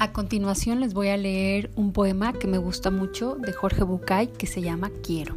A 0.00 0.12
continuación 0.14 0.80
les 0.80 0.94
voy 0.94 1.08
a 1.08 1.18
leer 1.18 1.70
un 1.76 1.92
poema 1.92 2.32
que 2.32 2.46
me 2.46 2.56
gusta 2.56 2.90
mucho 2.90 3.34
de 3.34 3.52
Jorge 3.52 3.82
Bucay 3.82 4.28
que 4.28 4.46
se 4.46 4.62
llama 4.62 4.90
Quiero. 5.02 5.36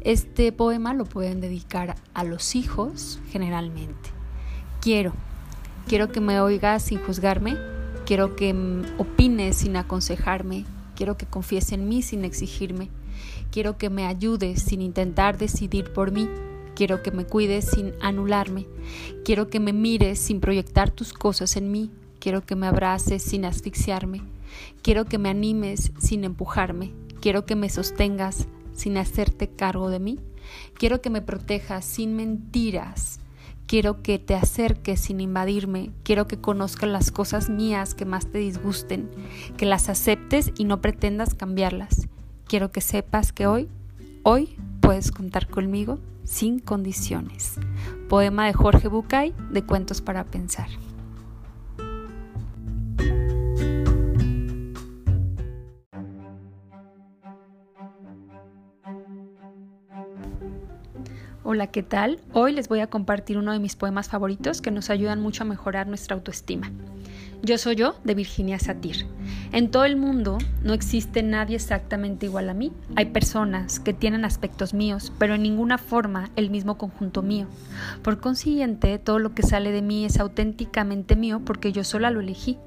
Este 0.00 0.50
poema 0.50 0.92
lo 0.92 1.04
pueden 1.04 1.40
dedicar 1.40 1.94
a 2.12 2.24
los 2.24 2.56
hijos 2.56 3.20
generalmente. 3.30 4.10
Quiero, 4.80 5.12
quiero 5.86 6.10
que 6.10 6.20
me 6.20 6.40
oigas 6.40 6.82
sin 6.82 6.98
juzgarme, 6.98 7.56
quiero 8.04 8.34
que 8.34 8.52
opines 8.98 9.58
sin 9.58 9.76
aconsejarme, 9.76 10.64
quiero 10.96 11.16
que 11.16 11.26
confíes 11.26 11.70
en 11.70 11.88
mí 11.88 12.02
sin 12.02 12.24
exigirme, 12.24 12.88
quiero 13.52 13.78
que 13.78 13.88
me 13.88 14.04
ayudes 14.06 14.62
sin 14.62 14.82
intentar 14.82 15.38
decidir 15.38 15.92
por 15.92 16.10
mí. 16.10 16.28
Quiero 16.74 17.02
que 17.02 17.12
me 17.12 17.26
cuides 17.26 17.66
sin 17.66 17.92
anularme. 18.00 18.66
Quiero 19.24 19.48
que 19.48 19.60
me 19.60 19.74
mires 19.74 20.18
sin 20.18 20.40
proyectar 20.40 20.90
tus 20.90 21.12
cosas 21.12 21.56
en 21.56 21.70
mí. 21.70 21.90
Quiero 22.22 22.46
que 22.46 22.54
me 22.54 22.68
abraces 22.68 23.20
sin 23.20 23.44
asfixiarme. 23.44 24.22
Quiero 24.82 25.06
que 25.06 25.18
me 25.18 25.28
animes 25.28 25.90
sin 25.98 26.22
empujarme. 26.22 26.92
Quiero 27.20 27.46
que 27.46 27.56
me 27.56 27.68
sostengas 27.68 28.46
sin 28.74 28.96
hacerte 28.96 29.48
cargo 29.48 29.90
de 29.90 29.98
mí. 29.98 30.20
Quiero 30.74 31.02
que 31.02 31.10
me 31.10 31.20
protejas 31.20 31.84
sin 31.84 32.14
mentiras. 32.14 33.18
Quiero 33.66 34.04
que 34.04 34.20
te 34.20 34.36
acerques 34.36 35.00
sin 35.00 35.20
invadirme. 35.20 35.90
Quiero 36.04 36.28
que 36.28 36.40
conozcas 36.40 36.88
las 36.88 37.10
cosas 37.10 37.50
mías 37.50 37.96
que 37.96 38.04
más 38.04 38.28
te 38.28 38.38
disgusten, 38.38 39.10
que 39.56 39.66
las 39.66 39.88
aceptes 39.88 40.52
y 40.56 40.62
no 40.62 40.80
pretendas 40.80 41.34
cambiarlas. 41.34 42.06
Quiero 42.46 42.70
que 42.70 42.82
sepas 42.82 43.32
que 43.32 43.48
hoy, 43.48 43.68
hoy 44.22 44.54
puedes 44.80 45.10
contar 45.10 45.48
conmigo 45.48 45.98
sin 46.22 46.60
condiciones. 46.60 47.56
Poema 48.08 48.46
de 48.46 48.52
Jorge 48.52 48.86
Bucay 48.86 49.34
de 49.50 49.64
Cuentos 49.64 50.00
para 50.00 50.22
Pensar. 50.22 50.68
Hola, 61.44 61.66
¿qué 61.66 61.82
tal? 61.82 62.20
Hoy 62.32 62.52
les 62.52 62.68
voy 62.68 62.78
a 62.78 62.86
compartir 62.86 63.36
uno 63.36 63.52
de 63.52 63.58
mis 63.58 63.74
poemas 63.74 64.08
favoritos 64.08 64.62
que 64.62 64.70
nos 64.70 64.90
ayudan 64.90 65.20
mucho 65.20 65.42
a 65.42 65.46
mejorar 65.46 65.88
nuestra 65.88 66.14
autoestima. 66.14 66.70
Yo 67.44 67.58
soy 67.58 67.74
yo 67.74 67.96
de 68.04 68.14
Virginia 68.14 68.60
Satir. 68.60 69.04
En 69.50 69.72
todo 69.72 69.84
el 69.84 69.96
mundo 69.96 70.38
no 70.62 70.74
existe 70.74 71.24
nadie 71.24 71.56
exactamente 71.56 72.26
igual 72.26 72.48
a 72.48 72.54
mí. 72.54 72.72
Hay 72.94 73.06
personas 73.06 73.80
que 73.80 73.92
tienen 73.92 74.24
aspectos 74.24 74.74
míos, 74.74 75.12
pero 75.18 75.34
en 75.34 75.42
ninguna 75.42 75.76
forma 75.76 76.30
el 76.36 76.50
mismo 76.50 76.78
conjunto 76.78 77.20
mío. 77.20 77.48
Por 78.02 78.20
consiguiente, 78.20 78.96
todo 79.00 79.18
lo 79.18 79.34
que 79.34 79.42
sale 79.42 79.72
de 79.72 79.82
mí 79.82 80.04
es 80.04 80.20
auténticamente 80.20 81.16
mío 81.16 81.42
porque 81.44 81.72
yo 81.72 81.82
sola 81.82 82.12
lo 82.12 82.20
elegí. 82.20 82.58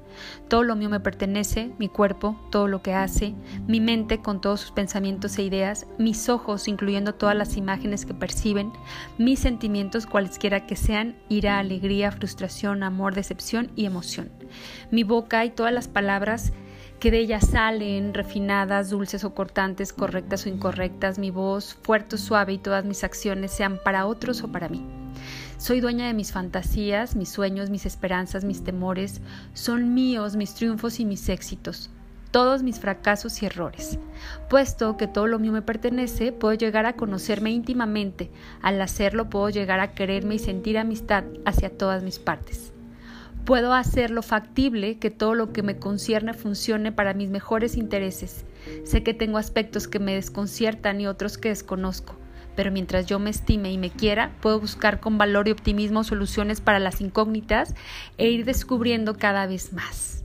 Todo 0.48 0.62
lo 0.62 0.76
mío 0.76 0.90
me 0.90 1.00
pertenece, 1.00 1.72
mi 1.78 1.88
cuerpo, 1.88 2.38
todo 2.50 2.68
lo 2.68 2.82
que 2.82 2.94
hace, 2.94 3.34
mi 3.66 3.80
mente 3.80 4.20
con 4.20 4.40
todos 4.40 4.60
sus 4.60 4.72
pensamientos 4.72 5.38
e 5.38 5.42
ideas, 5.42 5.86
mis 5.98 6.28
ojos 6.28 6.68
incluyendo 6.68 7.14
todas 7.14 7.36
las 7.36 7.56
imágenes 7.56 8.06
que 8.06 8.14
perciben, 8.14 8.72
mis 9.18 9.40
sentimientos 9.40 10.06
cualesquiera 10.06 10.66
que 10.66 10.76
sean, 10.76 11.16
ira, 11.28 11.58
alegría, 11.58 12.12
frustración, 12.12 12.82
amor, 12.82 13.14
decepción 13.14 13.70
y 13.76 13.86
emoción. 13.86 14.30
Mi 14.90 15.04
boca 15.04 15.44
y 15.44 15.50
todas 15.50 15.72
las 15.72 15.88
palabras 15.88 16.52
que 17.00 17.10
de 17.10 17.18
ella 17.18 17.40
salen, 17.40 18.14
refinadas, 18.14 18.90
dulces 18.90 19.24
o 19.24 19.34
cortantes, 19.34 19.92
correctas 19.92 20.46
o 20.46 20.48
incorrectas, 20.48 21.18
mi 21.18 21.30
voz, 21.30 21.76
fuerte 21.82 22.16
o 22.16 22.18
suave 22.18 22.54
y 22.54 22.58
todas 22.58 22.84
mis 22.84 23.04
acciones 23.04 23.50
sean 23.50 23.78
para 23.82 24.06
otros 24.06 24.42
o 24.42 24.48
para 24.48 24.68
mí. 24.68 24.84
Soy 25.58 25.80
dueña 25.80 26.06
de 26.06 26.14
mis 26.14 26.32
fantasías, 26.32 27.16
mis 27.16 27.28
sueños, 27.28 27.70
mis 27.70 27.86
esperanzas, 27.86 28.44
mis 28.44 28.62
temores, 28.62 29.20
son 29.54 29.94
míos 29.94 30.36
mis 30.36 30.54
triunfos 30.54 31.00
y 31.00 31.04
mis 31.04 31.28
éxitos, 31.28 31.90
todos 32.30 32.62
mis 32.62 32.78
fracasos 32.78 33.42
y 33.42 33.46
errores. 33.46 33.98
Puesto 34.50 34.96
que 34.96 35.06
todo 35.06 35.26
lo 35.26 35.38
mío 35.38 35.52
me 35.52 35.62
pertenece, 35.62 36.32
puedo 36.32 36.54
llegar 36.54 36.86
a 36.86 36.94
conocerme 36.94 37.50
íntimamente, 37.50 38.30
al 38.62 38.80
hacerlo 38.80 39.30
puedo 39.30 39.48
llegar 39.48 39.80
a 39.80 39.92
quererme 39.92 40.36
y 40.36 40.38
sentir 40.38 40.78
amistad 40.78 41.24
hacia 41.44 41.70
todas 41.70 42.02
mis 42.02 42.18
partes. 42.18 42.72
Puedo 43.46 43.74
hacerlo 43.74 44.22
factible 44.22 44.98
que 44.98 45.12
todo 45.12 45.36
lo 45.36 45.52
que 45.52 45.62
me 45.62 45.76
concierne 45.78 46.34
funcione 46.34 46.90
para 46.90 47.14
mis 47.14 47.30
mejores 47.30 47.76
intereses. 47.76 48.44
Sé 48.82 49.04
que 49.04 49.14
tengo 49.14 49.38
aspectos 49.38 49.86
que 49.86 50.00
me 50.00 50.16
desconciertan 50.16 51.00
y 51.00 51.06
otros 51.06 51.38
que 51.38 51.50
desconozco, 51.50 52.16
pero 52.56 52.72
mientras 52.72 53.06
yo 53.06 53.20
me 53.20 53.30
estime 53.30 53.70
y 53.70 53.78
me 53.78 53.90
quiera, 53.90 54.32
puedo 54.40 54.58
buscar 54.58 54.98
con 54.98 55.16
valor 55.16 55.46
y 55.46 55.52
optimismo 55.52 56.02
soluciones 56.02 56.60
para 56.60 56.80
las 56.80 57.00
incógnitas 57.00 57.76
e 58.18 58.28
ir 58.30 58.44
descubriendo 58.44 59.16
cada 59.16 59.46
vez 59.46 59.72
más. 59.72 60.24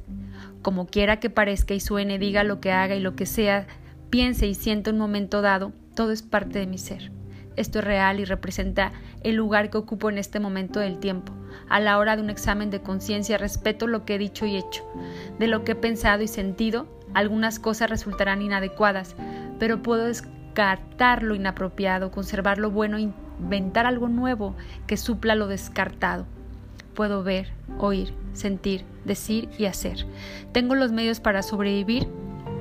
Como 0.63 0.87
quiera 0.87 1.19
que 1.19 1.29
parezca 1.29 1.75
y 1.75 1.79
suene, 1.79 2.17
diga 2.17 2.43
lo 2.43 2.59
que 2.59 2.71
haga 2.71 2.95
y 2.95 3.01
lo 3.01 3.15
que 3.15 3.27
sea, 3.27 3.67
piense 4.09 4.47
y 4.47 4.55
sienta 4.55 4.89
un 4.89 4.97
momento 4.97 5.43
dado, 5.43 5.73
todo 5.93 6.11
es 6.11 6.23
parte 6.23 6.57
de 6.57 6.65
mi 6.65 6.79
ser. 6.79 7.11
Esto 7.55 7.79
es 7.79 7.85
real 7.85 8.19
y 8.19 8.25
representa 8.25 8.93
el 9.23 9.35
lugar 9.35 9.69
que 9.69 9.77
ocupo 9.77 10.09
en 10.09 10.17
este 10.17 10.39
momento 10.39 10.79
del 10.79 10.99
tiempo. 10.99 11.33
A 11.69 11.79
la 11.79 11.97
hora 11.97 12.15
de 12.15 12.21
un 12.21 12.29
examen 12.29 12.69
de 12.69 12.81
conciencia 12.81 13.37
respeto 13.37 13.87
lo 13.87 14.05
que 14.05 14.15
he 14.15 14.17
dicho 14.17 14.45
y 14.45 14.57
hecho. 14.57 14.83
De 15.39 15.47
lo 15.47 15.63
que 15.63 15.73
he 15.73 15.75
pensado 15.75 16.23
y 16.23 16.27
sentido, 16.27 16.87
algunas 17.13 17.59
cosas 17.59 17.89
resultarán 17.89 18.41
inadecuadas, 18.41 19.15
pero 19.59 19.81
puedo 19.81 20.05
descartar 20.05 21.23
lo 21.23 21.35
inapropiado, 21.35 22.11
conservar 22.11 22.57
lo 22.57 22.71
bueno 22.71 22.97
inventar 22.99 23.85
algo 23.85 24.07
nuevo 24.07 24.55
que 24.87 24.97
supla 24.97 25.35
lo 25.35 25.47
descartado. 25.47 26.25
Puedo 26.93 27.23
ver, 27.23 27.49
oír, 27.77 28.13
sentir, 28.33 28.85
decir 29.05 29.49
y 29.57 29.65
hacer. 29.65 30.05
Tengo 30.51 30.75
los 30.75 30.91
medios 30.91 31.19
para 31.19 31.41
sobrevivir 31.41 32.07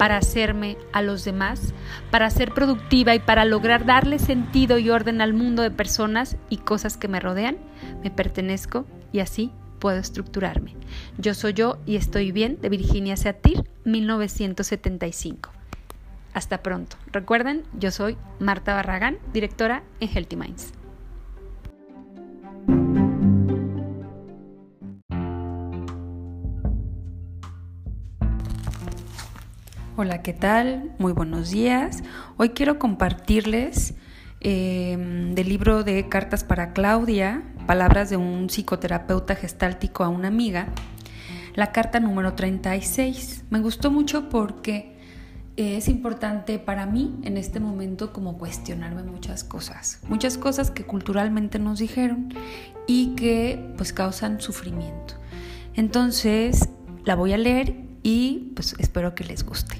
para 0.00 0.16
hacerme 0.16 0.78
a 0.94 1.02
los 1.02 1.26
demás, 1.26 1.74
para 2.10 2.30
ser 2.30 2.54
productiva 2.54 3.14
y 3.14 3.18
para 3.18 3.44
lograr 3.44 3.84
darle 3.84 4.18
sentido 4.18 4.78
y 4.78 4.88
orden 4.88 5.20
al 5.20 5.34
mundo 5.34 5.60
de 5.60 5.70
personas 5.70 6.38
y 6.48 6.56
cosas 6.56 6.96
que 6.96 7.06
me 7.06 7.20
rodean, 7.20 7.58
me 8.02 8.10
pertenezco 8.10 8.86
y 9.12 9.18
así 9.18 9.52
puedo 9.78 9.98
estructurarme. 9.98 10.74
Yo 11.18 11.34
soy 11.34 11.52
yo 11.52 11.76
y 11.84 11.96
estoy 11.96 12.32
bien 12.32 12.58
de 12.62 12.70
Virginia 12.70 13.14
Satir, 13.18 13.62
1975. 13.84 15.50
Hasta 16.32 16.62
pronto. 16.62 16.96
Recuerden, 17.12 17.64
yo 17.78 17.90
soy 17.90 18.16
Marta 18.38 18.72
Barragán, 18.72 19.18
directora 19.34 19.82
en 20.00 20.08
Healthy 20.08 20.36
Minds. 20.36 20.79
Hola, 29.96 30.22
¿qué 30.22 30.32
tal? 30.32 30.92
Muy 30.98 31.12
buenos 31.12 31.50
días. 31.50 32.04
Hoy 32.36 32.50
quiero 32.50 32.78
compartirles 32.78 33.94
em, 34.40 35.34
del 35.34 35.48
libro 35.48 35.82
de 35.82 36.08
Cartas 36.08 36.44
para 36.44 36.72
Claudia, 36.72 37.42
palabras 37.66 38.08
de 38.08 38.16
un 38.16 38.48
psicoterapeuta 38.48 39.34
gestáltico 39.34 40.04
a 40.04 40.08
una 40.08 40.28
amiga, 40.28 40.68
la 41.56 41.72
carta 41.72 41.98
número 41.98 42.34
36. 42.34 43.44
Me 43.50 43.58
gustó 43.58 43.90
mucho 43.90 44.28
porque 44.28 44.96
es 45.56 45.88
importante 45.88 46.60
para 46.60 46.86
mí 46.86 47.18
en 47.24 47.36
este 47.36 47.58
momento 47.58 48.12
como 48.12 48.38
cuestionarme 48.38 49.02
muchas 49.02 49.42
cosas, 49.42 49.98
muchas 50.08 50.38
cosas 50.38 50.70
que 50.70 50.84
culturalmente 50.84 51.58
nos 51.58 51.80
dijeron 51.80 52.32
y 52.86 53.16
que 53.16 53.74
pues 53.76 53.92
causan 53.92 54.40
sufrimiento. 54.40 55.14
Entonces 55.74 56.68
la 57.04 57.16
voy 57.16 57.32
a 57.32 57.38
leer 57.38 57.89
y 58.02 58.52
pues 58.54 58.74
espero 58.78 59.14
que 59.14 59.24
les 59.24 59.44
guste. 59.44 59.76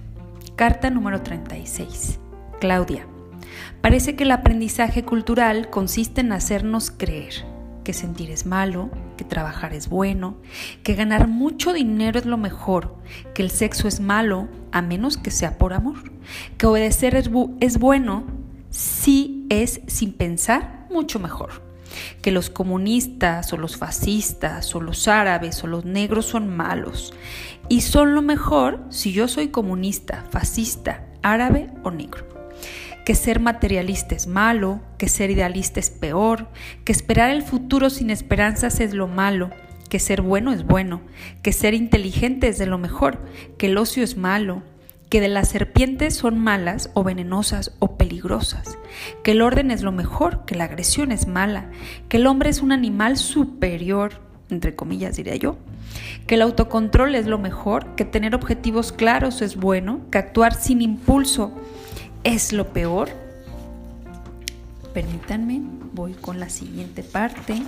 Carta 0.57 0.91
número 0.91 1.23
36. 1.23 2.19
Claudia. 2.61 3.07
Parece 3.81 4.15
que 4.15 4.25
el 4.25 4.31
aprendizaje 4.31 5.05
cultural 5.05 5.71
consiste 5.71 6.21
en 6.21 6.33
hacernos 6.33 6.91
creer 6.91 7.47
que 7.84 7.95
sentir 7.95 8.31
es 8.31 8.45
malo, 8.45 8.91
que 9.17 9.25
trabajar 9.25 9.72
es 9.72 9.89
bueno, 9.89 10.37
que 10.83 10.95
ganar 10.95 11.28
mucho 11.28 11.72
dinero 11.72 12.19
es 12.19 12.27
lo 12.27 12.37
mejor, 12.37 12.95
que 13.34 13.43
el 13.43 13.51
sexo 13.51 13.89
es 13.89 14.01
malo 14.01 14.49
a 14.71 14.83
menos 14.83 15.16
que 15.16 15.31
sea 15.31 15.57
por 15.57 15.73
amor, 15.73 16.13
que 16.59 16.66
obedecer 16.66 17.15
es, 17.16 17.31
es 17.61 17.78
bueno 17.78 18.25
si 18.69 19.47
es 19.49 19.81
sin 19.87 20.13
pensar 20.13 20.87
mucho 20.91 21.19
mejor 21.19 21.70
que 22.22 22.31
los 22.31 22.51
comunistas 22.51 23.53
o 23.53 23.57
los 23.57 23.77
fascistas 23.77 24.75
o 24.75 24.81
los 24.81 25.09
árabes 25.09 25.63
o 25.65 25.67
los 25.67 25.84
negros 25.84 26.27
son 26.27 26.55
malos 26.55 27.13
y 27.69 27.83
son 27.83 28.15
lo 28.15 28.22
mejor 28.22 28.84
si 28.91 29.13
yo 29.13 29.28
soy 29.28 29.49
comunista, 29.49 30.25
fascista, 30.31 31.07
árabe 31.22 31.71
o 31.83 31.91
negro. 31.91 32.27
Que 33.05 33.15
ser 33.15 33.41
materialista 33.41 34.15
es 34.15 34.27
malo, 34.27 34.81
que 34.99 35.09
ser 35.09 35.31
idealista 35.31 35.81
es 35.81 35.91
peor, 35.91 36.49
que 36.84 36.93
esperar 36.93 37.31
el 37.31 37.43
futuro 37.43 37.89
sin 37.89 38.11
esperanzas 38.11 38.81
es 38.81 38.93
lo 38.93 39.09
malo, 39.09 39.51
que 39.89 39.99
ser 39.99 40.21
bueno 40.21 40.53
es 40.53 40.65
bueno, 40.65 41.01
que 41.43 41.53
ser 41.53 41.75
inteligente 41.75 42.49
es 42.49 42.59
de 42.59 42.66
lo 42.66 42.78
mejor, 42.78 43.19
que 43.57 43.66
el 43.66 43.78
ocio 43.78 44.03
es 44.03 44.16
malo, 44.16 44.63
que 45.10 45.21
de 45.21 45.28
las 45.28 45.48
serpientes 45.48 46.15
son 46.15 46.39
malas 46.39 46.91
o 46.95 47.03
venenosas 47.03 47.74
o 47.80 47.97
peligrosas, 47.97 48.78
que 49.24 49.33
el 49.33 49.42
orden 49.42 49.72
es 49.72 49.83
lo 49.83 49.91
mejor, 49.91 50.45
que 50.47 50.54
la 50.54 50.65
agresión 50.65 51.10
es 51.10 51.27
mala, 51.27 51.68
que 52.09 52.16
el 52.16 52.28
hombre 52.28 52.48
es 52.48 52.62
un 52.62 52.71
animal 52.71 53.16
superior, 53.16 54.22
entre 54.51 54.77
comillas 54.77 55.16
diría 55.16 55.34
yo, 55.34 55.59
que 56.28 56.36
el 56.36 56.42
autocontrol 56.42 57.16
es 57.16 57.27
lo 57.27 57.39
mejor, 57.39 57.97
que 57.97 58.04
tener 58.04 58.36
objetivos 58.36 58.92
claros 58.92 59.42
es 59.42 59.57
bueno, 59.57 60.01
que 60.12 60.18
actuar 60.18 60.54
sin 60.54 60.80
impulso 60.80 61.53
es 62.22 62.53
lo 62.53 62.68
peor. 62.72 63.09
Permítanme, 64.95 65.60
voy 65.92 66.13
con 66.13 66.39
la 66.39 66.48
siguiente 66.48 67.03
parte. 67.03 67.63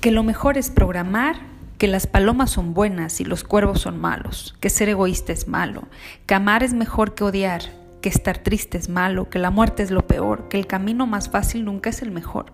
Que 0.00 0.10
lo 0.12 0.22
mejor 0.22 0.58
es 0.58 0.70
programar, 0.70 1.53
que 1.78 1.88
las 1.88 2.06
palomas 2.06 2.50
son 2.50 2.74
buenas 2.74 3.20
y 3.20 3.24
los 3.24 3.44
cuervos 3.44 3.80
son 3.80 4.00
malos, 4.00 4.54
que 4.60 4.70
ser 4.70 4.88
egoísta 4.88 5.32
es 5.32 5.48
malo, 5.48 5.88
que 6.26 6.34
amar 6.34 6.62
es 6.62 6.72
mejor 6.72 7.14
que 7.14 7.24
odiar, 7.24 7.62
que 8.00 8.08
estar 8.08 8.38
triste 8.38 8.76
es 8.76 8.88
malo, 8.88 9.30
que 9.30 9.38
la 9.38 9.50
muerte 9.50 9.82
es 9.82 9.90
lo 9.90 10.06
peor, 10.06 10.48
que 10.48 10.58
el 10.58 10.66
camino 10.66 11.06
más 11.06 11.30
fácil 11.30 11.64
nunca 11.64 11.90
es 11.90 12.02
el 12.02 12.10
mejor, 12.10 12.52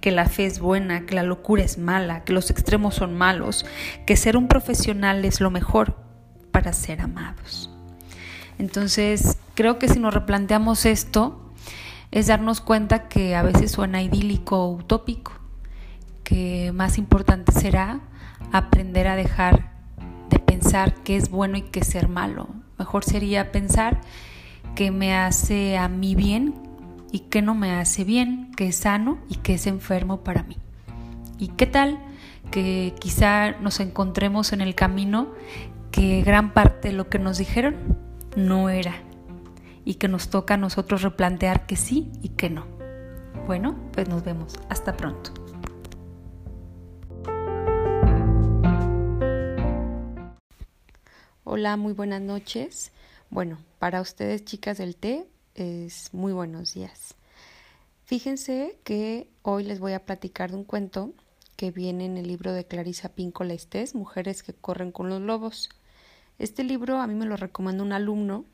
que 0.00 0.12
la 0.12 0.26
fe 0.26 0.46
es 0.46 0.60
buena, 0.60 1.06
que 1.06 1.14
la 1.14 1.24
locura 1.24 1.64
es 1.64 1.76
mala, 1.76 2.24
que 2.24 2.32
los 2.32 2.50
extremos 2.50 2.94
son 2.94 3.16
malos, 3.16 3.66
que 4.06 4.16
ser 4.16 4.36
un 4.36 4.48
profesional 4.48 5.24
es 5.24 5.40
lo 5.40 5.50
mejor 5.50 5.96
para 6.52 6.72
ser 6.72 7.00
amados. 7.00 7.68
Entonces, 8.58 9.38
creo 9.54 9.78
que 9.78 9.88
si 9.88 9.98
nos 9.98 10.14
replanteamos 10.14 10.86
esto, 10.86 11.52
es 12.12 12.28
darnos 12.28 12.60
cuenta 12.60 13.08
que 13.08 13.34
a 13.34 13.42
veces 13.42 13.72
suena 13.72 14.02
idílico 14.02 14.58
o 14.58 14.72
utópico, 14.72 15.32
que 16.22 16.70
más 16.72 16.96
importante 16.96 17.50
será 17.50 18.00
aprender 18.52 19.08
a 19.08 19.16
dejar 19.16 19.72
de 20.28 20.38
pensar 20.38 20.94
qué 21.02 21.16
es 21.16 21.30
bueno 21.30 21.56
y 21.56 21.62
qué 21.62 21.80
es 21.80 21.88
ser 21.88 22.08
malo. 22.08 22.48
Mejor 22.78 23.04
sería 23.04 23.50
pensar 23.50 24.00
qué 24.74 24.90
me 24.90 25.14
hace 25.14 25.76
a 25.76 25.88
mí 25.88 26.14
bien 26.14 26.54
y 27.10 27.20
qué 27.20 27.42
no 27.42 27.54
me 27.54 27.72
hace 27.72 28.04
bien, 28.04 28.50
qué 28.56 28.68
es 28.68 28.76
sano 28.76 29.18
y 29.28 29.36
qué 29.36 29.54
es 29.54 29.66
enfermo 29.66 30.22
para 30.22 30.42
mí. 30.42 30.56
¿Y 31.38 31.48
qué 31.48 31.66
tal 31.66 31.98
que 32.50 32.94
quizá 32.98 33.52
nos 33.60 33.80
encontremos 33.80 34.52
en 34.52 34.60
el 34.60 34.74
camino 34.74 35.28
que 35.90 36.22
gran 36.22 36.52
parte 36.52 36.88
de 36.88 36.94
lo 36.94 37.08
que 37.08 37.18
nos 37.18 37.38
dijeron 37.38 37.98
no 38.36 38.68
era 38.68 38.94
y 39.84 39.94
que 39.94 40.08
nos 40.08 40.28
toca 40.28 40.54
a 40.54 40.56
nosotros 40.58 41.02
replantear 41.02 41.66
que 41.66 41.76
sí 41.76 42.10
y 42.22 42.30
que 42.30 42.50
no? 42.50 42.66
Bueno, 43.46 43.76
pues 43.92 44.08
nos 44.08 44.24
vemos. 44.24 44.54
Hasta 44.68 44.96
pronto. 44.96 45.41
Hola, 51.44 51.76
muy 51.76 51.92
buenas 51.92 52.22
noches. 52.22 52.92
Bueno, 53.28 53.58
para 53.80 54.00
ustedes 54.00 54.44
chicas 54.44 54.78
del 54.78 54.94
té 54.94 55.26
es 55.56 56.14
muy 56.14 56.32
buenos 56.32 56.74
días. 56.74 57.16
Fíjense 58.04 58.78
que 58.84 59.28
hoy 59.42 59.64
les 59.64 59.80
voy 59.80 59.94
a 59.94 60.04
platicar 60.04 60.52
de 60.52 60.58
un 60.58 60.64
cuento 60.64 61.12
que 61.56 61.72
viene 61.72 62.04
en 62.04 62.16
el 62.16 62.28
libro 62.28 62.52
de 62.52 62.64
Clarisa 62.64 63.08
Píncola 63.08 63.54
Estés, 63.54 63.96
Mujeres 63.96 64.44
que 64.44 64.52
corren 64.52 64.92
con 64.92 65.08
los 65.08 65.20
lobos. 65.20 65.68
Este 66.38 66.62
libro 66.62 67.00
a 67.00 67.08
mí 67.08 67.14
me 67.14 67.26
lo 67.26 67.36
recomendó 67.36 67.82
un 67.82 67.92
alumno, 67.92 68.44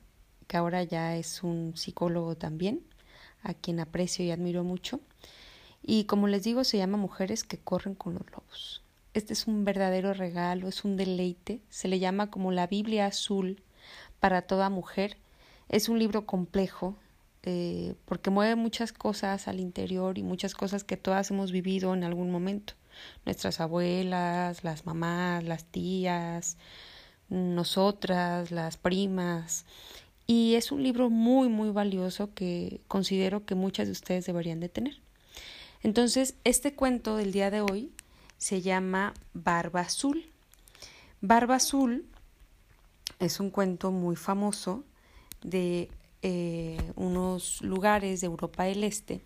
que 0.46 0.56
ahora 0.56 0.82
ya 0.82 1.14
es 1.14 1.42
un 1.42 1.76
psicólogo 1.76 2.36
también, 2.36 2.82
a 3.42 3.52
quien 3.52 3.80
aprecio 3.80 4.24
y 4.24 4.30
admiro 4.30 4.64
mucho. 4.64 5.00
Y 5.82 6.04
como 6.04 6.26
les 6.26 6.42
digo, 6.42 6.64
se 6.64 6.78
llama 6.78 6.96
Mujeres 6.96 7.44
que 7.44 7.58
corren 7.58 7.94
con 7.94 8.14
los 8.14 8.24
lobos. 8.30 8.82
Este 9.18 9.32
es 9.32 9.48
un 9.48 9.64
verdadero 9.64 10.14
regalo, 10.14 10.68
es 10.68 10.84
un 10.84 10.96
deleite, 10.96 11.60
se 11.70 11.88
le 11.88 11.98
llama 11.98 12.30
como 12.30 12.52
la 12.52 12.68
Biblia 12.68 13.06
azul 13.06 13.60
para 14.20 14.42
toda 14.42 14.70
mujer. 14.70 15.16
Es 15.68 15.88
un 15.88 15.98
libro 15.98 16.24
complejo 16.24 16.94
eh, 17.42 17.96
porque 18.04 18.30
mueve 18.30 18.54
muchas 18.54 18.92
cosas 18.92 19.48
al 19.48 19.58
interior 19.58 20.18
y 20.18 20.22
muchas 20.22 20.54
cosas 20.54 20.84
que 20.84 20.96
todas 20.96 21.32
hemos 21.32 21.50
vivido 21.50 21.94
en 21.94 22.04
algún 22.04 22.30
momento. 22.30 22.74
Nuestras 23.26 23.58
abuelas, 23.58 24.62
las 24.62 24.86
mamás, 24.86 25.42
las 25.42 25.64
tías, 25.64 26.56
nosotras, 27.28 28.52
las 28.52 28.76
primas. 28.76 29.66
Y 30.28 30.54
es 30.54 30.70
un 30.70 30.84
libro 30.84 31.10
muy, 31.10 31.48
muy 31.48 31.70
valioso 31.70 32.34
que 32.34 32.82
considero 32.86 33.44
que 33.44 33.56
muchas 33.56 33.88
de 33.88 33.92
ustedes 33.92 34.26
deberían 34.26 34.60
de 34.60 34.68
tener. 34.68 35.00
Entonces, 35.82 36.36
este 36.44 36.76
cuento 36.76 37.16
del 37.16 37.32
día 37.32 37.50
de 37.50 37.62
hoy 37.62 37.90
se 38.38 38.62
llama 38.62 39.14
Barba 39.34 39.80
Azul. 39.80 40.30
Barba 41.20 41.56
Azul 41.56 42.06
es 43.18 43.40
un 43.40 43.50
cuento 43.50 43.90
muy 43.90 44.16
famoso 44.16 44.84
de 45.42 45.90
eh, 46.22 46.92
unos 46.96 47.60
lugares 47.62 48.20
de 48.20 48.26
Europa 48.26 48.64
del 48.64 48.84
Este 48.84 49.22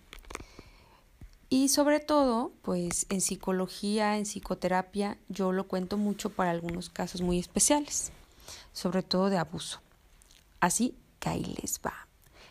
y 1.53 1.69
sobre 1.69 1.99
todo, 1.99 2.51
pues 2.63 3.05
en 3.09 3.21
psicología, 3.21 4.17
en 4.17 4.25
psicoterapia, 4.25 5.19
yo 5.29 5.51
lo 5.51 5.67
cuento 5.67 5.99
mucho 5.99 6.31
para 6.31 6.49
algunos 6.49 6.89
casos 6.89 7.21
muy 7.21 7.37
especiales, 7.37 8.11
sobre 8.71 9.03
todo 9.03 9.29
de 9.29 9.37
abuso. 9.37 9.79
Así 10.59 10.97
que 11.19 11.29
ahí 11.29 11.55
les 11.61 11.79
va. 11.79 12.07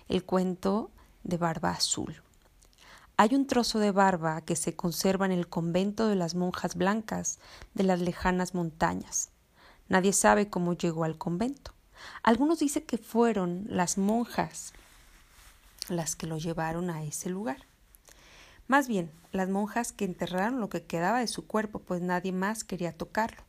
El 0.08 0.24
cuento 0.24 0.92
de 1.24 1.36
Barba 1.36 1.70
Azul. 1.70 2.21
Hay 3.16 3.34
un 3.34 3.46
trozo 3.46 3.78
de 3.78 3.90
barba 3.90 4.40
que 4.40 4.56
se 4.56 4.74
conserva 4.74 5.26
en 5.26 5.32
el 5.32 5.48
convento 5.48 6.08
de 6.08 6.16
las 6.16 6.34
monjas 6.34 6.74
blancas 6.74 7.38
de 7.74 7.84
las 7.84 8.00
lejanas 8.00 8.54
montañas. 8.54 9.30
Nadie 9.88 10.12
sabe 10.12 10.48
cómo 10.48 10.72
llegó 10.72 11.04
al 11.04 11.18
convento. 11.18 11.72
Algunos 12.22 12.58
dicen 12.58 12.84
que 12.86 12.98
fueron 12.98 13.64
las 13.68 13.98
monjas 13.98 14.72
las 15.88 16.16
que 16.16 16.26
lo 16.26 16.38
llevaron 16.38 16.90
a 16.90 17.04
ese 17.04 17.28
lugar. 17.28 17.66
Más 18.68 18.88
bien, 18.88 19.10
las 19.32 19.48
monjas 19.48 19.92
que 19.92 20.04
enterraron 20.04 20.60
lo 20.60 20.68
que 20.68 20.84
quedaba 20.84 21.20
de 21.20 21.26
su 21.26 21.46
cuerpo, 21.46 21.80
pues 21.80 22.00
nadie 22.00 22.32
más 22.32 22.64
quería 22.64 22.96
tocarlo. 22.96 23.42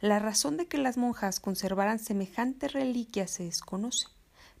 La 0.00 0.18
razón 0.18 0.56
de 0.56 0.66
que 0.66 0.78
las 0.78 0.98
monjas 0.98 1.40
conservaran 1.40 1.98
semejante 1.98 2.68
reliquia 2.68 3.26
se 3.26 3.44
desconoce, 3.44 4.08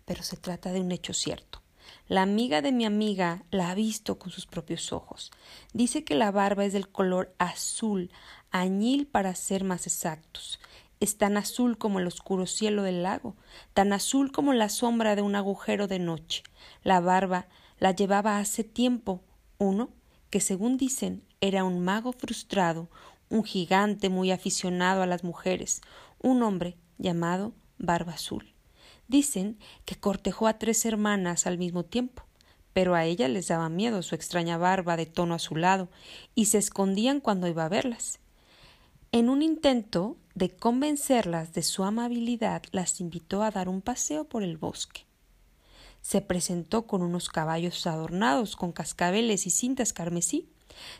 pero 0.06 0.22
se 0.22 0.36
trata 0.36 0.72
de 0.72 0.80
un 0.80 0.92
hecho 0.92 1.12
cierto. 1.12 1.60
La 2.08 2.22
amiga 2.22 2.62
de 2.62 2.70
mi 2.70 2.84
amiga 2.84 3.42
la 3.50 3.70
ha 3.70 3.74
visto 3.74 4.16
con 4.16 4.30
sus 4.30 4.46
propios 4.46 4.92
ojos. 4.92 5.32
Dice 5.72 6.04
que 6.04 6.14
la 6.14 6.30
barba 6.30 6.64
es 6.64 6.72
del 6.72 6.88
color 6.88 7.34
azul, 7.38 8.12
añil 8.52 9.08
para 9.08 9.34
ser 9.34 9.64
más 9.64 9.88
exactos. 9.88 10.60
Es 11.00 11.18
tan 11.18 11.36
azul 11.36 11.78
como 11.78 11.98
el 11.98 12.06
oscuro 12.06 12.46
cielo 12.46 12.84
del 12.84 13.02
lago, 13.02 13.34
tan 13.74 13.92
azul 13.92 14.30
como 14.30 14.52
la 14.52 14.68
sombra 14.68 15.16
de 15.16 15.22
un 15.22 15.34
agujero 15.34 15.88
de 15.88 15.98
noche. 15.98 16.44
La 16.84 17.00
barba 17.00 17.48
la 17.80 17.90
llevaba 17.90 18.38
hace 18.38 18.62
tiempo 18.62 19.24
uno 19.58 19.90
que, 20.30 20.40
según 20.40 20.76
dicen, 20.76 21.24
era 21.40 21.64
un 21.64 21.80
mago 21.80 22.12
frustrado, 22.12 22.88
un 23.30 23.42
gigante 23.42 24.10
muy 24.10 24.30
aficionado 24.30 25.02
a 25.02 25.06
las 25.06 25.24
mujeres, 25.24 25.80
un 26.22 26.44
hombre 26.44 26.76
llamado 26.98 27.52
Barba 27.78 28.12
Azul. 28.12 28.55
Dicen 29.08 29.58
que 29.84 29.96
cortejó 29.96 30.48
a 30.48 30.58
tres 30.58 30.84
hermanas 30.84 31.46
al 31.46 31.58
mismo 31.58 31.84
tiempo, 31.84 32.24
pero 32.72 32.94
a 32.94 33.04
ellas 33.04 33.30
les 33.30 33.48
daba 33.48 33.68
miedo 33.68 34.02
su 34.02 34.14
extraña 34.14 34.58
barba 34.58 34.96
de 34.96 35.06
tono 35.06 35.34
azulado 35.34 35.88
y 36.34 36.46
se 36.46 36.58
escondían 36.58 37.20
cuando 37.20 37.48
iba 37.48 37.64
a 37.64 37.70
verlas. 37.70 38.18
En 39.12 39.30
un 39.30 39.40
intento 39.40 40.16
de 40.34 40.50
convencerlas 40.50 41.54
de 41.54 41.62
su 41.62 41.84
amabilidad, 41.84 42.62
las 42.72 43.00
invitó 43.00 43.42
a 43.42 43.50
dar 43.50 43.68
un 43.68 43.80
paseo 43.80 44.24
por 44.24 44.42
el 44.42 44.58
bosque. 44.58 45.06
Se 46.02 46.20
presentó 46.20 46.86
con 46.86 47.02
unos 47.02 47.30
caballos 47.30 47.86
adornados 47.86 48.56
con 48.56 48.72
cascabeles 48.72 49.46
y 49.46 49.50
cintas 49.50 49.92
carmesí. 49.92 50.50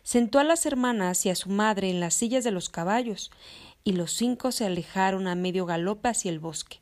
Sentó 0.03 0.39
a 0.39 0.45
las 0.45 0.65
hermanas 0.65 1.27
y 1.27 1.31
a 1.31 1.35
su 1.35 1.51
madre 1.51 1.91
en 1.91 2.01
las 2.01 2.15
sillas 2.15 2.45
de 2.45 2.53
los 2.53 2.71
caballos, 2.71 3.31
y 3.85 3.93
los 3.93 4.13
cinco 4.13 4.51
se 4.51 4.65
alejaron 4.65 5.29
a 5.29 5.35
medio 5.35 5.67
galope 5.67 6.09
hacia 6.09 6.31
el 6.31 6.41
bosque. 6.41 6.81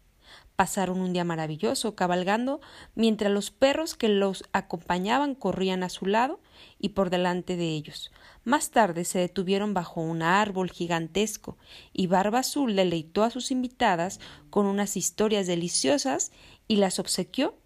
Pasaron 0.56 1.00
un 1.00 1.12
día 1.12 1.24
maravilloso 1.24 1.96
cabalgando 1.96 2.60
mientras 2.94 3.32
los 3.32 3.50
perros 3.50 3.96
que 3.96 4.08
los 4.08 4.44
acompañaban 4.52 5.34
corrían 5.34 5.82
a 5.82 5.88
su 5.88 6.06
lado 6.06 6.40
y 6.78 6.90
por 6.90 7.10
delante 7.10 7.56
de 7.56 7.70
ellos. 7.70 8.12
Más 8.44 8.70
tarde 8.70 9.04
se 9.04 9.18
detuvieron 9.18 9.74
bajo 9.74 10.00
un 10.00 10.22
árbol 10.22 10.70
gigantesco 10.70 11.58
y 11.92 12.06
Barba 12.06 12.40
Azul 12.40 12.76
deleitó 12.76 13.24
a 13.24 13.30
sus 13.30 13.50
invitadas 13.50 14.20
con 14.50 14.66
unas 14.66 14.96
historias 14.96 15.48
deliciosas 15.48 16.30
y 16.68 16.76
las 16.76 17.00
obsequió 17.00 17.56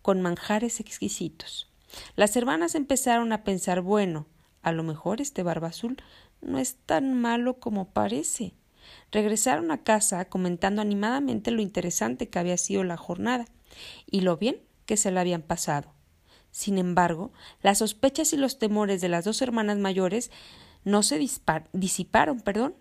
con 0.00 0.20
manjares 0.22 0.78
exquisitos. 0.78 1.68
Las 2.14 2.36
hermanas 2.36 2.76
empezaron 2.76 3.32
a 3.32 3.42
pensar 3.42 3.80
bueno, 3.80 4.26
a 4.62 4.70
lo 4.70 4.84
mejor 4.84 5.20
este 5.20 5.42
Barba 5.42 5.68
Azul 5.68 6.00
no 6.40 6.58
es 6.58 6.76
tan 6.76 7.14
malo 7.14 7.58
como 7.58 7.90
parece. 7.90 8.54
Regresaron 9.10 9.70
a 9.70 9.82
casa 9.82 10.24
comentando 10.26 10.82
animadamente 10.82 11.50
lo 11.50 11.62
interesante 11.62 12.28
que 12.28 12.38
había 12.38 12.56
sido 12.56 12.84
la 12.84 12.96
jornada 12.96 13.46
y 14.06 14.20
lo 14.20 14.36
bien 14.36 14.60
que 14.86 14.96
se 14.96 15.10
la 15.10 15.20
habían 15.20 15.42
pasado. 15.42 15.92
Sin 16.50 16.78
embargo, 16.78 17.32
las 17.62 17.78
sospechas 17.78 18.32
y 18.32 18.36
los 18.36 18.58
temores 18.58 19.00
de 19.00 19.08
las 19.08 19.24
dos 19.24 19.42
hermanas 19.42 19.78
mayores 19.78 20.30
no 20.84 21.02
se 21.02 21.18
disiparon, 21.72 22.40
perdón, 22.40 22.74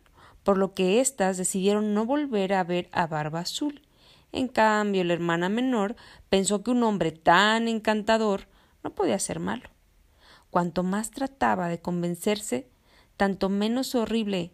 por 0.43 0.57
lo 0.57 0.73
que 0.73 1.01
éstas 1.01 1.37
decidieron 1.37 1.93
no 1.93 2.05
volver 2.05 2.53
a 2.53 2.63
ver 2.63 2.87
a 2.93 3.05
Barba 3.07 3.41
Azul. 3.41 3.81
En 4.31 4.47
cambio, 4.47 5.03
la 5.03 5.13
hermana 5.13 5.49
menor 5.49 5.95
pensó 6.29 6.63
que 6.63 6.71
un 6.71 6.83
hombre 6.83 7.11
tan 7.11 7.67
encantador 7.67 8.47
no 8.83 8.95
podía 8.95 9.19
ser 9.19 9.39
malo. 9.39 9.69
cuanto 10.49 10.81
más 10.81 11.11
trataba 11.11 11.67
de 11.67 11.81
convencerse, 11.81 12.69
tanto 13.17 13.49
menos 13.49 13.93
horrible 13.95 14.53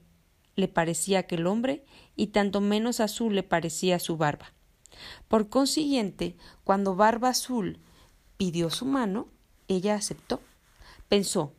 le 0.55 0.67
parecía 0.67 1.19
aquel 1.19 1.47
hombre 1.47 1.83
y 2.15 2.27
tanto 2.27 2.61
menos 2.61 2.99
azul 2.99 3.35
le 3.35 3.43
parecía 3.43 3.99
su 3.99 4.17
barba. 4.17 4.53
Por 5.27 5.49
consiguiente, 5.49 6.35
cuando 6.63 6.95
Barba 6.95 7.29
Azul 7.29 7.79
pidió 8.37 8.69
su 8.69 8.85
mano, 8.85 9.27
ella 9.67 9.95
aceptó. 9.95 10.41
Pensó 11.09 11.53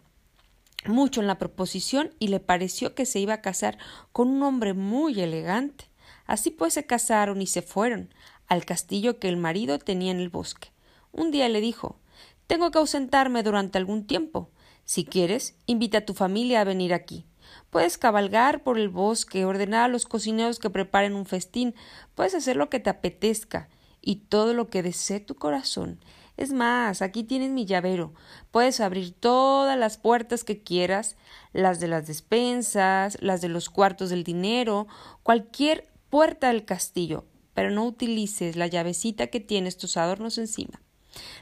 mucho 0.86 1.20
en 1.20 1.26
la 1.26 1.38
proposición 1.38 2.12
y 2.18 2.28
le 2.28 2.40
pareció 2.40 2.94
que 2.94 3.06
se 3.06 3.18
iba 3.18 3.34
a 3.34 3.40
casar 3.40 3.78
con 4.12 4.28
un 4.28 4.42
hombre 4.42 4.74
muy 4.74 5.20
elegante. 5.20 5.86
Así 6.26 6.50
pues 6.50 6.74
se 6.74 6.86
casaron 6.86 7.42
y 7.42 7.46
se 7.46 7.62
fueron 7.62 8.12
al 8.46 8.64
castillo 8.64 9.18
que 9.18 9.28
el 9.28 9.36
marido 9.36 9.78
tenía 9.78 10.10
en 10.10 10.20
el 10.20 10.28
bosque. 10.28 10.68
Un 11.12 11.30
día 11.30 11.48
le 11.48 11.60
dijo 11.60 11.98
Tengo 12.46 12.70
que 12.70 12.78
ausentarme 12.78 13.42
durante 13.42 13.78
algún 13.78 14.06
tiempo. 14.06 14.50
Si 14.84 15.04
quieres, 15.04 15.56
invita 15.66 15.98
a 15.98 16.04
tu 16.04 16.12
familia 16.12 16.60
a 16.60 16.64
venir 16.64 16.92
aquí. 16.92 17.26
Puedes 17.70 17.98
cabalgar 17.98 18.62
por 18.62 18.78
el 18.78 18.88
bosque, 18.88 19.44
ordenar 19.44 19.84
a 19.84 19.88
los 19.88 20.06
cocineros 20.06 20.58
que 20.58 20.70
preparen 20.70 21.14
un 21.14 21.26
festín, 21.26 21.74
puedes 22.14 22.34
hacer 22.34 22.56
lo 22.56 22.70
que 22.70 22.80
te 22.80 22.90
apetezca 22.90 23.68
y 24.00 24.16
todo 24.16 24.54
lo 24.54 24.68
que 24.68 24.82
desee 24.82 25.20
tu 25.20 25.34
corazón. 25.34 25.98
Es 26.36 26.52
más, 26.52 27.00
aquí 27.00 27.22
tienes 27.22 27.50
mi 27.50 27.64
llavero. 27.64 28.12
Puedes 28.50 28.80
abrir 28.80 29.12
todas 29.12 29.78
las 29.78 29.98
puertas 29.98 30.42
que 30.42 30.62
quieras, 30.62 31.16
las 31.52 31.78
de 31.78 31.88
las 31.88 32.06
despensas, 32.06 33.16
las 33.20 33.40
de 33.40 33.48
los 33.48 33.70
cuartos 33.70 34.10
del 34.10 34.24
dinero, 34.24 34.88
cualquier 35.22 35.88
puerta 36.10 36.48
del 36.48 36.64
castillo, 36.64 37.24
pero 37.54 37.70
no 37.70 37.84
utilices 37.84 38.56
la 38.56 38.66
llavecita 38.66 39.28
que 39.28 39.40
tienes 39.40 39.76
tus 39.76 39.96
adornos 39.96 40.38
encima. 40.38 40.82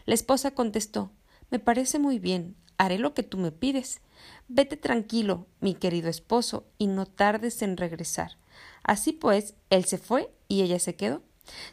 La 0.04 0.14
esposa 0.14 0.50
contestó 0.50 1.10
Me 1.50 1.58
parece 1.58 1.98
muy 1.98 2.18
bien, 2.18 2.56
haré 2.76 2.98
lo 2.98 3.14
que 3.14 3.22
tú 3.22 3.38
me 3.38 3.50
pides. 3.50 4.02
Vete 4.48 4.76
tranquilo, 4.76 5.46
mi 5.60 5.74
querido 5.74 6.08
esposo, 6.08 6.64
y 6.78 6.86
no 6.86 7.06
tardes 7.06 7.62
en 7.62 7.76
regresar. 7.76 8.38
Así 8.82 9.12
pues, 9.12 9.54
él 9.70 9.84
se 9.84 9.98
fue 9.98 10.32
y 10.48 10.62
ella 10.62 10.78
se 10.78 10.94
quedó. 10.96 11.22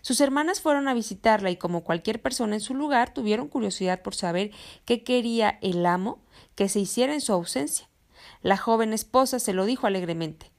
Sus 0.01 0.19
hermanas 0.21 0.61
fueron 0.61 0.87
a 0.87 0.93
visitarla 0.93 1.51
y 1.51 1.57
como 1.57 1.83
cualquier 1.83 2.21
persona 2.21 2.55
en 2.55 2.61
su 2.61 2.73
lugar 2.73 3.13
tuvieron 3.13 3.47
curiosidad 3.47 4.01
por 4.01 4.15
saber 4.15 4.51
qué 4.85 5.03
quería 5.03 5.59
el 5.61 5.85
amo 5.85 6.19
que 6.55 6.69
se 6.69 6.79
hiciera 6.79 7.13
en 7.13 7.21
su 7.21 7.33
ausencia. 7.33 7.87
La 8.41 8.57
joven 8.57 8.93
esposa 8.93 9.39
se 9.39 9.53
lo 9.53 9.65
dijo 9.65 9.87
alegremente. 9.87 10.51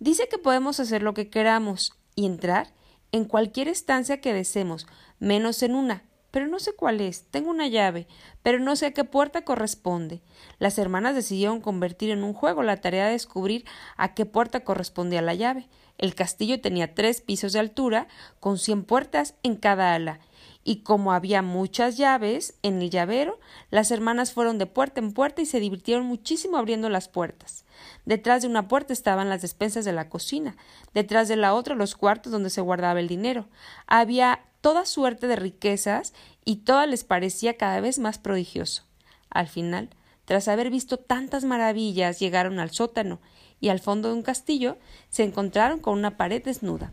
Dice 0.00 0.28
que 0.28 0.38
podemos 0.38 0.80
hacer 0.80 1.02
lo 1.02 1.14
que 1.14 1.30
queramos 1.30 1.98
y 2.14 2.26
entrar 2.26 2.72
en 3.12 3.24
cualquier 3.24 3.68
estancia 3.68 4.20
que 4.20 4.32
deseemos, 4.32 4.86
menos 5.18 5.62
en 5.62 5.74
una, 5.74 6.04
pero 6.32 6.48
no 6.48 6.58
sé 6.58 6.72
cuál 6.72 7.00
es. 7.00 7.26
Tengo 7.30 7.50
una 7.50 7.68
llave, 7.68 8.08
pero 8.42 8.58
no 8.58 8.74
sé 8.74 8.86
a 8.86 8.90
qué 8.90 9.04
puerta 9.04 9.44
corresponde. 9.44 10.20
Las 10.58 10.78
hermanas 10.78 11.14
decidieron 11.14 11.60
convertir 11.60 12.10
en 12.10 12.24
un 12.24 12.32
juego 12.32 12.64
la 12.64 12.78
tarea 12.78 13.06
de 13.06 13.12
descubrir 13.12 13.64
a 13.96 14.14
qué 14.14 14.26
puerta 14.26 14.64
correspondía 14.64 15.22
la 15.22 15.34
llave. 15.34 15.68
El 15.98 16.16
castillo 16.16 16.60
tenía 16.60 16.94
tres 16.94 17.20
pisos 17.20 17.52
de 17.52 17.60
altura, 17.60 18.08
con 18.40 18.58
cien 18.58 18.82
puertas 18.82 19.36
en 19.44 19.56
cada 19.56 19.94
ala, 19.94 20.18
y 20.64 20.82
como 20.82 21.12
había 21.12 21.42
muchas 21.42 21.96
llaves 21.96 22.54
en 22.62 22.80
el 22.82 22.90
llavero, 22.90 23.38
las 23.70 23.90
hermanas 23.90 24.32
fueron 24.32 24.58
de 24.58 24.66
puerta 24.66 25.00
en 25.00 25.12
puerta 25.12 25.42
y 25.42 25.46
se 25.46 25.60
divirtieron 25.60 26.06
muchísimo 26.06 26.56
abriendo 26.56 26.88
las 26.88 27.08
puertas. 27.08 27.64
Detrás 28.04 28.42
de 28.42 28.48
una 28.48 28.68
puerta 28.68 28.92
estaban 28.92 29.28
las 29.28 29.42
despensas 29.42 29.84
de 29.84 29.92
la 29.92 30.08
cocina, 30.08 30.56
detrás 30.94 31.28
de 31.28 31.36
la 31.36 31.54
otra 31.54 31.74
los 31.74 31.94
cuartos 31.94 32.32
donde 32.32 32.50
se 32.50 32.60
guardaba 32.60 33.00
el 33.00 33.08
dinero. 33.08 33.48
Había 33.86 34.40
toda 34.62 34.86
suerte 34.86 35.26
de 35.26 35.36
riquezas 35.36 36.14
y 36.44 36.56
todo 36.58 36.86
les 36.86 37.04
parecía 37.04 37.58
cada 37.58 37.80
vez 37.80 37.98
más 37.98 38.18
prodigioso. 38.18 38.84
Al 39.28 39.48
final, 39.48 39.90
tras 40.24 40.48
haber 40.48 40.70
visto 40.70 40.96
tantas 40.96 41.44
maravillas, 41.44 42.18
llegaron 42.18 42.58
al 42.58 42.70
sótano 42.70 43.20
y 43.60 43.68
al 43.68 43.80
fondo 43.80 44.08
de 44.08 44.14
un 44.14 44.22
castillo 44.22 44.78
se 45.10 45.24
encontraron 45.24 45.80
con 45.80 45.98
una 45.98 46.16
pared 46.16 46.42
desnuda. 46.42 46.92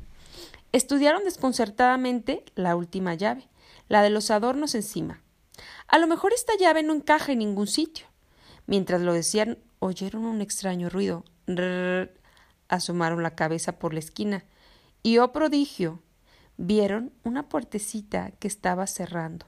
Estudiaron 0.72 1.24
desconcertadamente 1.24 2.44
la 2.56 2.76
última 2.76 3.14
llave, 3.14 3.48
la 3.88 4.04
de 4.04 4.10
los 4.10 4.30
adornos 4.30 4.76
encima. 4.76 5.22
A 5.88 5.98
lo 5.98 6.08
mejor 6.08 6.34
esta 6.34 6.54
llave 6.58 6.84
no 6.84 6.94
encaja 6.94 7.32
en 7.32 7.40
ningún 7.40 7.68
sitio. 7.68 8.08
Mientras 8.68 9.02
lo 9.02 9.14
decían, 9.14 9.58
oyeron 9.80 10.26
un 10.26 10.42
extraño 10.42 10.90
ruido. 10.90 11.24
asomaron 12.68 13.24
la 13.24 13.36
cabeza 13.36 13.80
por 13.80 13.94
la 13.94 14.00
esquina. 14.00 14.46
Y 15.02 15.18
oh 15.18 15.32
prodigio 15.32 16.02
vieron 16.62 17.14
una 17.24 17.48
puertecita 17.48 18.32
que 18.32 18.50
estaba 18.50 18.86
cerrando. 18.86 19.46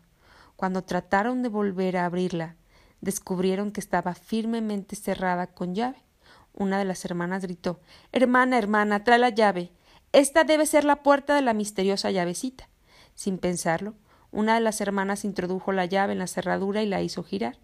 Cuando 0.55 0.85
trataron 0.85 1.43
de 1.43 1.49
volver 1.49 1.97
a 1.97 2.05
abrirla, 2.05 2.55
descubrieron 3.01 3.71
que 3.71 3.81
estaba 3.81 4.15
firmemente 4.15 4.95
cerrada 4.95 5.47
con 5.47 5.75
llave. 5.75 5.97
Una 6.53 6.79
de 6.79 6.85
las 6.85 7.03
hermanas 7.03 7.43
gritó 7.43 7.81
Hermana, 8.13 8.57
hermana, 8.57 9.03
trae 9.03 9.19
la 9.19 9.27
llave. 9.27 9.71
Esta 10.13 10.45
debe 10.45 10.65
ser 10.65 10.85
la 10.85 11.03
puerta 11.03 11.35
de 11.35 11.41
la 11.41 11.53
misteriosa 11.53 12.11
llavecita. 12.11 12.69
Sin 13.13 13.39
pensarlo, 13.39 13.95
una 14.31 14.53
de 14.53 14.61
las 14.61 14.79
hermanas 14.79 15.25
introdujo 15.25 15.73
la 15.73 15.85
llave 15.85 16.13
en 16.13 16.19
la 16.19 16.27
cerradura 16.27 16.81
y 16.81 16.85
la 16.85 17.01
hizo 17.01 17.23
girar. 17.23 17.59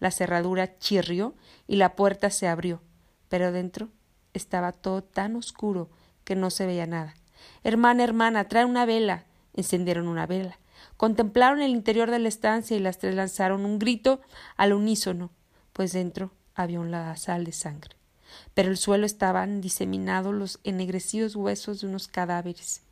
La 0.00 0.10
cerradura 0.10 0.76
chirrió 0.78 1.36
y 1.68 1.76
la 1.76 1.94
puerta 1.94 2.30
se 2.30 2.48
abrió, 2.48 2.82
pero 3.28 3.52
dentro 3.52 3.90
estaba 4.32 4.72
todo 4.72 5.04
tan 5.04 5.36
oscuro 5.36 5.88
que 6.24 6.34
no 6.34 6.50
se 6.50 6.66
veía 6.66 6.86
nada. 6.88 7.14
Hermana, 7.64 8.04
hermana, 8.04 8.48
trae 8.48 8.64
una 8.64 8.86
vela. 8.86 9.24
Encendieron 9.54 10.08
una 10.08 10.26
vela. 10.26 10.58
Contemplaron 10.96 11.60
el 11.60 11.70
interior 11.70 12.10
de 12.10 12.18
la 12.18 12.28
estancia 12.28 12.76
y 12.76 12.80
las 12.80 12.98
tres 12.98 13.14
lanzaron 13.14 13.64
un 13.64 13.78
grito 13.78 14.20
al 14.56 14.72
unísono, 14.72 15.30
pues 15.72 15.92
dentro 15.92 16.32
había 16.54 16.80
un 16.80 16.90
ladazal 16.90 17.44
de 17.44 17.52
sangre. 17.52 17.96
Pero 18.54 18.70
el 18.70 18.76
suelo 18.76 19.06
estaban 19.06 19.60
diseminados 19.60 20.34
los 20.34 20.60
ennegrecidos 20.64 21.36
huesos 21.36 21.80
de 21.80 21.86
unos 21.86 22.08
cadáveres. 22.08 22.82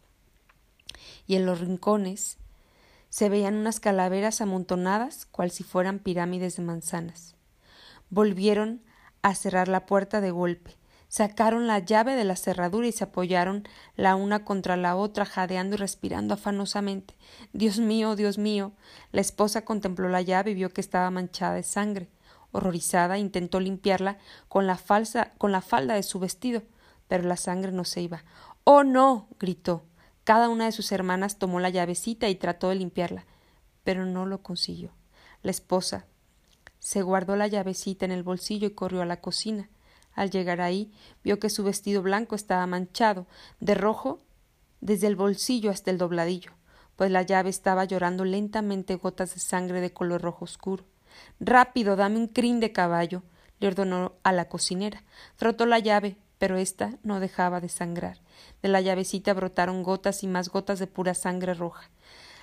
Y 1.26 1.36
en 1.36 1.46
los 1.46 1.60
rincones 1.60 2.38
se 3.10 3.28
veían 3.28 3.56
unas 3.56 3.80
calaveras 3.80 4.40
amontonadas, 4.40 5.26
cual 5.26 5.50
si 5.50 5.64
fueran 5.64 5.98
pirámides 5.98 6.56
de 6.56 6.62
manzanas. 6.62 7.34
Volvieron 8.10 8.82
a 9.22 9.34
cerrar 9.34 9.68
la 9.68 9.86
puerta 9.86 10.20
de 10.20 10.30
golpe, 10.30 10.76
sacaron 11.16 11.66
la 11.66 11.78
llave 11.78 12.14
de 12.14 12.24
la 12.24 12.36
cerradura 12.36 12.88
y 12.88 12.92
se 12.92 13.04
apoyaron 13.04 13.66
la 13.96 14.16
una 14.16 14.44
contra 14.44 14.76
la 14.76 14.96
otra, 14.96 15.24
jadeando 15.24 15.74
y 15.74 15.78
respirando 15.78 16.34
afanosamente. 16.34 17.14
Dios 17.54 17.78
mío, 17.78 18.16
Dios 18.16 18.36
mío. 18.36 18.72
La 19.12 19.22
esposa 19.22 19.64
contempló 19.64 20.10
la 20.10 20.20
llave 20.20 20.50
y 20.50 20.54
vio 20.54 20.74
que 20.74 20.82
estaba 20.82 21.10
manchada 21.10 21.54
de 21.54 21.62
sangre. 21.62 22.10
Horrorizada, 22.52 23.16
intentó 23.16 23.60
limpiarla 23.60 24.18
con 24.48 24.66
la 24.66 24.76
falsa, 24.76 25.32
con 25.38 25.52
la 25.52 25.62
falda 25.62 25.94
de 25.94 26.02
su 26.02 26.18
vestido, 26.18 26.64
pero 27.08 27.22
la 27.22 27.38
sangre 27.38 27.72
no 27.72 27.84
se 27.84 28.02
iba. 28.02 28.22
Oh 28.64 28.84
no. 28.84 29.28
gritó. 29.40 29.84
Cada 30.22 30.50
una 30.50 30.66
de 30.66 30.72
sus 30.72 30.92
hermanas 30.92 31.38
tomó 31.38 31.60
la 31.60 31.70
llavecita 31.70 32.28
y 32.28 32.34
trató 32.34 32.68
de 32.68 32.74
limpiarla, 32.74 33.24
pero 33.84 34.04
no 34.04 34.26
lo 34.26 34.42
consiguió. 34.42 34.90
La 35.42 35.50
esposa 35.50 36.04
se 36.78 37.00
guardó 37.00 37.36
la 37.36 37.46
llavecita 37.46 38.04
en 38.04 38.12
el 38.12 38.22
bolsillo 38.22 38.68
y 38.68 38.72
corrió 38.72 39.00
a 39.00 39.06
la 39.06 39.22
cocina. 39.22 39.70
Al 40.16 40.30
llegar 40.30 40.60
ahí, 40.60 40.90
vio 41.22 41.38
que 41.38 41.50
su 41.50 41.62
vestido 41.62 42.02
blanco 42.02 42.34
estaba 42.34 42.66
manchado 42.66 43.26
de 43.60 43.74
rojo 43.74 44.22
desde 44.80 45.06
el 45.06 45.14
bolsillo 45.14 45.70
hasta 45.70 45.90
el 45.90 45.98
dobladillo, 45.98 46.52
pues 46.96 47.10
la 47.10 47.22
llave 47.22 47.50
estaba 47.50 47.84
llorando 47.84 48.24
lentamente 48.24 48.96
gotas 48.96 49.34
de 49.34 49.40
sangre 49.40 49.80
de 49.80 49.92
color 49.92 50.22
rojo 50.22 50.44
oscuro. 50.44 50.84
Rápido, 51.38 51.96
dame 51.96 52.16
un 52.16 52.28
crin 52.28 52.60
de 52.60 52.72
caballo, 52.72 53.22
le 53.60 53.68
ordenó 53.68 54.14
a 54.22 54.32
la 54.32 54.48
cocinera. 54.48 55.04
Frotó 55.36 55.66
la 55.66 55.78
llave, 55.78 56.16
pero 56.38 56.56
ésta 56.56 56.98
no 57.02 57.20
dejaba 57.20 57.60
de 57.60 57.68
sangrar. 57.68 58.18
De 58.62 58.68
la 58.68 58.80
llavecita 58.80 59.34
brotaron 59.34 59.82
gotas 59.82 60.22
y 60.22 60.28
más 60.28 60.48
gotas 60.48 60.78
de 60.78 60.86
pura 60.86 61.14
sangre 61.14 61.54
roja. 61.54 61.90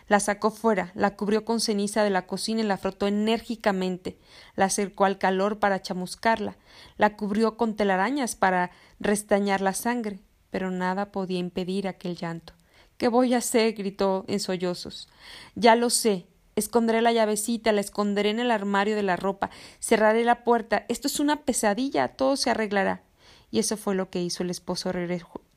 La 0.07 0.19
sacó 0.19 0.51
fuera, 0.51 0.91
la 0.95 1.15
cubrió 1.15 1.45
con 1.45 1.59
ceniza 1.59 2.03
de 2.03 2.09
la 2.09 2.27
cocina 2.27 2.61
y 2.61 2.65
la 2.65 2.77
frotó 2.77 3.07
enérgicamente, 3.07 4.17
la 4.55 4.65
acercó 4.65 5.05
al 5.05 5.17
calor 5.17 5.59
para 5.59 5.81
chamuscarla, 5.81 6.57
la 6.97 7.15
cubrió 7.15 7.55
con 7.55 7.75
telarañas 7.75 8.35
para 8.35 8.71
restañar 8.99 9.61
la 9.61 9.73
sangre, 9.73 10.19
pero 10.49 10.71
nada 10.71 11.11
podía 11.11 11.39
impedir 11.39 11.87
aquel 11.87 12.15
llanto. 12.15 12.53
¿Qué 12.97 13.07
voy 13.07 13.33
a 13.33 13.37
hacer? 13.37 13.73
gritó 13.73 14.25
en 14.27 14.39
sollozos. 14.39 15.09
Ya 15.55 15.75
lo 15.75 15.89
sé. 15.89 16.27
Esconderé 16.55 17.01
la 17.01 17.11
llavecita, 17.11 17.71
la 17.71 17.81
esconderé 17.81 18.29
en 18.29 18.39
el 18.39 18.51
armario 18.51 18.95
de 18.95 19.01
la 19.01 19.15
ropa, 19.15 19.49
cerraré 19.79 20.23
la 20.23 20.43
puerta. 20.43 20.85
Esto 20.87 21.07
es 21.07 21.19
una 21.19 21.41
pesadilla, 21.41 22.09
todo 22.09 22.35
se 22.35 22.51
arreglará. 22.51 23.01
Y 23.49 23.59
eso 23.59 23.77
fue 23.77 23.95
lo 23.95 24.09
que 24.09 24.21
hizo 24.21 24.43
el 24.43 24.51
esposo. 24.51 24.91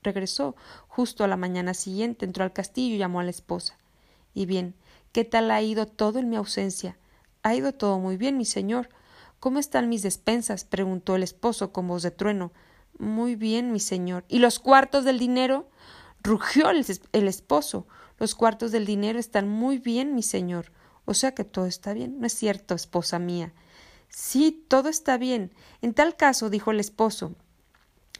Regresó 0.02 0.56
justo 0.88 1.24
a 1.24 1.28
la 1.28 1.36
mañana 1.36 1.74
siguiente, 1.74 2.24
entró 2.24 2.44
al 2.44 2.52
castillo 2.52 2.94
y 2.94 2.98
llamó 2.98 3.20
a 3.20 3.24
la 3.24 3.30
esposa. 3.30 3.76
Y 4.36 4.44
bien, 4.44 4.74
¿qué 5.12 5.24
tal 5.24 5.50
ha 5.50 5.62
ido 5.62 5.86
todo 5.86 6.18
en 6.18 6.28
mi 6.28 6.36
ausencia? 6.36 6.98
Ha 7.42 7.54
ido 7.54 7.72
todo 7.72 7.98
muy 7.98 8.18
bien, 8.18 8.36
mi 8.36 8.44
señor. 8.44 8.90
¿Cómo 9.40 9.58
están 9.58 9.88
mis 9.88 10.02
despensas? 10.02 10.66
preguntó 10.66 11.16
el 11.16 11.22
esposo 11.22 11.72
con 11.72 11.88
voz 11.88 12.02
de 12.02 12.10
trueno. 12.10 12.52
Muy 12.98 13.34
bien, 13.34 13.72
mi 13.72 13.80
señor. 13.80 14.26
¿Y 14.28 14.40
los 14.40 14.58
cuartos 14.58 15.06
del 15.06 15.18
dinero? 15.18 15.70
rugió 16.22 16.68
el, 16.68 16.84
el 17.12 17.28
esposo. 17.28 17.86
Los 18.18 18.34
cuartos 18.34 18.72
del 18.72 18.84
dinero 18.84 19.18
están 19.18 19.48
muy 19.48 19.78
bien, 19.78 20.14
mi 20.14 20.22
señor. 20.22 20.70
O 21.06 21.14
sea 21.14 21.34
que 21.34 21.44
todo 21.44 21.64
está 21.64 21.94
bien. 21.94 22.20
No 22.20 22.26
es 22.26 22.34
cierto, 22.34 22.74
esposa 22.74 23.18
mía. 23.18 23.54
Sí, 24.10 24.66
todo 24.68 24.90
está 24.90 25.16
bien. 25.16 25.50
En 25.80 25.94
tal 25.94 26.14
caso, 26.14 26.50
dijo 26.50 26.72
el 26.72 26.80
esposo, 26.80 27.34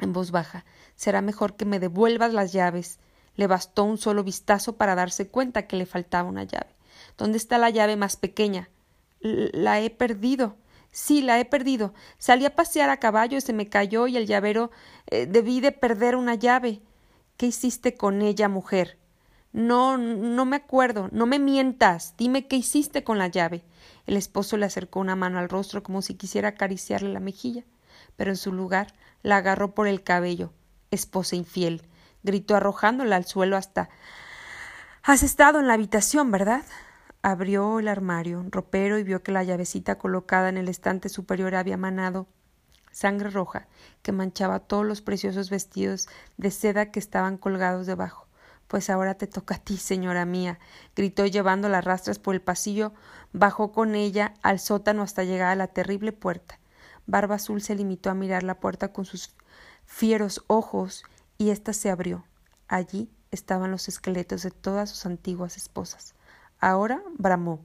en 0.00 0.14
voz 0.14 0.30
baja, 0.30 0.64
será 0.94 1.20
mejor 1.20 1.56
que 1.56 1.66
me 1.66 1.78
devuelvas 1.78 2.32
las 2.32 2.54
llaves. 2.54 3.00
Le 3.36 3.46
bastó 3.46 3.84
un 3.84 3.98
solo 3.98 4.24
vistazo 4.24 4.76
para 4.76 4.94
darse 4.94 5.28
cuenta 5.28 5.66
que 5.66 5.76
le 5.76 5.86
faltaba 5.86 6.28
una 6.28 6.44
llave. 6.44 6.74
¿Dónde 7.16 7.38
está 7.38 7.58
la 7.58 7.70
llave 7.70 7.96
más 7.96 8.16
pequeña? 8.16 8.68
La 9.20 9.80
he 9.80 9.90
perdido. 9.90 10.56
Sí, 10.90 11.20
la 11.20 11.38
he 11.38 11.44
perdido. 11.44 11.92
Salí 12.18 12.46
a 12.46 12.56
pasear 12.56 12.88
a 12.90 12.98
caballo, 12.98 13.40
se 13.40 13.52
me 13.52 13.68
cayó 13.68 14.06
y 14.06 14.16
el 14.16 14.26
llavero 14.26 14.70
eh, 15.08 15.26
debí 15.26 15.60
de 15.60 15.72
perder 15.72 16.16
una 16.16 16.34
llave. 16.34 16.80
¿Qué 17.36 17.46
hiciste 17.46 17.94
con 17.94 18.22
ella, 18.22 18.48
mujer? 18.48 18.98
No, 19.52 19.98
no 19.98 20.44
me 20.44 20.56
acuerdo. 20.56 21.08
No 21.12 21.26
me 21.26 21.38
mientas. 21.38 22.14
Dime 22.16 22.46
qué 22.46 22.56
hiciste 22.56 23.04
con 23.04 23.18
la 23.18 23.28
llave. 23.28 23.62
El 24.06 24.16
esposo 24.16 24.56
le 24.56 24.66
acercó 24.66 25.00
una 25.00 25.16
mano 25.16 25.38
al 25.38 25.48
rostro 25.48 25.82
como 25.82 26.02
si 26.02 26.14
quisiera 26.14 26.50
acariciarle 26.50 27.12
la 27.12 27.20
mejilla, 27.20 27.64
pero 28.16 28.30
en 28.30 28.36
su 28.36 28.52
lugar 28.52 28.94
la 29.22 29.38
agarró 29.38 29.74
por 29.74 29.88
el 29.88 30.02
cabello. 30.02 30.52
Esposa 30.90 31.36
infiel. 31.36 31.82
Gritó 32.26 32.56
arrojándola 32.56 33.16
al 33.16 33.24
suelo 33.24 33.56
hasta. 33.56 33.88
Has 35.02 35.22
estado 35.22 35.60
en 35.60 35.68
la 35.68 35.74
habitación, 35.74 36.30
¿verdad? 36.30 36.64
Abrió 37.22 37.78
el 37.78 37.88
armario, 37.88 38.44
ropero, 38.50 38.98
y 38.98 39.04
vio 39.04 39.22
que 39.22 39.32
la 39.32 39.44
llavecita 39.44 39.96
colocada 39.96 40.50
en 40.50 40.58
el 40.58 40.68
estante 40.68 41.08
superior 41.08 41.54
había 41.54 41.78
manado 41.78 42.26
sangre 42.92 43.30
roja 43.30 43.68
que 44.02 44.12
manchaba 44.12 44.60
todos 44.60 44.84
los 44.84 45.02
preciosos 45.02 45.50
vestidos 45.50 46.08
de 46.36 46.50
seda 46.50 46.90
que 46.90 46.98
estaban 46.98 47.36
colgados 47.36 47.86
debajo. 47.86 48.26
Pues 48.68 48.90
ahora 48.90 49.14
te 49.14 49.26
toca 49.26 49.56
a 49.56 49.58
ti, 49.58 49.76
señora 49.76 50.24
mía, 50.24 50.58
gritó 50.96 51.24
llevando 51.26 51.68
las 51.68 51.84
rastras 51.84 52.18
por 52.18 52.34
el 52.34 52.40
pasillo, 52.40 52.92
bajó 53.32 53.70
con 53.70 53.94
ella 53.94 54.34
al 54.42 54.58
sótano 54.58 55.02
hasta 55.02 55.24
llegar 55.24 55.48
a 55.48 55.56
la 55.56 55.68
terrible 55.68 56.12
puerta. 56.12 56.58
Barba 57.06 57.36
Azul 57.36 57.62
se 57.62 57.76
limitó 57.76 58.10
a 58.10 58.14
mirar 58.14 58.42
la 58.42 58.58
puerta 58.58 58.92
con 58.92 59.04
sus 59.04 59.36
fieros 59.84 60.42
ojos 60.48 61.04
y 61.38 61.50
ésta 61.50 61.72
se 61.72 61.90
abrió. 61.90 62.24
Allí 62.68 63.10
estaban 63.30 63.70
los 63.70 63.88
esqueletos 63.88 64.42
de 64.42 64.50
todas 64.50 64.90
sus 64.90 65.06
antiguas 65.06 65.56
esposas. 65.56 66.14
Ahora 66.58 67.02
bramó. 67.18 67.64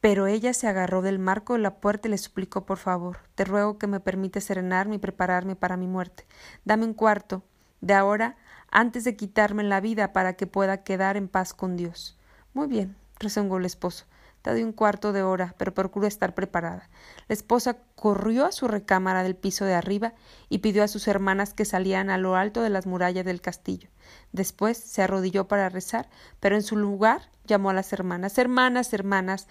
Pero 0.00 0.26
ella 0.26 0.52
se 0.54 0.68
agarró 0.68 1.02
del 1.02 1.18
marco 1.18 1.54
de 1.54 1.60
la 1.60 1.80
puerta 1.80 2.08
y 2.08 2.10
le 2.10 2.18
suplicó 2.18 2.66
por 2.66 2.78
favor, 2.78 3.18
te 3.34 3.44
ruego 3.44 3.78
que 3.78 3.86
me 3.86 4.00
permite 4.00 4.40
serenarme 4.40 4.96
y 4.96 4.98
prepararme 4.98 5.56
para 5.56 5.76
mi 5.76 5.86
muerte. 5.86 6.26
Dame 6.64 6.84
un 6.84 6.94
cuarto. 6.94 7.42
De 7.80 7.94
ahora 7.94 8.36
antes 8.70 9.04
de 9.04 9.16
quitarme 9.16 9.62
la 9.62 9.80
vida 9.80 10.12
para 10.12 10.34
que 10.34 10.46
pueda 10.46 10.82
quedar 10.82 11.16
en 11.16 11.28
paz 11.28 11.54
con 11.54 11.76
Dios. 11.76 12.18
Muy 12.52 12.66
bien, 12.66 12.96
rezongó 13.18 13.58
el 13.58 13.64
esposo. 13.64 14.06
Doy 14.52 14.62
un 14.62 14.72
cuarto 14.72 15.12
de 15.12 15.24
hora, 15.24 15.56
pero 15.58 15.74
procura 15.74 16.06
estar 16.06 16.32
preparada. 16.32 16.88
La 17.26 17.32
esposa 17.32 17.78
corrió 17.96 18.46
a 18.46 18.52
su 18.52 18.68
recámara 18.68 19.24
del 19.24 19.34
piso 19.34 19.64
de 19.64 19.74
arriba 19.74 20.14
y 20.48 20.58
pidió 20.58 20.84
a 20.84 20.88
sus 20.88 21.08
hermanas 21.08 21.52
que 21.52 21.64
salieran 21.64 22.10
a 22.10 22.16
lo 22.16 22.36
alto 22.36 22.62
de 22.62 22.70
las 22.70 22.86
murallas 22.86 23.24
del 23.24 23.40
castillo. 23.40 23.88
Después 24.30 24.78
se 24.78 25.02
arrodilló 25.02 25.48
para 25.48 25.68
rezar, 25.68 26.08
pero 26.38 26.54
en 26.54 26.62
su 26.62 26.76
lugar 26.76 27.22
llamó 27.44 27.70
a 27.70 27.74
las 27.74 27.92
hermanas 27.92 28.38
Hermanas, 28.38 28.92
hermanas, 28.92 29.48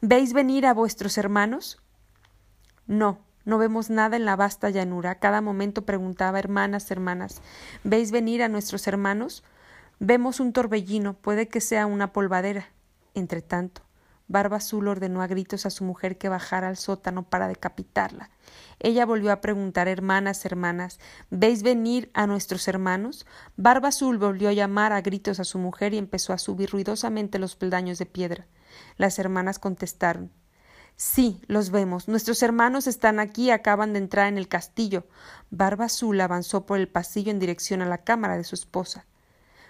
¿veis 0.00 0.32
venir 0.32 0.64
a 0.66 0.74
vuestros 0.74 1.18
hermanos? 1.18 1.82
No, 2.86 3.18
no 3.44 3.58
vemos 3.58 3.90
nada 3.90 4.16
en 4.16 4.24
la 4.24 4.36
vasta 4.36 4.70
llanura. 4.70 5.16
cada 5.16 5.40
momento 5.40 5.84
preguntaba 5.84 6.38
hermanas, 6.38 6.88
hermanas, 6.92 7.42
¿veis 7.82 8.12
venir 8.12 8.44
a 8.44 8.48
nuestros 8.48 8.86
hermanos? 8.86 9.42
Vemos 9.98 10.38
un 10.38 10.52
torbellino, 10.52 11.14
puede 11.14 11.48
que 11.48 11.60
sea 11.60 11.86
una 11.86 12.12
polvadera. 12.12 12.68
Entre 13.14 13.40
tanto, 13.40 13.85
Barba 14.28 14.56
Azul 14.56 14.88
ordenó 14.88 15.22
a 15.22 15.26
gritos 15.26 15.66
a 15.66 15.70
su 15.70 15.84
mujer 15.84 16.18
que 16.18 16.28
bajara 16.28 16.68
al 16.68 16.76
sótano 16.76 17.22
para 17.24 17.48
decapitarla. 17.48 18.30
Ella 18.78 19.06
volvió 19.06 19.32
a 19.32 19.40
preguntar 19.40 19.88
hermanas, 19.88 20.44
hermanas, 20.44 20.98
¿veis 21.30 21.62
venir 21.62 22.10
a 22.14 22.26
nuestros 22.26 22.66
hermanos? 22.68 23.26
Barba 23.56 23.88
Azul 23.88 24.18
volvió 24.18 24.48
a 24.48 24.52
llamar 24.52 24.92
a 24.92 25.00
gritos 25.00 25.40
a 25.40 25.44
su 25.44 25.58
mujer 25.58 25.94
y 25.94 25.98
empezó 25.98 26.32
a 26.32 26.38
subir 26.38 26.70
ruidosamente 26.70 27.38
los 27.38 27.56
peldaños 27.56 27.98
de 27.98 28.06
piedra. 28.06 28.46
Las 28.96 29.18
hermanas 29.18 29.58
contestaron 29.58 30.32
Sí, 30.96 31.42
los 31.46 31.70
vemos. 31.70 32.08
Nuestros 32.08 32.42
hermanos 32.42 32.86
están 32.86 33.20
aquí, 33.20 33.50
acaban 33.50 33.92
de 33.92 33.98
entrar 33.98 34.28
en 34.28 34.38
el 34.38 34.48
castillo. 34.48 35.06
Barba 35.50 35.84
Azul 35.84 36.18
avanzó 36.22 36.64
por 36.64 36.78
el 36.78 36.88
pasillo 36.88 37.30
en 37.30 37.38
dirección 37.38 37.82
a 37.82 37.86
la 37.86 37.98
cámara 37.98 38.38
de 38.38 38.44
su 38.44 38.54
esposa. 38.54 39.04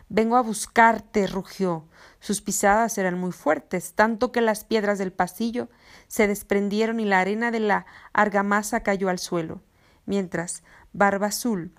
Vengo 0.08 0.36
a 0.36 0.42
buscarte, 0.42 1.26
rugió. 1.26 1.88
Sus 2.20 2.40
pisadas 2.40 2.96
eran 2.98 3.18
muy 3.18 3.32
fuertes, 3.32 3.94
tanto 3.94 4.30
que 4.30 4.40
las 4.40 4.64
piedras 4.64 4.98
del 4.98 5.12
pasillo 5.12 5.68
se 6.06 6.28
desprendieron 6.28 7.00
y 7.00 7.04
la 7.04 7.20
arena 7.20 7.50
de 7.50 7.60
la 7.60 7.86
argamasa 8.12 8.82
cayó 8.82 9.08
al 9.08 9.18
suelo, 9.18 9.62
mientras 10.04 10.62
Barba 10.92 11.28
Azul 11.28 11.72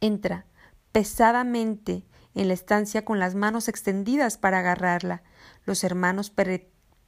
entra 0.00 0.46
pesadamente 0.92 2.04
en 2.34 2.48
la 2.48 2.54
estancia 2.54 3.04
con 3.04 3.18
las 3.18 3.34
manos 3.34 3.68
extendidas 3.68 4.38
para 4.38 4.60
agarrarla. 4.60 5.22
Los 5.64 5.84
hermanos 5.84 6.32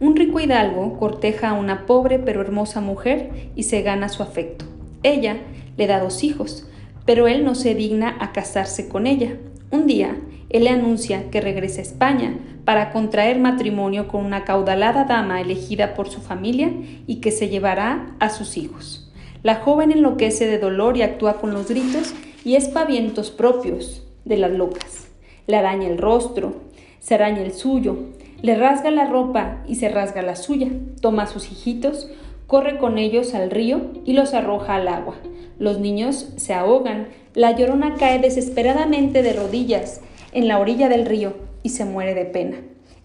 Un 0.00 0.16
rico 0.16 0.38
hidalgo 0.38 0.98
corteja 0.98 1.48
a 1.48 1.52
una 1.54 1.86
pobre 1.86 2.18
pero 2.18 2.42
hermosa 2.42 2.82
mujer 2.82 3.50
y 3.56 3.62
se 3.62 3.80
gana 3.80 4.10
su 4.10 4.22
afecto. 4.22 4.66
Ella 5.02 5.38
le 5.78 5.86
da 5.86 5.98
dos 5.98 6.22
hijos, 6.22 6.68
pero 7.06 7.26
él 7.26 7.42
no 7.42 7.54
se 7.54 7.74
digna 7.74 8.14
a 8.20 8.32
casarse 8.32 8.90
con 8.90 9.06
ella. 9.06 9.38
Un 9.70 9.86
día, 9.86 10.18
él 10.50 10.64
le 10.64 10.70
anuncia 10.70 11.30
que 11.30 11.40
regresa 11.40 11.80
a 11.80 11.84
España 11.84 12.38
para 12.66 12.90
contraer 12.92 13.38
matrimonio 13.38 14.08
con 14.08 14.26
una 14.26 14.44
caudalada 14.44 15.04
dama 15.04 15.40
elegida 15.40 15.94
por 15.94 16.10
su 16.10 16.20
familia 16.20 16.70
y 17.06 17.22
que 17.22 17.30
se 17.30 17.48
llevará 17.48 18.14
a 18.20 18.28
sus 18.28 18.58
hijos. 18.58 19.10
La 19.42 19.54
joven 19.54 19.90
enloquece 19.90 20.46
de 20.46 20.58
dolor 20.58 20.98
y 20.98 21.02
actúa 21.02 21.40
con 21.40 21.54
los 21.54 21.68
gritos 21.68 22.12
y 22.44 22.56
espavientos 22.56 23.30
propios 23.30 24.06
de 24.26 24.36
las 24.36 24.52
locas. 24.52 25.08
Le 25.46 25.56
araña 25.56 25.88
el 25.88 25.96
rostro, 25.96 26.56
se 27.00 27.14
araña 27.14 27.40
el 27.40 27.52
suyo, 27.52 27.96
le 28.42 28.56
rasga 28.56 28.90
la 28.90 29.06
ropa 29.06 29.62
y 29.68 29.76
se 29.76 29.88
rasga 29.88 30.20
la 30.20 30.34
suya. 30.34 30.68
Toma 31.00 31.22
a 31.22 31.26
sus 31.28 31.50
hijitos, 31.50 32.10
corre 32.48 32.76
con 32.76 32.98
ellos 32.98 33.34
al 33.34 33.50
río 33.50 33.92
y 34.04 34.14
los 34.14 34.34
arroja 34.34 34.74
al 34.74 34.88
agua. 34.88 35.14
Los 35.58 35.78
niños 35.78 36.32
se 36.36 36.52
ahogan, 36.52 37.06
la 37.34 37.52
llorona 37.52 37.94
cae 37.94 38.18
desesperadamente 38.18 39.22
de 39.22 39.32
rodillas 39.32 40.00
en 40.32 40.48
la 40.48 40.58
orilla 40.58 40.88
del 40.88 41.06
río 41.06 41.34
y 41.62 41.68
se 41.68 41.84
muere 41.84 42.14
de 42.14 42.24
pena. 42.24 42.56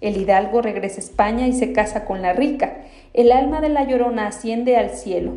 El 0.02 0.18
hidalgo 0.18 0.62
regresa 0.62 0.98
a 0.98 1.04
España 1.04 1.48
y 1.48 1.54
se 1.54 1.72
casa 1.72 2.04
con 2.06 2.24
la 2.24 2.34
rica. 2.34 2.82
El 3.14 3.32
alma 3.32 3.62
de 3.62 3.70
la 3.70 3.84
llorona 3.88 4.28
asciende 4.28 4.76
al 4.76 4.90
cielo. 4.90 5.34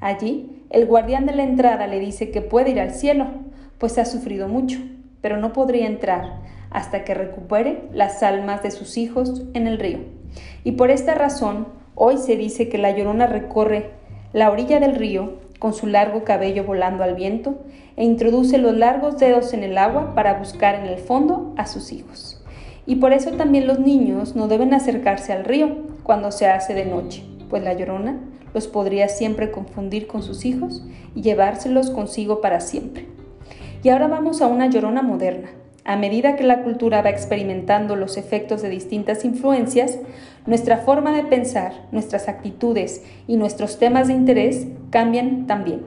Allí, 0.00 0.62
el 0.68 0.84
guardián 0.84 1.24
de 1.24 1.34
la 1.34 1.42
entrada 1.42 1.86
le 1.86 2.00
dice 2.00 2.30
que 2.30 2.42
puede 2.42 2.70
ir 2.70 2.80
al 2.80 2.90
cielo, 2.90 3.26
pues 3.78 3.96
ha 3.96 4.04
sufrido 4.04 4.46
mucho, 4.46 4.78
pero 5.22 5.38
no 5.38 5.54
podría 5.54 5.86
entrar 5.86 6.57
hasta 6.70 7.04
que 7.04 7.14
recupere 7.14 7.82
las 7.92 8.22
almas 8.22 8.62
de 8.62 8.70
sus 8.70 8.96
hijos 8.96 9.42
en 9.54 9.66
el 9.66 9.78
río. 9.78 10.00
Y 10.64 10.72
por 10.72 10.90
esta 10.90 11.14
razón, 11.14 11.68
hoy 11.94 12.18
se 12.18 12.36
dice 12.36 12.68
que 12.68 12.78
la 12.78 12.90
llorona 12.90 13.26
recorre 13.26 13.90
la 14.32 14.50
orilla 14.50 14.80
del 14.80 14.94
río 14.94 15.34
con 15.58 15.74
su 15.74 15.86
largo 15.86 16.24
cabello 16.24 16.64
volando 16.64 17.02
al 17.02 17.14
viento 17.14 17.58
e 17.96 18.04
introduce 18.04 18.58
los 18.58 18.76
largos 18.76 19.18
dedos 19.18 19.52
en 19.52 19.64
el 19.64 19.76
agua 19.78 20.14
para 20.14 20.34
buscar 20.34 20.74
en 20.76 20.86
el 20.86 20.98
fondo 20.98 21.52
a 21.56 21.66
sus 21.66 21.92
hijos. 21.92 22.42
Y 22.86 22.96
por 22.96 23.12
eso 23.12 23.32
también 23.32 23.66
los 23.66 23.78
niños 23.78 24.36
no 24.36 24.48
deben 24.48 24.72
acercarse 24.72 25.32
al 25.32 25.44
río 25.44 25.76
cuando 26.04 26.32
se 26.32 26.46
hace 26.46 26.74
de 26.74 26.86
noche, 26.86 27.24
pues 27.50 27.62
la 27.62 27.74
llorona 27.74 28.18
los 28.54 28.66
podría 28.66 29.08
siempre 29.08 29.50
confundir 29.50 30.06
con 30.06 30.22
sus 30.22 30.44
hijos 30.44 30.84
y 31.14 31.22
llevárselos 31.22 31.90
consigo 31.90 32.40
para 32.40 32.60
siempre. 32.60 33.06
Y 33.82 33.90
ahora 33.90 34.08
vamos 34.08 34.40
a 34.40 34.46
una 34.46 34.68
llorona 34.68 35.02
moderna. 35.02 35.50
A 35.88 35.96
medida 35.96 36.36
que 36.36 36.44
la 36.44 36.64
cultura 36.64 37.00
va 37.00 37.08
experimentando 37.08 37.96
los 37.96 38.18
efectos 38.18 38.60
de 38.60 38.68
distintas 38.68 39.24
influencias, 39.24 39.98
nuestra 40.44 40.76
forma 40.76 41.16
de 41.16 41.24
pensar, 41.24 41.86
nuestras 41.92 42.28
actitudes 42.28 43.02
y 43.26 43.38
nuestros 43.38 43.78
temas 43.78 44.08
de 44.08 44.12
interés 44.12 44.66
cambian 44.90 45.46
también. 45.46 45.80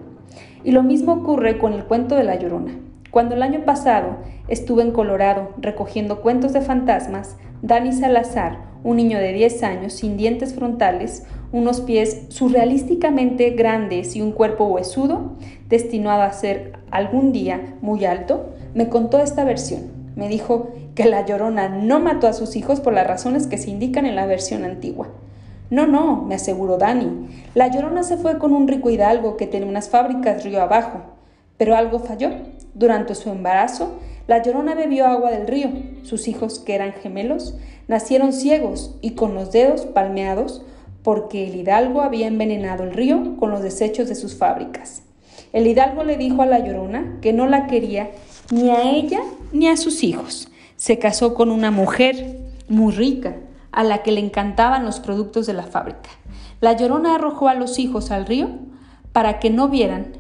Y 0.63 0.71
lo 0.71 0.81
mismo 0.81 1.13
ocurre 1.13 1.59
con 1.59 1.73
el 1.73 1.83
cuento 1.83 2.15
de 2.15 2.23
la 2.23 2.33
llorona. 2.33 2.73
Cuando 3.11 3.35
el 3.35 3.43
año 3.43 3.63
pasado 3.63 4.17
estuve 4.47 4.81
en 4.81 4.89
Colorado 4.89 5.49
recogiendo 5.59 6.21
cuentos 6.21 6.51
de 6.51 6.61
fantasmas, 6.61 7.37
Dani 7.61 7.93
Salazar, 7.93 8.71
un 8.83 8.97
niño 8.97 9.19
de 9.19 9.33
10 9.33 9.61
años 9.61 9.93
sin 9.93 10.17
dientes 10.17 10.55
frontales, 10.55 11.27
unos 11.51 11.81
pies 11.81 12.25
surrealísticamente 12.29 13.51
grandes 13.51 14.15
y 14.15 14.23
un 14.23 14.31
cuerpo 14.31 14.65
huesudo, 14.65 15.33
destinado 15.71 16.21
a 16.21 16.31
ser 16.34 16.73
algún 16.91 17.31
día 17.31 17.75
muy 17.81 18.05
alto, 18.05 18.51
me 18.75 18.89
contó 18.89 19.17
esta 19.17 19.43
versión. 19.43 19.89
Me 20.15 20.27
dijo 20.27 20.69
que 20.93 21.05
la 21.05 21.25
llorona 21.25 21.69
no 21.69 21.99
mató 21.99 22.27
a 22.27 22.34
sus 22.34 22.55
hijos 22.55 22.79
por 22.79 22.93
las 22.93 23.07
razones 23.07 23.47
que 23.47 23.57
se 23.57 23.71
indican 23.71 24.05
en 24.05 24.15
la 24.15 24.27
versión 24.27 24.65
antigua. 24.65 25.07
No, 25.71 25.88
no, 25.88 26.21
me 26.23 26.36
aseguró 26.36 26.77
Dani. 26.77 27.29
La 27.55 27.69
llorona 27.69 28.03
se 28.03 28.17
fue 28.17 28.38
con 28.38 28.53
un 28.53 28.67
rico 28.67 28.89
hidalgo 28.89 29.38
que 29.38 29.47
tenía 29.47 29.69
unas 29.69 29.89
fábricas 29.89 30.43
río 30.43 30.62
abajo. 30.62 30.99
Pero 31.57 31.75
algo 31.75 31.99
falló. 31.99 32.29
Durante 32.73 33.15
su 33.15 33.29
embarazo, 33.29 33.99
la 34.27 34.43
llorona 34.43 34.75
bebió 34.75 35.07
agua 35.07 35.31
del 35.31 35.47
río. 35.47 35.69
Sus 36.03 36.27
hijos, 36.27 36.60
que 36.60 36.75
eran 36.75 36.91
gemelos, 36.91 37.57
nacieron 37.88 38.34
ciegos 38.34 38.97
y 39.01 39.12
con 39.12 39.34
los 39.34 39.51
dedos 39.51 39.86
palmeados 39.86 40.65
porque 41.03 41.47
el 41.47 41.55
hidalgo 41.55 42.01
había 42.01 42.27
envenenado 42.27 42.84
el 42.84 42.93
río 42.93 43.38
con 43.38 43.49
los 43.49 43.63
desechos 43.63 44.10
de 44.10 44.15
sus 44.15 44.36
fábricas. 44.36 45.03
El 45.53 45.67
hidalgo 45.67 46.03
le 46.03 46.17
dijo 46.17 46.41
a 46.41 46.45
la 46.45 46.59
llorona 46.59 47.17
que 47.21 47.33
no 47.33 47.45
la 47.47 47.67
quería 47.67 48.11
ni 48.51 48.69
a 48.69 48.89
ella 48.89 49.21
ni 49.51 49.67
a 49.67 49.77
sus 49.77 50.03
hijos. 50.03 50.47
Se 50.77 50.97
casó 50.97 51.33
con 51.33 51.51
una 51.51 51.71
mujer 51.71 52.39
muy 52.69 52.93
rica, 52.93 53.35
a 53.71 53.83
la 53.83 54.03
que 54.03 54.11
le 54.11 54.19
encantaban 54.19 54.85
los 54.85 54.99
productos 54.99 55.45
de 55.47 55.53
la 55.53 55.63
fábrica. 55.63 56.09
La 56.59 56.73
llorona 56.73 57.15
arrojó 57.15 57.47
a 57.47 57.53
los 57.53 57.79
hijos 57.79 58.11
al 58.11 58.25
río 58.25 58.49
para 59.11 59.39
que 59.39 59.49
no 59.49 59.69
vieran 59.69 60.17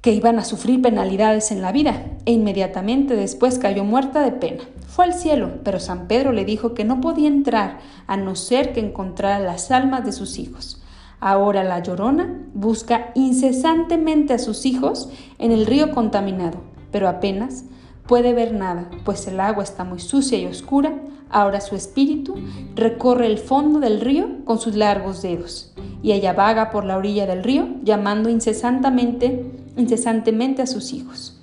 que 0.00 0.12
iban 0.12 0.38
a 0.38 0.44
sufrir 0.44 0.80
penalidades 0.80 1.50
en 1.50 1.62
la 1.62 1.72
vida, 1.72 2.04
e 2.26 2.32
inmediatamente 2.32 3.16
después 3.16 3.58
cayó 3.58 3.82
muerta 3.82 4.20
de 4.20 4.30
pena. 4.30 4.62
Fue 4.86 5.04
al 5.04 5.14
cielo, 5.14 5.54
pero 5.64 5.80
San 5.80 6.06
Pedro 6.06 6.30
le 6.30 6.44
dijo 6.44 6.74
que 6.74 6.84
no 6.84 7.00
podía 7.00 7.26
entrar 7.26 7.80
a 8.06 8.16
no 8.16 8.36
ser 8.36 8.72
que 8.72 8.78
encontrara 8.78 9.40
las 9.40 9.72
almas 9.72 10.04
de 10.04 10.12
sus 10.12 10.38
hijos. 10.38 10.80
Ahora 11.20 11.64
la 11.64 11.82
llorona 11.82 12.42
busca 12.54 13.10
incesantemente 13.14 14.34
a 14.34 14.38
sus 14.38 14.66
hijos 14.66 15.08
en 15.38 15.52
el 15.52 15.66
río 15.66 15.92
contaminado, 15.92 16.58
pero 16.92 17.08
apenas 17.08 17.64
puede 18.06 18.32
ver 18.32 18.52
nada, 18.52 18.90
pues 19.04 19.26
el 19.26 19.40
agua 19.40 19.64
está 19.64 19.84
muy 19.84 19.98
sucia 19.98 20.38
y 20.38 20.46
oscura. 20.46 20.94
Ahora 21.28 21.60
su 21.60 21.74
espíritu 21.74 22.36
recorre 22.74 23.26
el 23.26 23.38
fondo 23.38 23.80
del 23.80 24.00
río 24.00 24.44
con 24.44 24.60
sus 24.60 24.76
largos 24.76 25.22
dedos, 25.22 25.74
y 26.02 26.12
ella 26.12 26.32
vaga 26.32 26.70
por 26.70 26.84
la 26.84 26.96
orilla 26.96 27.26
del 27.26 27.42
río 27.42 27.66
llamando 27.82 28.28
incesantemente 28.28 29.44
incesantemente 29.76 30.62
a 30.62 30.66
sus 30.66 30.92
hijos. 30.92 31.38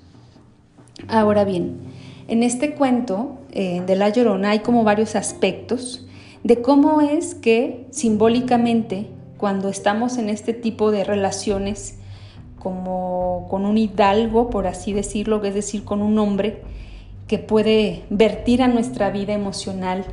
Ahora 1.08 1.44
bien, 1.44 1.78
en 2.28 2.42
este 2.42 2.74
cuento 2.74 3.38
eh, 3.50 3.82
de 3.86 3.96
La 3.96 4.08
Llorona 4.08 4.50
hay 4.50 4.60
como 4.60 4.84
varios 4.84 5.16
aspectos 5.16 6.06
de 6.42 6.60
cómo 6.60 7.00
es 7.00 7.34
que 7.34 7.86
simbólicamente 7.90 9.08
cuando 9.36 9.68
estamos 9.68 10.18
en 10.18 10.28
este 10.28 10.52
tipo 10.52 10.90
de 10.90 11.04
relaciones 11.04 11.98
como 12.58 13.46
con 13.50 13.66
un 13.66 13.76
hidalgo, 13.76 14.48
por 14.48 14.66
así 14.66 14.92
decirlo, 14.92 15.44
es 15.44 15.54
decir, 15.54 15.84
con 15.84 16.00
un 16.00 16.18
hombre 16.18 16.62
que 17.26 17.38
puede 17.38 18.04
vertir 18.10 18.62
a 18.62 18.68
nuestra 18.68 19.10
vida 19.10 19.32
emocional 19.32 20.04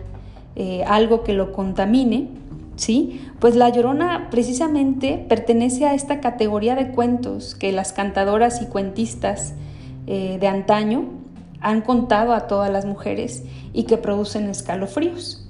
eh, 0.55 0.83
algo 0.85 1.23
que 1.23 1.33
lo 1.33 1.53
contamine, 1.53 2.27
¿sí? 2.75 3.21
Pues 3.39 3.55
La 3.55 3.69
Llorona 3.69 4.27
precisamente 4.29 5.23
pertenece 5.29 5.85
a 5.85 5.93
esta 5.93 6.19
categoría 6.19 6.75
de 6.75 6.89
cuentos 6.89 7.55
que 7.55 7.71
las 7.71 7.93
cantadoras 7.93 8.61
y 8.61 8.65
cuentistas 8.65 9.53
eh, 10.07 10.37
de 10.39 10.47
antaño 10.47 11.05
han 11.61 11.81
contado 11.81 12.33
a 12.33 12.47
todas 12.47 12.69
las 12.69 12.85
mujeres 12.85 13.43
y 13.71 13.83
que 13.83 13.97
producen 13.97 14.49
escalofríos. 14.49 15.47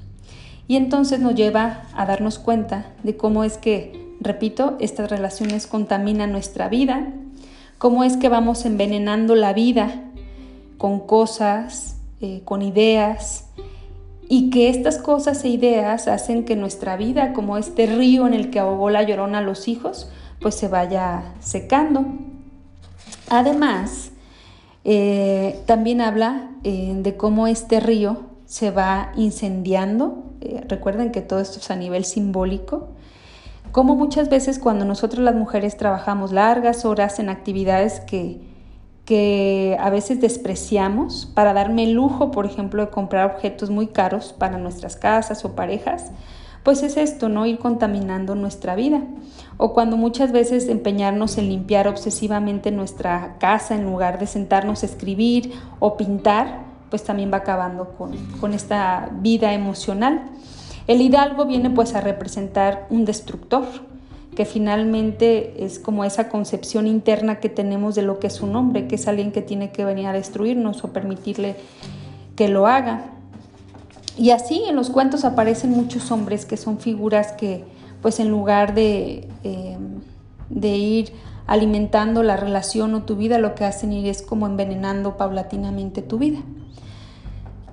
Y 0.71 0.77
entonces 0.77 1.19
nos 1.19 1.35
lleva 1.35 1.81
a 1.93 2.05
darnos 2.05 2.39
cuenta 2.39 2.85
de 3.03 3.17
cómo 3.17 3.43
es 3.43 3.57
que, 3.57 4.15
repito, 4.21 4.77
estas 4.79 5.09
relaciones 5.09 5.67
contaminan 5.67 6.31
nuestra 6.31 6.69
vida, 6.69 7.11
cómo 7.77 8.05
es 8.05 8.15
que 8.15 8.29
vamos 8.29 8.63
envenenando 8.63 9.35
la 9.35 9.51
vida 9.51 9.91
con 10.77 11.01
cosas, 11.01 11.97
eh, 12.21 12.41
con 12.45 12.61
ideas, 12.61 13.49
y 14.29 14.49
que 14.49 14.69
estas 14.69 14.97
cosas 14.97 15.43
e 15.43 15.49
ideas 15.49 16.07
hacen 16.07 16.45
que 16.45 16.55
nuestra 16.55 16.95
vida, 16.95 17.33
como 17.33 17.57
este 17.57 17.85
río 17.85 18.25
en 18.25 18.33
el 18.33 18.49
que 18.49 18.59
ahogó 18.59 18.89
la 18.89 19.03
llorona 19.03 19.39
a 19.39 19.41
los 19.41 19.67
hijos, 19.67 20.09
pues 20.39 20.55
se 20.55 20.69
vaya 20.69 21.33
secando. 21.41 22.05
Además, 23.29 24.11
eh, 24.85 25.59
también 25.65 25.99
habla 25.99 26.49
eh, 26.63 26.93
de 26.95 27.17
cómo 27.17 27.47
este 27.47 27.81
río 27.81 28.21
se 28.45 28.71
va 28.71 29.11
incendiando. 29.17 30.30
Eh, 30.41 30.63
recuerden 30.67 31.11
que 31.11 31.21
todo 31.21 31.39
esto 31.39 31.59
es 31.59 31.71
a 31.71 31.75
nivel 31.75 32.05
simbólico. 32.05 32.89
Como 33.71 33.95
muchas 33.95 34.29
veces 34.29 34.59
cuando 34.59 34.83
nosotros 34.83 35.23
las 35.23 35.35
mujeres 35.35 35.77
trabajamos 35.77 36.31
largas 36.31 36.83
horas 36.83 37.19
en 37.19 37.29
actividades 37.29 38.01
que 38.01 38.51
que 39.05 39.75
a 39.79 39.89
veces 39.89 40.21
despreciamos 40.21 41.25
para 41.25 41.53
darme 41.53 41.83
el 41.83 41.91
lujo, 41.91 42.31
por 42.31 42.45
ejemplo, 42.45 42.85
de 42.85 42.91
comprar 42.91 43.29
objetos 43.29 43.69
muy 43.69 43.87
caros 43.87 44.33
para 44.33 44.57
nuestras 44.57 44.95
casas 44.95 45.43
o 45.43 45.55
parejas, 45.55 46.11
pues 46.63 46.83
es 46.83 46.95
esto, 46.97 47.27
¿no? 47.27 47.45
Ir 47.45 47.57
contaminando 47.57 48.35
nuestra 48.35 48.75
vida. 48.75 49.01
O 49.57 49.73
cuando 49.73 49.97
muchas 49.97 50.31
veces 50.31 50.67
empeñarnos 50.69 51.37
en 51.37 51.49
limpiar 51.49 51.87
obsesivamente 51.87 52.71
nuestra 52.71 53.37
casa 53.39 53.75
en 53.75 53.83
lugar 53.83 54.19
de 54.19 54.27
sentarnos 54.27 54.83
a 54.83 54.85
escribir 54.85 55.51
o 55.79 55.97
pintar, 55.97 56.70
pues 56.91 57.03
también 57.03 57.31
va 57.33 57.37
acabando 57.37 57.95
con, 57.97 58.15
con 58.39 58.53
esta 58.53 59.09
vida 59.13 59.53
emocional. 59.53 60.29
El 60.85 61.01
hidalgo 61.01 61.45
viene 61.45 61.71
pues 61.71 61.95
a 61.95 62.01
representar 62.01 62.85
un 62.91 63.05
destructor, 63.05 63.65
que 64.35 64.45
finalmente 64.45 65.65
es 65.65 65.79
como 65.79 66.03
esa 66.03 66.29
concepción 66.29 66.87
interna 66.87 67.39
que 67.39 67.49
tenemos 67.49 67.95
de 67.95 68.01
lo 68.01 68.19
que 68.19 68.27
es 68.27 68.41
un 68.41 68.55
hombre, 68.55 68.87
que 68.87 68.95
es 68.95 69.07
alguien 69.07 69.31
que 69.31 69.41
tiene 69.41 69.71
que 69.71 69.85
venir 69.85 70.07
a 70.07 70.13
destruirnos 70.13 70.83
o 70.83 70.93
permitirle 70.93 71.55
que 72.35 72.47
lo 72.47 72.67
haga. 72.67 73.05
Y 74.17 74.31
así 74.31 74.63
en 74.67 74.75
los 74.75 74.89
cuentos 74.89 75.25
aparecen 75.25 75.71
muchos 75.71 76.11
hombres 76.11 76.45
que 76.45 76.57
son 76.57 76.79
figuras 76.79 77.31
que, 77.33 77.63
pues 78.01 78.19
en 78.19 78.29
lugar 78.29 78.73
de, 78.73 79.27
eh, 79.43 79.77
de 80.49 80.69
ir 80.69 81.13
alimentando 81.51 82.23
la 82.23 82.37
relación 82.37 82.95
o 82.95 83.03
tu 83.03 83.17
vida, 83.17 83.37
lo 83.37 83.55
que 83.55 83.65
hacen 83.65 83.91
ir 83.91 84.07
es 84.07 84.21
como 84.21 84.47
envenenando 84.47 85.17
paulatinamente 85.17 86.01
tu 86.01 86.17
vida. 86.17 86.39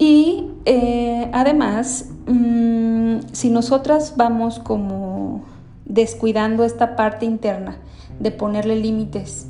Y 0.00 0.48
eh, 0.64 1.30
además, 1.32 2.06
mm, 2.26 3.18
si 3.30 3.50
nosotras 3.50 4.14
vamos 4.16 4.58
como 4.58 5.44
descuidando 5.84 6.64
esta 6.64 6.96
parte 6.96 7.24
interna 7.24 7.78
de 8.18 8.32
ponerle 8.32 8.74
límites. 8.74 9.46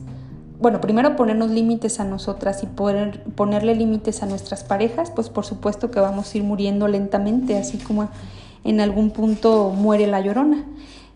Bueno, 0.60 0.82
primero 0.82 1.16
ponernos 1.16 1.50
límites 1.50 1.98
a 1.98 2.04
nosotras 2.04 2.62
y 2.62 2.66
poder 2.66 3.24
ponerle 3.34 3.74
límites 3.74 4.22
a 4.22 4.26
nuestras 4.26 4.62
parejas, 4.62 5.10
pues 5.10 5.30
por 5.30 5.46
supuesto 5.46 5.90
que 5.90 6.00
vamos 6.00 6.34
a 6.34 6.36
ir 6.36 6.44
muriendo 6.44 6.86
lentamente, 6.86 7.56
así 7.56 7.78
como 7.78 8.10
en 8.62 8.82
algún 8.82 9.10
punto 9.10 9.70
muere 9.74 10.06
la 10.06 10.20
llorona. 10.20 10.66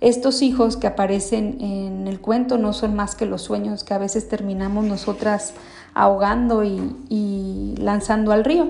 Estos 0.02 0.42
hijos 0.42 0.76
que 0.76 0.88
aparecen 0.88 1.58
en 1.60 2.08
el 2.08 2.20
cuento 2.20 2.58
no 2.58 2.72
son 2.72 2.96
más 2.96 3.14
que 3.14 3.24
los 3.24 3.42
sueños 3.42 3.84
que 3.84 3.94
a 3.94 3.98
veces 3.98 4.28
terminamos 4.28 4.84
nosotras 4.84 5.54
ahogando 5.94 6.64
y, 6.64 7.76
lanzando 7.78 8.32
al 8.32 8.42
río. 8.42 8.66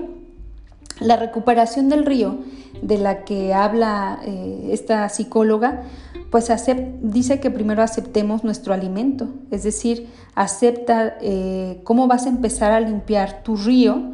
La 0.99 1.15
recuperación 1.15 1.89
del 1.89 2.05
río, 2.05 2.37
de 2.83 2.99
la 2.99 3.25
que 3.25 3.51
habla 3.51 4.19
eh, 4.23 4.69
esta 4.73 5.09
psicóloga, 5.09 5.81
pues 6.29 6.51
dice 7.01 7.39
que 7.39 7.49
primero 7.49 7.81
aceptemos 7.81 8.43
nuestro 8.43 8.75
alimento, 8.75 9.29
es 9.49 9.63
decir, 9.63 10.09
acepta 10.35 11.15
eh, 11.19 11.81
cómo 11.83 12.07
vas 12.07 12.27
a 12.27 12.29
empezar 12.29 12.71
a 12.71 12.79
limpiar 12.79 13.41
tu 13.41 13.55
río 13.55 14.13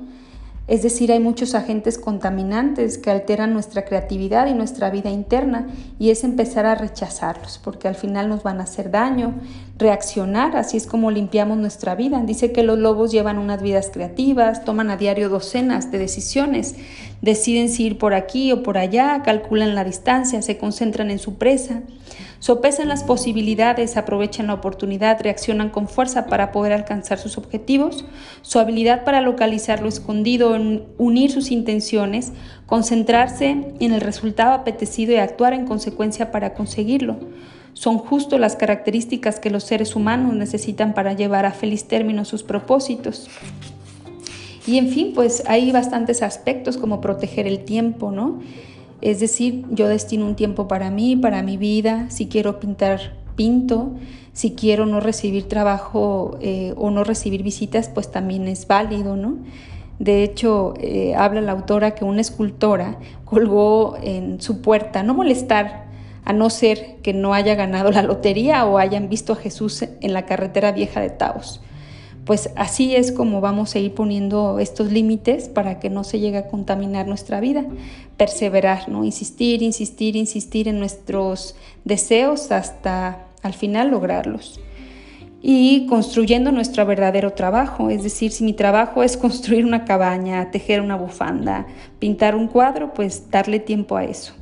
Es 0.69 0.83
decir, 0.83 1.11
hay 1.11 1.19
muchos 1.19 1.55
agentes 1.55 1.97
contaminantes 1.97 2.99
que 2.99 3.09
alteran 3.09 3.53
nuestra 3.53 3.85
creatividad 3.85 4.45
y 4.45 4.53
nuestra 4.53 4.91
vida 4.91 5.09
interna 5.09 5.65
y 5.97 6.11
es 6.11 6.23
empezar 6.23 6.67
a 6.67 6.75
rechazarlos 6.75 7.57
porque 7.57 7.87
al 7.87 7.95
final 7.95 8.29
nos 8.29 8.43
van 8.43 8.59
a 8.59 8.65
hacer 8.65 8.91
daño, 8.91 9.33
reaccionar, 9.79 10.55
así 10.55 10.77
es 10.77 10.85
como 10.85 11.09
limpiamos 11.09 11.57
nuestra 11.57 11.95
vida. 11.95 12.21
Dice 12.23 12.51
que 12.51 12.61
los 12.61 12.77
lobos 12.77 13.11
llevan 13.11 13.39
unas 13.39 13.63
vidas 13.63 13.89
creativas, 13.91 14.63
toman 14.63 14.91
a 14.91 14.97
diario 14.97 15.29
docenas 15.29 15.91
de 15.91 15.97
decisiones, 15.97 16.75
deciden 17.23 17.69
si 17.69 17.87
ir 17.87 17.97
por 17.97 18.13
aquí 18.13 18.51
o 18.51 18.61
por 18.61 18.77
allá, 18.77 19.23
calculan 19.23 19.73
la 19.73 19.83
distancia, 19.83 20.43
se 20.43 20.59
concentran 20.59 21.09
en 21.09 21.17
su 21.17 21.33
presa. 21.39 21.81
Sopesan 22.39 22.87
las 22.87 23.03
posibilidades, 23.03 23.97
aprovechan 23.97 24.47
la 24.47 24.53
oportunidad, 24.53 25.21
reaccionan 25.21 25.69
con 25.69 25.89
fuerza 25.89 26.27
para 26.27 26.53
poder 26.53 26.71
alcanzar 26.71 27.19
sus 27.19 27.37
objetivos. 27.37 28.05
Su 28.41 28.59
habilidad 28.59 29.03
para 29.03 29.19
localizar 29.19 29.81
lo 29.81 29.89
escondido, 29.89 30.57
unir 30.97 31.31
sus 31.31 31.51
intenciones, 31.51 32.31
concentrarse 32.65 33.73
en 33.79 33.91
el 33.91 33.99
resultado 33.99 34.53
apetecido 34.53 35.11
y 35.13 35.17
actuar 35.17 35.53
en 35.53 35.65
consecuencia 35.65 36.31
para 36.31 36.53
conseguirlo. 36.53 37.17
Son 37.73 37.97
justo 37.97 38.37
las 38.37 38.55
características 38.55 39.39
que 39.39 39.49
los 39.49 39.65
seres 39.65 39.95
humanos 39.95 40.33
necesitan 40.33 40.93
para 40.93 41.13
llevar 41.13 41.45
a 41.45 41.51
feliz 41.51 41.85
término 41.89 42.23
sus 42.23 42.43
propósitos. 42.43 43.27
Y 44.65 44.77
en 44.77 44.89
fin, 44.89 45.11
pues 45.13 45.43
hay 45.47 45.71
bastantes 45.71 46.21
aspectos 46.21 46.77
como 46.77 47.01
proteger 47.01 47.47
el 47.47 47.65
tiempo, 47.65 48.11
¿no? 48.11 48.39
Es 49.01 49.19
decir, 49.19 49.65
yo 49.71 49.87
destino 49.87 50.25
un 50.25 50.35
tiempo 50.35 50.67
para 50.67 50.91
mí, 50.91 51.15
para 51.15 51.41
mi 51.41 51.57
vida, 51.57 52.09
si 52.09 52.27
quiero 52.27 52.59
pintar, 52.59 53.13
pinto, 53.35 53.93
si 54.33 54.51
quiero 54.51 54.85
no 54.85 54.99
recibir 54.99 55.47
trabajo 55.47 56.37
eh, 56.41 56.73
o 56.77 56.91
no 56.91 57.03
recibir 57.03 57.43
visitas, 57.43 57.89
pues 57.89 58.11
también 58.11 58.47
es 58.47 58.67
válido, 58.67 59.15
¿no? 59.15 59.37
De 59.99 60.23
hecho, 60.23 60.73
eh, 60.79 61.13
habla 61.15 61.41
la 61.41 61.53
autora 61.53 61.95
que 61.95 62.05
una 62.05 62.21
escultora 62.21 62.99
colgó 63.25 63.97
en 64.01 64.41
su 64.41 64.61
puerta, 64.61 65.03
no 65.03 65.13
molestar, 65.13 65.87
a 66.25 66.33
no 66.33 66.49
ser 66.49 66.97
que 67.01 67.13
no 67.13 67.33
haya 67.33 67.55
ganado 67.55 67.91
la 67.91 68.01
lotería 68.01 68.65
o 68.65 68.77
hayan 68.77 69.09
visto 69.09 69.33
a 69.33 69.35
Jesús 69.37 69.83
en 69.83 70.13
la 70.13 70.25
carretera 70.25 70.71
vieja 70.71 71.01
de 71.01 71.09
Taos 71.09 71.61
pues 72.29 72.51
así 72.55 72.95
es 72.95 73.11
como 73.11 73.41
vamos 73.41 73.73
a 73.73 73.79
ir 73.79 73.95
poniendo 73.95 74.59
estos 74.59 74.91
límites 74.91 75.49
para 75.49 75.79
que 75.79 75.89
no 75.89 76.03
se 76.03 76.19
llegue 76.19 76.37
a 76.37 76.47
contaminar 76.47 77.07
nuestra 77.07 77.39
vida. 77.39 77.65
Perseverar, 78.17 78.87
¿no? 78.87 79.03
Insistir, 79.03 79.63
insistir, 79.63 80.15
insistir 80.15 80.67
en 80.67 80.77
nuestros 80.77 81.55
deseos 81.85 82.51
hasta 82.51 83.25
al 83.41 83.53
final 83.53 83.89
lograrlos. 83.89 84.59
Y 85.41 85.87
construyendo 85.87 86.51
nuestro 86.51 86.85
verdadero 86.85 87.33
trabajo, 87.33 87.89
es 87.89 88.03
decir, 88.03 88.31
si 88.31 88.43
mi 88.43 88.53
trabajo 88.53 89.01
es 89.01 89.17
construir 89.17 89.65
una 89.65 89.83
cabaña, 89.83 90.51
tejer 90.51 90.81
una 90.81 90.97
bufanda, 90.97 91.65
pintar 91.97 92.35
un 92.35 92.47
cuadro, 92.47 92.93
pues 92.93 93.31
darle 93.31 93.59
tiempo 93.59 93.97
a 93.97 94.03
eso. 94.03 94.35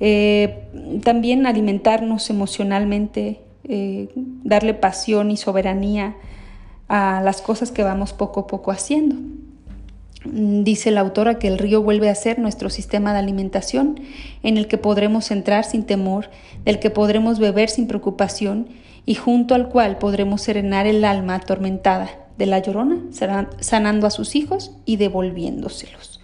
Eh, 0.00 0.70
también 1.04 1.44
alimentarnos 1.44 2.30
emocionalmente, 2.30 3.42
eh, 3.64 4.08
darle 4.42 4.72
pasión 4.72 5.30
y 5.30 5.36
soberanía 5.36 6.16
a 6.88 7.20
las 7.22 7.42
cosas 7.42 7.70
que 7.70 7.82
vamos 7.82 8.12
poco 8.12 8.40
a 8.40 8.46
poco 8.46 8.70
haciendo. 8.70 9.16
Mm, 10.24 10.64
dice 10.64 10.90
la 10.90 11.00
autora 11.00 11.38
que 11.38 11.48
el 11.48 11.58
río 11.58 11.82
vuelve 11.82 12.08
a 12.08 12.14
ser 12.14 12.38
nuestro 12.38 12.70
sistema 12.70 13.12
de 13.12 13.20
alimentación 13.20 14.00
en 14.42 14.56
el 14.56 14.66
que 14.66 14.78
podremos 14.78 15.30
entrar 15.30 15.64
sin 15.64 15.84
temor, 15.84 16.30
del 16.64 16.78
que 16.78 16.90
podremos 16.90 17.38
beber 17.38 17.70
sin 17.70 17.86
preocupación 17.86 18.68
y 19.06 19.14
junto 19.14 19.54
al 19.54 19.68
cual 19.68 19.98
podremos 19.98 20.42
serenar 20.42 20.86
el 20.86 21.04
alma 21.04 21.36
atormentada 21.36 22.10
de 22.36 22.46
la 22.46 22.58
llorona, 22.58 23.00
sanando 23.60 24.06
a 24.06 24.10
sus 24.10 24.34
hijos 24.36 24.72
y 24.84 24.96
devolviéndoselos. 24.96 26.20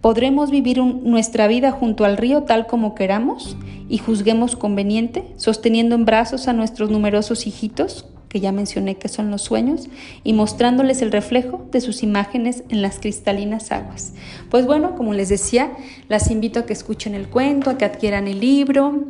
Podremos 0.00 0.50
vivir 0.50 0.78
nuestra 0.78 1.48
vida 1.48 1.72
junto 1.72 2.04
al 2.04 2.16
río 2.16 2.44
tal 2.44 2.66
como 2.66 2.94
queramos 2.94 3.56
y 3.88 3.98
juzguemos 3.98 4.54
conveniente, 4.54 5.24
sosteniendo 5.36 5.96
en 5.96 6.04
brazos 6.04 6.46
a 6.46 6.52
nuestros 6.52 6.90
numerosos 6.90 7.46
hijitos 7.46 8.06
que 8.28 8.40
ya 8.40 8.52
mencioné 8.52 8.96
que 8.96 9.08
son 9.08 9.30
los 9.30 9.42
sueños, 9.42 9.88
y 10.24 10.32
mostrándoles 10.32 11.02
el 11.02 11.12
reflejo 11.12 11.66
de 11.70 11.80
sus 11.80 12.02
imágenes 12.02 12.62
en 12.68 12.82
las 12.82 12.98
cristalinas 12.98 13.72
aguas. 13.72 14.12
Pues 14.50 14.66
bueno, 14.66 14.94
como 14.96 15.14
les 15.14 15.28
decía, 15.28 15.72
las 16.08 16.30
invito 16.30 16.60
a 16.60 16.66
que 16.66 16.72
escuchen 16.72 17.14
el 17.14 17.28
cuento, 17.28 17.70
a 17.70 17.78
que 17.78 17.84
adquieran 17.84 18.28
el 18.28 18.40
libro, 18.40 19.04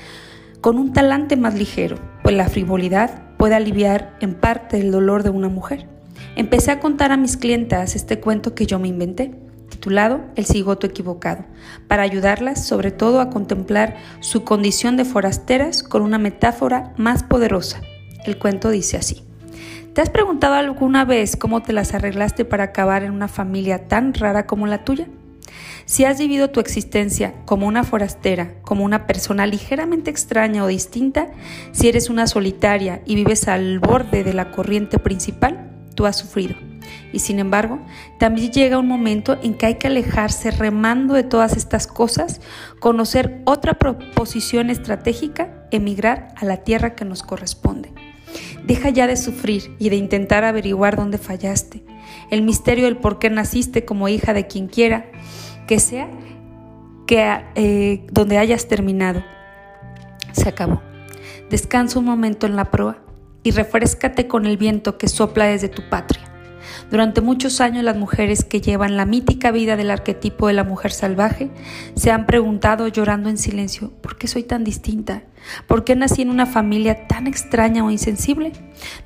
con 0.59 0.77
un 0.77 0.93
talante 0.93 1.37
más 1.37 1.55
ligero, 1.55 1.97
pues 2.21 2.35
la 2.35 2.49
frivolidad 2.49 3.23
puede 3.37 3.55
aliviar 3.55 4.17
en 4.21 4.33
parte 4.33 4.79
el 4.79 4.91
dolor 4.91 5.23
de 5.23 5.29
una 5.29 5.49
mujer. 5.49 5.87
Empecé 6.35 6.71
a 6.71 6.79
contar 6.79 7.11
a 7.11 7.17
mis 7.17 7.37
clientas 7.37 7.95
este 7.95 8.19
cuento 8.19 8.55
que 8.55 8.65
yo 8.65 8.79
me 8.79 8.87
inventé 8.87 9.42
El 10.35 10.45
cigoto 10.45 10.87
equivocado, 10.87 11.45
para 11.87 12.03
ayudarlas 12.03 12.65
sobre 12.65 12.91
todo 12.91 13.19
a 13.19 13.29
contemplar 13.29 13.97
su 14.21 14.43
condición 14.43 14.95
de 14.95 15.05
forasteras 15.05 15.83
con 15.83 16.01
una 16.01 16.17
metáfora 16.17 16.93
más 16.97 17.23
poderosa. 17.23 17.81
El 18.25 18.37
cuento 18.37 18.69
dice 18.69 18.97
así. 18.97 19.23
¿Te 19.93 20.01
has 20.01 20.09
preguntado 20.09 20.55
alguna 20.55 21.05
vez 21.05 21.35
cómo 21.35 21.61
te 21.61 21.73
las 21.73 21.93
arreglaste 21.93 22.45
para 22.45 22.63
acabar 22.63 23.03
en 23.03 23.11
una 23.11 23.27
familia 23.27 23.87
tan 23.87 24.13
rara 24.13 24.47
como 24.47 24.67
la 24.67 24.83
tuya? 24.83 25.07
Si 25.85 26.05
has 26.05 26.17
vivido 26.17 26.49
tu 26.49 26.61
existencia 26.61 27.33
como 27.45 27.67
una 27.67 27.83
forastera, 27.83 28.53
como 28.61 28.85
una 28.85 29.05
persona 29.05 29.45
ligeramente 29.45 30.09
extraña 30.09 30.63
o 30.63 30.67
distinta, 30.67 31.27
si 31.73 31.89
eres 31.89 32.09
una 32.09 32.25
solitaria 32.27 33.01
y 33.05 33.15
vives 33.15 33.47
al 33.47 33.79
borde 33.79 34.23
de 34.23 34.33
la 34.33 34.49
corriente 34.51 34.97
principal, 34.97 35.72
tú 35.93 36.05
has 36.05 36.17
sufrido 36.17 36.55
y 37.13 37.19
sin 37.19 37.39
embargo, 37.39 37.79
también 38.17 38.51
llega 38.51 38.79
un 38.79 38.87
momento 38.87 39.37
en 39.43 39.53
que 39.53 39.67
hay 39.67 39.75
que 39.75 39.87
alejarse 39.87 40.51
remando 40.51 41.13
de 41.13 41.23
todas 41.23 41.55
estas 41.55 41.87
cosas, 41.87 42.41
conocer 42.79 43.41
otra 43.45 43.75
proposición 43.75 44.69
estratégica, 44.69 45.67
emigrar 45.71 46.33
a 46.35 46.45
la 46.45 46.57
tierra 46.57 46.95
que 46.95 47.05
nos 47.05 47.21
corresponde. 47.21 47.93
Deja 48.65 48.89
ya 48.89 49.05
de 49.05 49.15
sufrir 49.15 49.75
y 49.77 49.89
de 49.89 49.95
intentar 49.95 50.43
averiguar 50.43 50.95
dónde 50.95 51.19
fallaste. 51.19 51.83
El 52.31 52.41
misterio 52.41 52.85
del 52.85 52.97
por 52.97 53.19
qué 53.19 53.29
naciste 53.29 53.85
como 53.85 54.09
hija 54.09 54.33
de 54.33 54.47
quien 54.47 54.67
quiera 54.67 55.05
que 55.67 55.79
sea, 55.79 56.09
que 57.05 57.43
eh, 57.55 58.07
donde 58.11 58.39
hayas 58.39 58.67
terminado. 58.67 59.23
Se 60.31 60.49
acabó. 60.49 60.81
Descansa 61.51 61.99
un 61.99 62.05
momento 62.05 62.47
en 62.47 62.55
la 62.55 62.71
proa 62.71 63.03
y 63.43 63.51
refrescate 63.51 64.27
con 64.27 64.45
el 64.45 64.57
viento 64.57 64.97
que 64.97 65.07
sopla 65.07 65.45
desde 65.45 65.69
tu 65.69 65.87
patria. 65.89 66.33
Durante 66.89 67.21
muchos 67.21 67.61
años 67.61 67.83
las 67.83 67.97
mujeres 67.97 68.43
que 68.43 68.61
llevan 68.61 68.97
la 68.97 69.05
mítica 69.05 69.51
vida 69.51 69.75
del 69.75 69.91
arquetipo 69.91 70.47
de 70.47 70.53
la 70.53 70.63
mujer 70.63 70.91
salvaje 70.91 71.49
se 71.95 72.11
han 72.11 72.25
preguntado 72.25 72.87
llorando 72.87 73.29
en 73.29 73.37
silencio, 73.37 73.91
¿por 74.01 74.17
qué 74.17 74.27
soy 74.27 74.43
tan 74.43 74.63
distinta? 74.63 75.23
¿Por 75.67 75.83
qué 75.83 75.95
nací 75.95 76.21
en 76.21 76.29
una 76.29 76.45
familia 76.45 77.07
tan 77.07 77.27
extraña 77.27 77.83
o 77.83 77.91
insensible? 77.91 78.53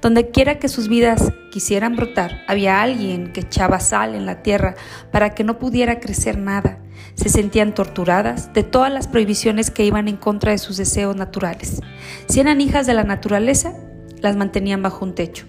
Donde 0.01 0.29
quiera 0.29 0.59
que 0.59 0.67
sus 0.67 0.87
vidas 0.87 1.31
quisieran 1.51 1.95
brotar, 1.95 2.43
había 2.47 2.81
alguien 2.81 3.31
que 3.31 3.41
echaba 3.41 3.79
sal 3.79 4.13
en 4.15 4.25
la 4.25 4.43
tierra 4.43 4.75
para 5.11 5.33
que 5.33 5.43
no 5.43 5.57
pudiera 5.57 5.99
crecer 5.99 6.37
nada. 6.37 6.79
Se 7.15 7.29
sentían 7.29 7.73
torturadas 7.73 8.53
de 8.53 8.63
todas 8.63 8.91
las 8.91 9.07
prohibiciones 9.07 9.71
que 9.71 9.85
iban 9.85 10.07
en 10.07 10.17
contra 10.17 10.51
de 10.51 10.57
sus 10.59 10.77
deseos 10.77 11.15
naturales. 11.15 11.81
Si 12.27 12.39
eran 12.39 12.61
hijas 12.61 12.85
de 12.85 12.93
la 12.93 13.03
naturaleza, 13.03 13.73
las 14.21 14.35
mantenían 14.35 14.81
bajo 14.81 15.05
un 15.05 15.15
techo. 15.15 15.45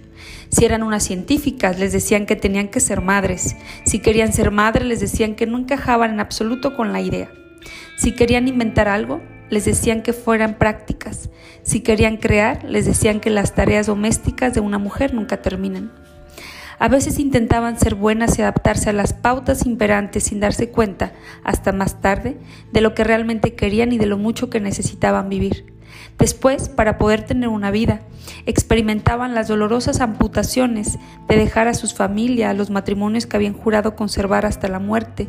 Si 0.49 0.65
eran 0.65 0.83
unas 0.83 1.05
científicas, 1.05 1.79
les 1.79 1.93
decían 1.93 2.27
que 2.27 2.37
tenían 2.37 2.69
que 2.69 2.81
ser 2.81 3.01
madres. 3.01 3.57
Si 3.85 4.01
querían 4.01 4.33
ser 4.33 4.51
madres, 4.51 4.87
les 4.87 5.01
decían 5.01 5.35
que 5.35 5.47
no 5.47 5.59
encajaban 5.59 6.13
en 6.13 6.21
absoluto 6.21 6.75
con 6.75 6.93
la 6.93 7.01
idea. 7.01 7.31
Si 7.97 8.13
querían 8.13 8.49
inventar 8.49 8.89
algo, 8.89 9.21
les 9.51 9.65
decían 9.65 10.03
que 10.03 10.13
fueran 10.13 10.59
prácticas. 10.59 11.31
Si 11.63 11.81
querían 11.81 12.17
crear, 12.17 12.65
les 12.65 12.87
decían 12.87 13.21
que 13.21 13.31
las 13.31 13.55
tareas 13.55 13.87
domésticas 13.87 14.55
de 14.55 14.61
una 14.61 14.79
mujer 14.79 15.15
nunca 15.15 15.43
terminan. 15.43 15.93
A 16.79 16.89
veces 16.89 17.19
intentaban 17.19 17.79
ser 17.79 17.97
buenas 17.97 18.39
y 18.39 18.43
adaptarse 18.43 18.91
a 18.91 18.93
las 18.93 19.13
pautas 19.13 19.67
imperantes 19.67 20.25
sin 20.25 20.39
darse 20.39 20.71
cuenta, 20.71 21.13
hasta 21.43 21.73
más 21.73 22.01
tarde, 22.01 22.39
de 22.73 22.81
lo 22.81 22.95
que 22.95 23.03
realmente 23.03 23.55
querían 23.55 23.93
y 23.93 23.99
de 23.99 24.07
lo 24.07 24.17
mucho 24.17 24.49
que 24.49 24.61
necesitaban 24.61 25.29
vivir. 25.29 25.78
Después, 26.19 26.69
para 26.69 26.99
poder 26.99 27.23
tener 27.25 27.49
una 27.49 27.71
vida, 27.71 28.01
experimentaban 28.47 29.35
las 29.35 29.49
dolorosas 29.49 30.01
amputaciones 30.01 30.99
de 31.29 31.37
dejar 31.37 31.69
a 31.69 31.75
sus 31.75 31.95
familias, 31.95 32.57
los 32.57 32.71
matrimonios 32.71 33.27
que 33.27 33.37
habían 33.37 33.55
jurado 33.55 33.95
conservar 33.95 34.47
hasta 34.47 34.69
la 34.69 34.79
muerte, 34.79 35.29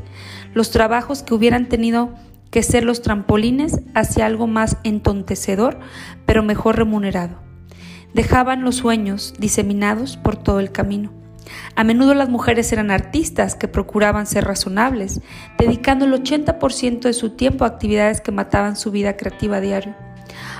los 0.53 0.71
trabajos 0.71 1.23
que 1.23 1.33
hubieran 1.33 1.69
tenido 1.69 2.13
que 2.51 2.63
ser 2.63 2.83
los 2.83 3.01
trampolines 3.01 3.81
hacia 3.93 4.25
algo 4.25 4.47
más 4.47 4.77
entontecedor, 4.83 5.79
pero 6.25 6.43
mejor 6.43 6.77
remunerado. 6.77 7.37
Dejaban 8.13 8.63
los 8.63 8.77
sueños 8.77 9.35
diseminados 9.37 10.17
por 10.17 10.35
todo 10.35 10.59
el 10.59 10.71
camino. 10.71 11.11
A 11.75 11.83
menudo 11.83 12.13
las 12.13 12.29
mujeres 12.29 12.71
eran 12.71 12.91
artistas 12.91 13.55
que 13.55 13.67
procuraban 13.67 14.25
ser 14.25 14.45
razonables, 14.45 15.21
dedicando 15.57 16.05
el 16.05 16.13
80% 16.13 17.01
de 17.01 17.13
su 17.13 17.31
tiempo 17.31 17.65
a 17.65 17.69
actividades 17.69 18.21
que 18.21 18.31
mataban 18.31 18.75
su 18.75 18.91
vida 18.91 19.17
creativa 19.17 19.59
diario. 19.59 19.95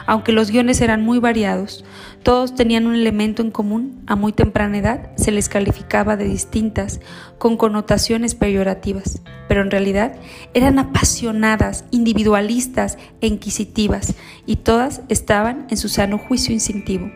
Aunque 0.05 0.31
los 0.31 0.51
guiones 0.51 0.81
eran 0.81 1.03
muy 1.03 1.19
variados, 1.19 1.85
todos 2.23 2.55
tenían 2.55 2.87
un 2.87 2.95
elemento 2.95 3.41
en 3.41 3.51
común. 3.51 4.03
A 4.07 4.15
muy 4.15 4.33
temprana 4.33 4.77
edad 4.77 5.11
se 5.15 5.31
les 5.31 5.49
calificaba 5.49 6.17
de 6.17 6.25
distintas, 6.25 6.99
con 7.37 7.57
connotaciones 7.57 8.35
peyorativas, 8.35 9.21
pero 9.47 9.61
en 9.61 9.71
realidad 9.71 10.13
eran 10.53 10.79
apasionadas, 10.79 11.85
individualistas 11.91 12.97
e 13.21 13.27
inquisitivas, 13.27 14.15
y 14.45 14.57
todas 14.57 15.01
estaban 15.09 15.67
en 15.69 15.77
su 15.77 15.89
sano 15.89 16.17
juicio 16.17 16.53
instintivo. 16.53 17.11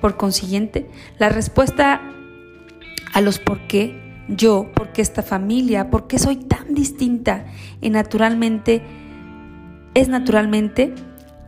Por 0.00 0.16
consiguiente, 0.16 0.88
la 1.18 1.28
respuesta 1.28 2.00
a 3.12 3.20
los 3.20 3.38
por 3.38 3.66
qué, 3.66 4.02
yo, 4.28 4.70
por 4.74 4.92
qué 4.92 5.02
esta 5.02 5.22
familia, 5.22 5.90
por 5.90 6.06
qué 6.06 6.18
soy 6.18 6.36
tan 6.36 6.74
distinta, 6.74 7.46
y 7.80 7.90
naturalmente 7.90 8.82
es 9.94 10.08
naturalmente 10.08 10.94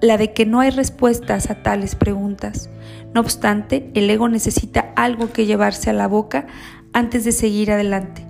la 0.00 0.16
de 0.16 0.32
que 0.32 0.46
no 0.46 0.60
hay 0.60 0.70
respuestas 0.70 1.50
a 1.50 1.62
tales 1.62 1.94
preguntas. 1.94 2.68
No 3.14 3.20
obstante, 3.20 3.90
el 3.94 4.10
ego 4.10 4.28
necesita 4.28 4.92
algo 4.96 5.32
que 5.32 5.46
llevarse 5.46 5.90
a 5.90 5.94
la 5.94 6.06
boca 6.06 6.46
antes 6.92 7.24
de 7.24 7.32
seguir 7.32 7.70
adelante, 7.70 8.24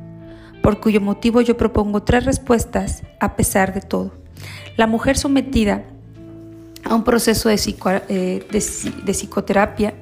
por 0.62 0.80
cuyo 0.80 1.00
motivo 1.00 1.40
yo 1.40 1.56
propongo 1.56 2.02
tres 2.02 2.24
respuestas 2.24 3.02
a 3.20 3.36
pesar 3.36 3.74
de 3.74 3.80
todo. 3.80 4.12
La 4.76 4.86
mujer 4.86 5.16
sometida 5.16 5.84
a 6.84 6.94
un 6.94 7.04
proceso 7.04 7.48
de, 7.48 7.56
eh, 8.08 8.46
de 8.50 9.12
psicoterapia 9.12 9.94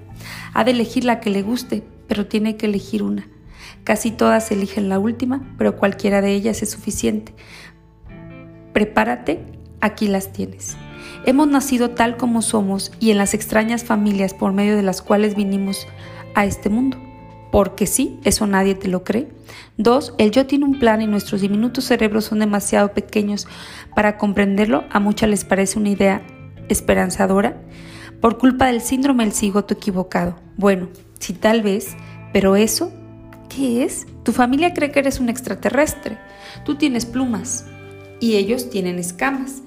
ha 0.52 0.64
de 0.64 0.70
elegir 0.72 1.04
la 1.04 1.20
que 1.20 1.30
le 1.30 1.42
guste, 1.42 1.82
pero 2.08 2.26
tiene 2.26 2.56
que 2.56 2.66
elegir 2.66 3.02
una. 3.02 3.28
Casi 3.84 4.10
todas 4.10 4.50
eligen 4.50 4.88
la 4.88 4.98
última, 4.98 5.54
pero 5.58 5.76
cualquiera 5.76 6.20
de 6.20 6.32
ellas 6.32 6.62
es 6.62 6.70
suficiente. 6.70 7.34
Prepárate, 8.72 9.44
aquí 9.80 10.08
las 10.08 10.32
tienes. 10.32 10.76
Hemos 11.26 11.48
nacido 11.48 11.90
tal 11.90 12.18
como 12.18 12.42
somos 12.42 12.92
y 13.00 13.10
en 13.10 13.18
las 13.18 13.32
extrañas 13.32 13.82
familias 13.82 14.34
por 14.34 14.52
medio 14.52 14.76
de 14.76 14.82
las 14.82 15.00
cuales 15.00 15.34
vinimos 15.34 15.86
a 16.34 16.44
este 16.44 16.68
mundo. 16.68 16.98
Porque 17.50 17.86
sí, 17.86 18.18
eso 18.24 18.46
nadie 18.46 18.74
te 18.74 18.88
lo 18.88 19.04
cree. 19.04 19.28
Dos, 19.78 20.14
el 20.18 20.32
yo 20.32 20.46
tiene 20.46 20.66
un 20.66 20.78
plan 20.78 21.00
y 21.00 21.06
nuestros 21.06 21.40
diminutos 21.40 21.84
cerebros 21.84 22.26
son 22.26 22.40
demasiado 22.40 22.92
pequeños 22.92 23.46
para 23.94 24.18
comprenderlo. 24.18 24.84
A 24.90 25.00
muchas 25.00 25.30
les 25.30 25.44
parece 25.44 25.78
una 25.78 25.88
idea 25.88 26.26
esperanzadora 26.68 27.60
por 28.20 28.38
culpa 28.38 28.66
del 28.66 28.80
síndrome 28.80 29.24
del 29.24 29.32
cigoto 29.32 29.74
equivocado. 29.74 30.36
Bueno, 30.56 30.88
sí 31.20 31.32
tal 31.32 31.62
vez, 31.62 31.96
pero 32.32 32.56
eso, 32.56 32.92
¿qué 33.48 33.84
es? 33.84 34.06
Tu 34.24 34.32
familia 34.32 34.74
cree 34.74 34.90
que 34.90 34.98
eres 34.98 35.20
un 35.20 35.28
extraterrestre. 35.28 36.18
Tú 36.64 36.74
tienes 36.74 37.06
plumas 37.06 37.64
y 38.20 38.36
ellos 38.36 38.68
tienen 38.68 38.98
escamas. 38.98 39.62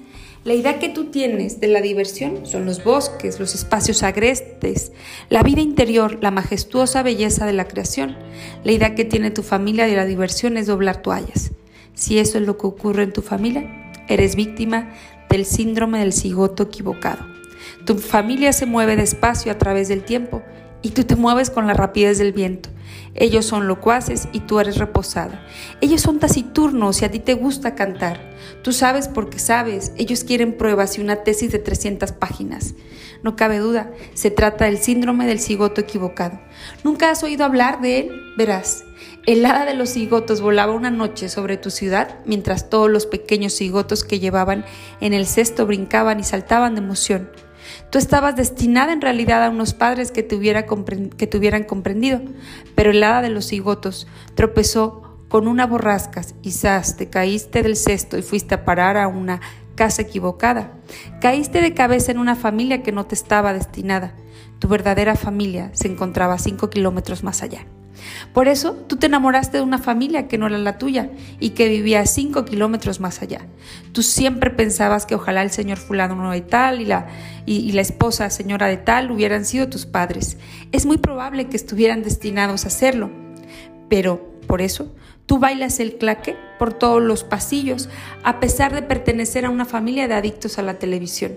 La 0.48 0.54
idea 0.54 0.78
que 0.78 0.88
tú 0.88 1.10
tienes 1.10 1.60
de 1.60 1.68
la 1.68 1.82
diversión 1.82 2.46
son 2.46 2.64
los 2.64 2.82
bosques, 2.82 3.38
los 3.38 3.54
espacios 3.54 4.02
agrestes, 4.02 4.92
la 5.28 5.42
vida 5.42 5.60
interior, 5.60 6.16
la 6.22 6.30
majestuosa 6.30 7.02
belleza 7.02 7.44
de 7.44 7.52
la 7.52 7.68
creación. 7.68 8.16
La 8.64 8.72
idea 8.72 8.94
que 8.94 9.04
tiene 9.04 9.30
tu 9.30 9.42
familia 9.42 9.84
de 9.84 9.94
la 9.94 10.06
diversión 10.06 10.56
es 10.56 10.66
doblar 10.66 11.02
toallas. 11.02 11.50
Si 11.92 12.18
eso 12.18 12.38
es 12.38 12.46
lo 12.46 12.56
que 12.56 12.66
ocurre 12.66 13.02
en 13.02 13.12
tu 13.12 13.20
familia, 13.20 13.92
eres 14.08 14.36
víctima 14.36 14.94
del 15.28 15.44
síndrome 15.44 15.98
del 15.98 16.14
cigoto 16.14 16.62
equivocado. 16.62 17.26
Tu 17.84 17.98
familia 17.98 18.54
se 18.54 18.64
mueve 18.64 18.96
despacio 18.96 19.52
a 19.52 19.58
través 19.58 19.88
del 19.88 20.02
tiempo 20.02 20.42
y 20.80 20.92
tú 20.92 21.04
te 21.04 21.14
mueves 21.14 21.50
con 21.50 21.66
la 21.66 21.74
rapidez 21.74 22.16
del 22.16 22.32
viento. 22.32 22.70
Ellos 23.20 23.44
son 23.44 23.66
locuaces 23.66 24.28
y 24.32 24.40
tú 24.40 24.60
eres 24.60 24.78
reposada. 24.78 25.44
Ellos 25.80 26.00
son 26.00 26.20
taciturnos 26.20 27.02
y 27.02 27.04
a 27.04 27.10
ti 27.10 27.18
te 27.18 27.34
gusta 27.34 27.74
cantar. 27.74 28.20
Tú 28.62 28.72
sabes 28.72 29.08
porque 29.08 29.40
sabes. 29.40 29.92
Ellos 29.96 30.22
quieren 30.22 30.56
pruebas 30.56 30.96
y 30.96 31.00
una 31.00 31.16
tesis 31.24 31.50
de 31.50 31.58
300 31.58 32.12
páginas. 32.12 32.74
No 33.24 33.34
cabe 33.34 33.58
duda, 33.58 33.90
se 34.14 34.30
trata 34.30 34.66
del 34.66 34.78
síndrome 34.78 35.26
del 35.26 35.40
cigoto 35.40 35.80
equivocado. 35.80 36.38
¿Nunca 36.84 37.10
has 37.10 37.24
oído 37.24 37.44
hablar 37.44 37.80
de 37.80 37.98
él? 37.98 38.22
Verás, 38.36 38.84
el 39.26 39.44
hada 39.44 39.64
de 39.64 39.74
los 39.74 39.90
cigotos 39.90 40.40
volaba 40.40 40.72
una 40.72 40.90
noche 40.90 41.28
sobre 41.28 41.56
tu 41.56 41.70
ciudad 41.70 42.20
mientras 42.24 42.70
todos 42.70 42.88
los 42.88 43.06
pequeños 43.06 43.54
cigotos 43.54 44.04
que 44.04 44.20
llevaban 44.20 44.64
en 45.00 45.12
el 45.12 45.26
cesto 45.26 45.66
brincaban 45.66 46.20
y 46.20 46.24
saltaban 46.24 46.76
de 46.76 46.80
emoción. 46.80 47.28
Tú 47.90 47.98
estabas 47.98 48.36
destinada 48.36 48.92
en 48.92 49.00
realidad 49.00 49.42
a 49.44 49.50
unos 49.50 49.72
padres 49.72 50.12
que 50.12 50.22
te, 50.22 50.36
hubieran 50.36 50.64
comprendido, 51.64 52.20
pero 52.74 52.90
el 52.90 53.02
hada 53.02 53.22
de 53.22 53.30
los 53.30 53.46
cigotos 53.46 54.06
tropezó 54.34 55.16
con 55.28 55.48
una 55.48 55.66
borrasca, 55.66 56.22
quizás 56.42 56.96
te 56.96 57.08
caíste 57.08 57.62
del 57.62 57.76
cesto 57.76 58.18
y 58.18 58.22
fuiste 58.22 58.54
a 58.54 58.64
parar 58.64 58.96
a 58.96 59.08
una 59.08 59.40
casa 59.74 60.02
equivocada. 60.02 60.72
Caíste 61.20 61.60
de 61.60 61.72
cabeza 61.72 62.10
en 62.10 62.18
una 62.18 62.34
familia 62.34 62.82
que 62.82 62.92
no 62.92 63.06
te 63.06 63.14
estaba 63.14 63.52
destinada. 63.52 64.14
Tu 64.58 64.68
verdadera 64.68 65.16
familia 65.16 65.70
se 65.72 65.88
encontraba 65.88 66.38
cinco 66.38 66.70
kilómetros 66.70 67.22
más 67.22 67.42
allá. 67.42 67.66
Por 68.32 68.48
eso 68.48 68.74
tú 68.86 68.96
te 68.96 69.06
enamoraste 69.06 69.58
de 69.58 69.62
una 69.62 69.78
familia 69.78 70.28
que 70.28 70.38
no 70.38 70.46
era 70.46 70.58
la 70.58 70.78
tuya 70.78 71.10
y 71.40 71.50
que 71.50 71.68
vivía 71.68 72.06
cinco 72.06 72.44
kilómetros 72.44 73.00
más 73.00 73.22
allá. 73.22 73.46
Tú 73.92 74.02
siempre 74.02 74.50
pensabas 74.50 75.06
que 75.06 75.14
ojalá 75.14 75.42
el 75.42 75.50
señor 75.50 75.78
fulano 75.78 76.30
de 76.30 76.40
tal 76.40 76.80
y 76.80 76.84
la, 76.84 77.08
y 77.46 77.72
la 77.72 77.80
esposa 77.80 78.30
señora 78.30 78.66
de 78.66 78.76
tal 78.76 79.10
hubieran 79.10 79.44
sido 79.44 79.68
tus 79.68 79.86
padres. 79.86 80.36
Es 80.72 80.86
muy 80.86 80.98
probable 80.98 81.48
que 81.48 81.56
estuvieran 81.56 82.02
destinados 82.02 82.64
a 82.64 82.68
hacerlo. 82.68 83.10
Pero 83.88 84.38
por 84.46 84.62
eso 84.62 84.94
tú 85.26 85.38
bailas 85.38 85.80
el 85.80 85.96
claque 85.96 86.36
por 86.58 86.72
todos 86.72 87.02
los 87.02 87.24
pasillos, 87.24 87.88
a 88.24 88.40
pesar 88.40 88.74
de 88.74 88.82
pertenecer 88.82 89.44
a 89.44 89.50
una 89.50 89.64
familia 89.64 90.08
de 90.08 90.14
adictos 90.14 90.58
a 90.58 90.62
la 90.62 90.78
televisión. 90.78 91.32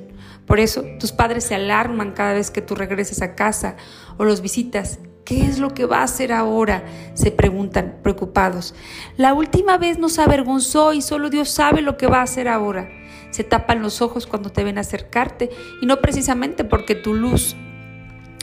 Por 0.45 0.59
eso 0.59 0.83
tus 0.99 1.11
padres 1.11 1.43
se 1.45 1.55
alarman 1.55 2.11
cada 2.11 2.33
vez 2.33 2.51
que 2.51 2.61
tú 2.61 2.75
regreses 2.75 3.21
a 3.21 3.35
casa 3.35 3.75
o 4.17 4.25
los 4.25 4.41
visitas 4.41 4.99
¿Qué 5.25 5.45
es 5.45 5.59
lo 5.59 5.73
que 5.73 5.85
va 5.85 5.99
a 5.99 6.03
hacer 6.03 6.33
ahora? 6.33 6.83
se 7.13 7.31
preguntan 7.31 7.99
preocupados. 8.01 8.73
La 9.17 9.33
última 9.33 9.77
vez 9.77 9.99
nos 9.99 10.19
avergonzó 10.19 10.93
y 10.93 11.01
solo 11.01 11.29
Dios 11.29 11.49
sabe 11.49 11.81
lo 11.81 11.97
que 11.97 12.07
va 12.07 12.19
a 12.19 12.23
hacer 12.23 12.47
ahora. 12.47 12.89
Se 13.29 13.43
tapan 13.43 13.81
los 13.81 14.01
ojos 14.01 14.27
cuando 14.27 14.49
te 14.49 14.63
ven 14.63 14.77
acercarte 14.77 15.49
y 15.81 15.85
no 15.85 16.01
precisamente 16.01 16.63
porque 16.63 16.95
tu 16.95 17.13
luz 17.13 17.55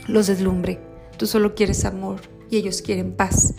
los 0.06 0.28
deslumbre. 0.28 0.80
Tú 1.16 1.26
solo 1.26 1.54
quieres 1.54 1.84
amor 1.84 2.20
y 2.48 2.56
ellos 2.56 2.80
quieren 2.80 3.12
paz. 3.12 3.54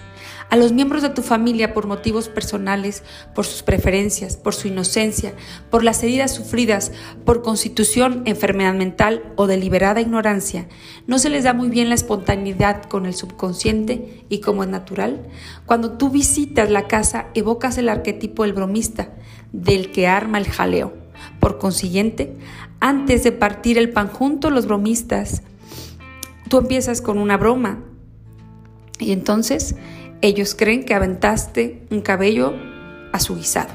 A 0.49 0.55
los 0.55 0.73
miembros 0.73 1.03
de 1.03 1.09
tu 1.09 1.21
familia 1.21 1.73
por 1.73 1.85
motivos 1.85 2.27
personales, 2.27 3.03
por 3.35 3.45
sus 3.45 3.61
preferencias, 3.61 4.35
por 4.35 4.55
su 4.55 4.67
inocencia, 4.67 5.33
por 5.69 5.83
las 5.83 6.01
heridas 6.03 6.33
sufridas, 6.33 6.91
por 7.23 7.43
constitución, 7.43 8.23
enfermedad 8.25 8.73
mental 8.73 9.31
o 9.35 9.47
deliberada 9.47 10.01
ignorancia, 10.01 10.67
no 11.05 11.19
se 11.19 11.29
les 11.29 11.43
da 11.43 11.53
muy 11.53 11.69
bien 11.69 11.89
la 11.89 11.95
espontaneidad 11.95 12.83
con 12.83 13.05
el 13.05 13.13
subconsciente 13.13 14.25
y 14.29 14.39
como 14.41 14.63
es 14.63 14.69
natural. 14.69 15.27
Cuando 15.65 15.97
tú 15.97 16.09
visitas 16.09 16.69
la 16.71 16.87
casa, 16.87 17.27
evocas 17.35 17.77
el 17.77 17.89
arquetipo 17.89 18.43
del 18.43 18.53
bromista, 18.53 19.09
del 19.51 19.91
que 19.91 20.07
arma 20.07 20.39
el 20.39 20.47
jaleo. 20.47 20.93
Por 21.39 21.57
consiguiente, 21.57 22.35
antes 22.79 23.23
de 23.23 23.31
partir 23.31 23.77
el 23.77 23.91
pan 23.91 24.07
junto, 24.07 24.49
los 24.49 24.65
bromistas, 24.65 25.43
tú 26.49 26.57
empiezas 26.57 27.01
con 27.01 27.17
una 27.17 27.37
broma 27.37 27.83
y 28.99 29.11
entonces 29.11 29.75
ellos 30.21 30.55
creen 30.55 30.83
que 30.83 30.93
aventaste 30.93 31.85
un 31.89 32.01
cabello 32.01 32.53
a 33.13 33.19
su 33.19 33.35
guisado. 33.35 33.73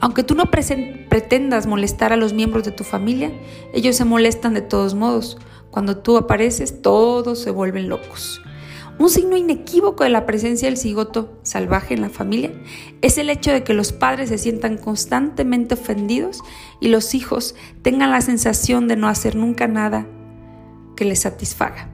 Aunque 0.00 0.22
tú 0.22 0.34
no 0.34 0.50
pretendas 0.50 1.66
molestar 1.66 2.12
a 2.12 2.16
los 2.16 2.32
miembros 2.32 2.64
de 2.64 2.72
tu 2.72 2.84
familia, 2.84 3.30
ellos 3.72 3.96
se 3.96 4.04
molestan 4.04 4.54
de 4.54 4.62
todos 4.62 4.94
modos. 4.94 5.38
Cuando 5.70 5.98
tú 5.98 6.16
apareces, 6.16 6.82
todos 6.82 7.38
se 7.38 7.50
vuelven 7.50 7.88
locos. 7.88 8.40
Un 8.98 9.08
signo 9.08 9.36
inequívoco 9.36 10.04
de 10.04 10.10
la 10.10 10.26
presencia 10.26 10.68
del 10.68 10.76
cigoto 10.76 11.38
salvaje 11.42 11.94
en 11.94 12.02
la 12.02 12.10
familia 12.10 12.52
es 13.00 13.16
el 13.16 13.30
hecho 13.30 13.50
de 13.50 13.64
que 13.64 13.72
los 13.72 13.92
padres 13.92 14.28
se 14.28 14.36
sientan 14.36 14.76
constantemente 14.76 15.72
ofendidos 15.72 16.42
y 16.80 16.88
los 16.88 17.14
hijos 17.14 17.54
tengan 17.80 18.10
la 18.10 18.20
sensación 18.20 18.88
de 18.88 18.96
no 18.96 19.08
hacer 19.08 19.36
nunca 19.36 19.68
nada 19.68 20.06
que 20.96 21.06
les 21.06 21.20
satisfaga. 21.20 21.88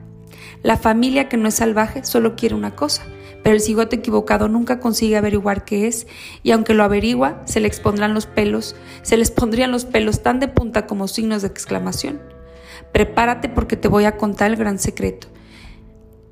La 0.63 0.75
familia 0.75 1.29
que 1.29 1.37
no 1.37 1.47
es 1.47 1.55
salvaje 1.55 2.03
solo 2.03 2.35
quiere 2.35 2.55
una 2.55 2.75
cosa, 2.75 3.03
pero 3.47 3.55
el 3.55 3.61
cigoto 3.61 3.95
equivocado 3.95 4.49
nunca 4.49 4.81
consigue 4.81 5.15
averiguar 5.15 5.63
qué 5.63 5.87
es 5.87 6.05
y 6.43 6.51
aunque 6.51 6.73
lo 6.73 6.83
averigua, 6.83 7.43
se 7.45 7.61
le 7.61 7.69
expondrán 7.69 8.13
los 8.13 8.25
pelos, 8.25 8.75
se 9.03 9.15
les 9.15 9.31
pondrían 9.31 9.71
los 9.71 9.85
pelos 9.85 10.21
tan 10.21 10.41
de 10.41 10.49
punta 10.49 10.85
como 10.85 11.07
signos 11.07 11.43
de 11.43 11.47
exclamación. 11.47 12.19
Prepárate 12.91 13.47
porque 13.47 13.77
te 13.77 13.87
voy 13.87 14.03
a 14.03 14.17
contar 14.17 14.51
el 14.51 14.57
gran 14.57 14.79
secreto. 14.79 15.29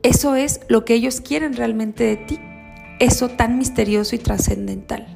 Eso 0.04 0.36
es 0.36 0.60
lo 0.68 0.84
que 0.84 0.94
ellos 0.94 1.22
quieren 1.22 1.56
realmente 1.56 2.04
de 2.04 2.18
ti, 2.18 2.38
eso 3.00 3.30
tan 3.30 3.58
misterioso 3.58 4.14
y 4.18 4.20
trascendental. 4.20 5.08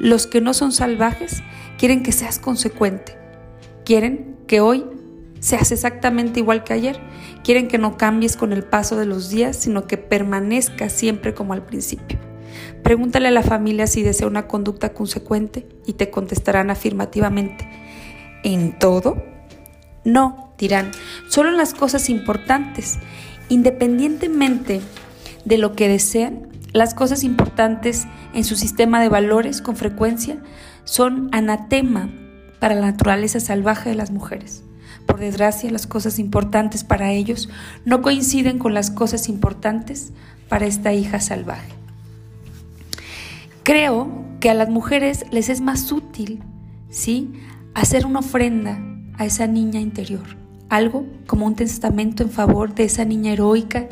Los 0.00 0.26
que 0.26 0.40
no 0.40 0.54
son 0.54 0.72
salvajes 0.72 1.42
quieren 1.76 2.02
que 2.02 2.12
seas 2.12 2.38
consecuente, 2.38 3.18
quieren 3.84 4.34
que 4.46 4.62
hoy 4.62 4.86
seas 5.40 5.72
exactamente 5.72 6.40
igual 6.40 6.64
que 6.64 6.72
ayer. 6.72 7.00
Quieren 7.44 7.68
que 7.68 7.78
no 7.78 7.96
cambies 7.96 8.36
con 8.36 8.52
el 8.52 8.64
paso 8.64 8.96
de 8.96 9.06
los 9.06 9.30
días, 9.30 9.56
sino 9.56 9.86
que 9.86 9.96
permanezcas 9.96 10.92
siempre 10.92 11.34
como 11.34 11.52
al 11.52 11.64
principio. 11.64 12.18
Pregúntale 12.82 13.28
a 13.28 13.32
la 13.32 13.42
familia 13.42 13.86
si 13.86 14.02
desea 14.02 14.26
una 14.26 14.48
conducta 14.48 14.92
consecuente 14.94 15.66
y 15.86 15.94
te 15.94 16.10
contestarán 16.10 16.70
afirmativamente. 16.70 17.68
¿En 18.44 18.78
todo? 18.78 19.22
No, 20.04 20.54
dirán, 20.58 20.90
solo 21.28 21.50
en 21.50 21.56
las 21.56 21.74
cosas 21.74 22.08
importantes. 22.08 22.98
Independientemente 23.48 24.80
de 25.44 25.58
lo 25.58 25.74
que 25.74 25.88
desean, 25.88 26.48
las 26.72 26.94
cosas 26.94 27.24
importantes 27.24 28.06
en 28.34 28.44
su 28.44 28.56
sistema 28.56 29.00
de 29.00 29.08
valores 29.08 29.62
con 29.62 29.76
frecuencia 29.76 30.38
son 30.84 31.28
anatema 31.32 32.10
para 32.58 32.74
la 32.74 32.82
naturaleza 32.82 33.40
salvaje 33.40 33.90
de 33.90 33.96
las 33.96 34.10
mujeres. 34.10 34.64
Por 35.08 35.20
desgracia, 35.20 35.70
las 35.70 35.86
cosas 35.86 36.18
importantes 36.18 36.84
para 36.84 37.12
ellos 37.12 37.48
no 37.86 38.02
coinciden 38.02 38.58
con 38.58 38.74
las 38.74 38.90
cosas 38.90 39.30
importantes 39.30 40.12
para 40.50 40.66
esta 40.66 40.92
hija 40.92 41.18
salvaje. 41.18 41.72
Creo 43.62 44.10
que 44.38 44.50
a 44.50 44.54
las 44.54 44.68
mujeres 44.68 45.24
les 45.30 45.48
es 45.48 45.62
más 45.62 45.90
útil, 45.92 46.42
¿sí? 46.90 47.32
Hacer 47.72 48.04
una 48.04 48.18
ofrenda 48.18 48.78
a 49.16 49.24
esa 49.24 49.46
niña 49.46 49.80
interior, 49.80 50.36
algo 50.68 51.06
como 51.26 51.46
un 51.46 51.54
testamento 51.54 52.22
en 52.22 52.30
favor 52.30 52.74
de 52.74 52.84
esa 52.84 53.06
niña 53.06 53.32
heroica 53.32 53.88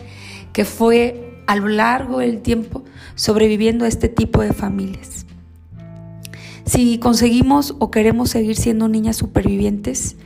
que 0.52 0.66
fue 0.66 1.42
a 1.46 1.56
lo 1.56 1.68
largo 1.68 2.18
del 2.18 2.42
tiempo 2.42 2.84
sobreviviendo 3.14 3.86
a 3.86 3.88
este 3.88 4.10
tipo 4.10 4.42
de 4.42 4.52
familias. 4.52 5.24
Si 6.66 6.98
conseguimos 6.98 7.74
o 7.78 7.90
queremos 7.90 8.28
seguir 8.28 8.56
siendo 8.56 8.86
niñas 8.86 9.16
supervivientes, 9.16 10.16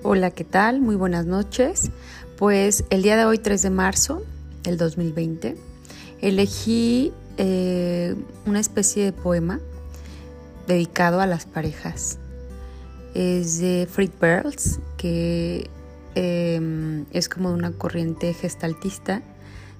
Hola, 0.08 0.30
¿qué 0.30 0.44
tal? 0.44 0.82
Muy 0.82 0.96
buenas 0.96 1.26
noches. 1.26 1.90
Pues 2.38 2.84
el 2.92 3.02
día 3.02 3.18
de 3.18 3.26
hoy, 3.26 3.40
3 3.40 3.60
de 3.64 3.70
marzo 3.72 4.22
del 4.62 4.78
2020, 4.78 5.58
elegí 6.22 7.12
eh, 7.38 8.14
una 8.46 8.60
especie 8.60 9.04
de 9.04 9.14
poema 9.14 9.60
dedicado 10.68 11.22
a 11.22 11.26
las 11.26 11.48
parejas. 11.48 12.20
Es 13.16 13.58
de 13.58 13.88
Fritz 13.92 14.12
Perls, 14.12 14.80
que 14.96 15.72
em, 16.14 17.06
es 17.10 17.28
como 17.28 17.52
una 17.52 17.72
corriente 17.72 18.32
gestaltista. 18.36 19.24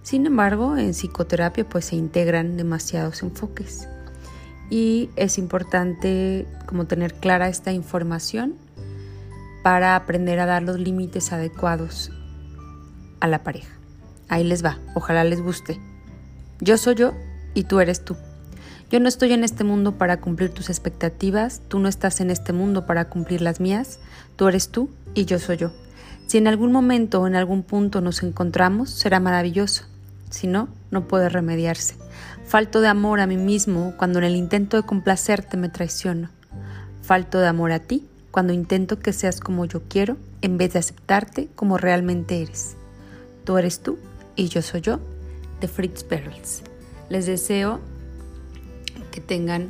Sin 0.02 0.26
embargo, 0.26 0.76
en 0.76 0.96
psicoterapia 0.96 1.70
pues 1.70 1.86
se 1.86 1.98
integran 1.98 2.58
demasiados 2.58 3.22
enfoques. 3.22 3.88
Y 4.72 5.12
es 5.18 5.38
importante 5.38 6.48
como 6.66 6.86
tener 6.88 7.14
clara 7.14 7.48
esta 7.48 7.72
información 7.74 8.65
para 9.66 9.96
aprender 9.96 10.40
a 10.40 10.46
dar 10.46 10.62
los 10.62 10.78
límites 10.78 11.34
adecuados 11.34 12.12
a 13.20 13.28
la 13.28 13.44
pareja. 13.44 13.74
Ahí 14.30 14.44
les 14.44 14.64
va, 14.64 14.78
ojalá 14.94 15.24
les 15.24 15.42
guste. 15.42 15.82
Yo 16.62 16.78
soy 16.78 16.94
yo 16.94 17.14
y 17.56 17.64
tú 17.64 17.80
eres 17.80 18.06
tú. 18.06 18.16
Yo 18.92 19.00
no 19.00 19.08
estoy 19.08 19.34
en 19.34 19.44
este 19.44 19.64
mundo 19.64 19.98
para 19.98 20.22
cumplir 20.22 20.52
tus 20.52 20.70
expectativas, 20.70 21.64
tú 21.68 21.80
no 21.80 21.90
estás 21.90 22.22
en 22.22 22.30
este 22.30 22.54
mundo 22.54 22.86
para 22.86 23.10
cumplir 23.10 23.42
las 23.42 23.60
mías, 23.60 23.98
tú 24.36 24.48
eres 24.48 24.70
tú 24.70 24.92
y 25.16 25.26
yo 25.26 25.40
soy 25.40 25.58
yo. 25.58 25.72
Si 26.28 26.38
en 26.38 26.48
algún 26.48 26.72
momento 26.72 27.22
o 27.22 27.26
en 27.26 27.36
algún 27.36 27.64
punto 27.64 28.02
nos 28.02 28.22
encontramos, 28.22 28.92
será 28.92 29.20
maravilloso. 29.20 29.86
Si 30.30 30.46
no, 30.46 30.70
no 30.92 31.08
puede 31.08 31.28
remediarse. 31.28 31.96
Falto 32.46 32.82
de 32.82 32.88
amor 32.88 33.20
a 33.20 33.26
mí 33.26 33.38
mismo 33.38 33.96
cuando 33.98 34.20
en 34.20 34.26
el 34.26 34.36
intento 34.36 34.78
de 34.78 34.84
complacerte 34.84 35.58
me 35.58 35.70
traiciono. 35.70 36.30
Falto 37.02 37.40
de 37.40 37.48
amor 37.48 37.72
a 37.72 37.80
ti 37.80 38.08
cuando 38.36 38.52
intento 38.52 39.00
que 39.00 39.14
seas 39.14 39.40
como 39.40 39.64
yo 39.64 39.84
quiero 39.88 40.18
en 40.42 40.58
vez 40.58 40.74
de 40.74 40.80
aceptarte 40.80 41.48
como 41.56 41.78
realmente 41.78 42.42
eres. 42.42 42.76
Tú 43.46 43.58
eres 43.58 43.80
tú 43.80 43.98
y 44.36 44.50
yo 44.50 44.62
soy 44.62 44.82
yo, 44.82 45.00
de 45.62 45.70
Fritz 45.70 46.04
Perls. 46.04 46.62
Les 47.08 47.28
deseo 47.28 47.80
que 49.14 49.22
tengan 49.22 49.70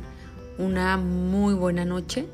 una 0.58 0.96
muy 0.96 1.54
buena 1.54 1.84
noche. 1.84 2.26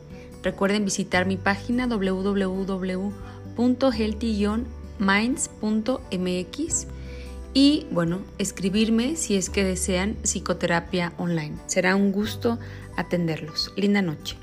Recuerden 0.43 0.87
visitar 0.87 1.27
mi 1.27 1.37
página 1.37 1.87
www.healthy 1.87 2.87
minds.mx 4.99 6.87
y 7.53 7.87
bueno, 7.91 8.21
escribirme 8.39 9.17
si 9.17 9.37
es 9.37 9.51
que 9.51 9.65
desean 9.65 10.17
psicoterapia 10.23 11.13
online. 11.19 11.59
Será 11.67 11.95
un 11.95 12.11
gusto 12.11 12.59
atenderlos. 12.97 13.71
Linda 13.77 14.01
noche. 14.01 14.42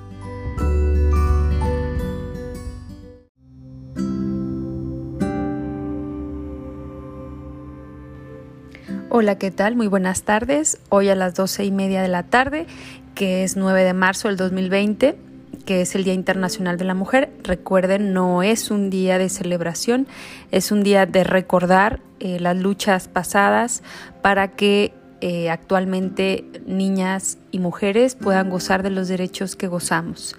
Hola, 9.11 9.39
¿qué 9.39 9.49
tal? 9.49 9.75
Muy 9.75 9.87
buenas 9.87 10.21
tardes. 10.21 10.77
Hoy 10.89 11.09
a 11.09 11.15
las 11.15 11.33
doce 11.33 11.65
y 11.65 11.71
media 11.71 12.03
de 12.03 12.09
la 12.09 12.21
tarde, 12.21 12.67
que 13.15 13.43
es 13.43 13.57
9 13.57 13.83
de 13.83 13.93
marzo 13.93 14.27
del 14.27 14.37
2020, 14.37 15.17
que 15.65 15.81
es 15.81 15.95
el 15.95 16.03
Día 16.03 16.13
Internacional 16.13 16.77
de 16.77 16.85
la 16.85 16.93
Mujer. 16.93 17.31
Recuerden, 17.41 18.13
no 18.13 18.43
es 18.43 18.69
un 18.69 18.91
día 18.91 19.17
de 19.17 19.29
celebración, 19.29 20.07
es 20.51 20.71
un 20.71 20.83
día 20.83 21.07
de 21.07 21.23
recordar 21.23 22.01
eh, 22.19 22.39
las 22.39 22.55
luchas 22.55 23.07
pasadas 23.07 23.81
para 24.21 24.49
que 24.49 24.93
eh, 25.21 25.49
actualmente 25.49 26.45
niñas 26.67 27.39
y 27.49 27.57
mujeres 27.57 28.13
puedan 28.13 28.51
gozar 28.51 28.83
de 28.83 28.91
los 28.91 29.07
derechos 29.07 29.55
que 29.55 29.67
gozamos. 29.67 30.35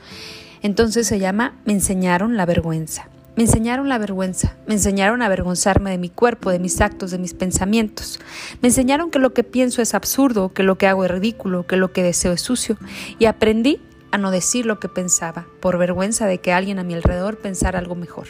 Entonces 0.62 1.08
se 1.08 1.18
llama 1.18 1.56
Me 1.64 1.72
enseñaron 1.72 2.36
la 2.36 2.46
vergüenza. 2.46 3.09
Me 3.36 3.44
enseñaron 3.44 3.88
la 3.88 3.98
vergüenza, 3.98 4.56
me 4.66 4.74
enseñaron 4.74 5.22
a 5.22 5.26
avergonzarme 5.26 5.90
de 5.90 5.98
mi 5.98 6.08
cuerpo, 6.08 6.50
de 6.50 6.58
mis 6.58 6.80
actos, 6.80 7.12
de 7.12 7.18
mis 7.18 7.32
pensamientos. 7.32 8.18
Me 8.60 8.68
enseñaron 8.68 9.10
que 9.10 9.20
lo 9.20 9.32
que 9.32 9.44
pienso 9.44 9.82
es 9.82 9.94
absurdo, 9.94 10.52
que 10.52 10.64
lo 10.64 10.76
que 10.76 10.88
hago 10.88 11.04
es 11.04 11.10
ridículo, 11.10 11.66
que 11.66 11.76
lo 11.76 11.92
que 11.92 12.02
deseo 12.02 12.32
es 12.32 12.40
sucio. 12.40 12.76
Y 13.18 13.26
aprendí 13.26 13.80
a 14.10 14.18
no 14.18 14.30
decir 14.30 14.66
lo 14.66 14.80
que 14.80 14.88
pensaba, 14.88 15.46
por 15.60 15.78
vergüenza 15.78 16.26
de 16.26 16.38
que 16.38 16.52
alguien 16.52 16.80
a 16.80 16.84
mi 16.84 16.94
alrededor 16.94 17.38
pensara 17.38 17.78
algo 17.78 17.94
mejor. 17.94 18.26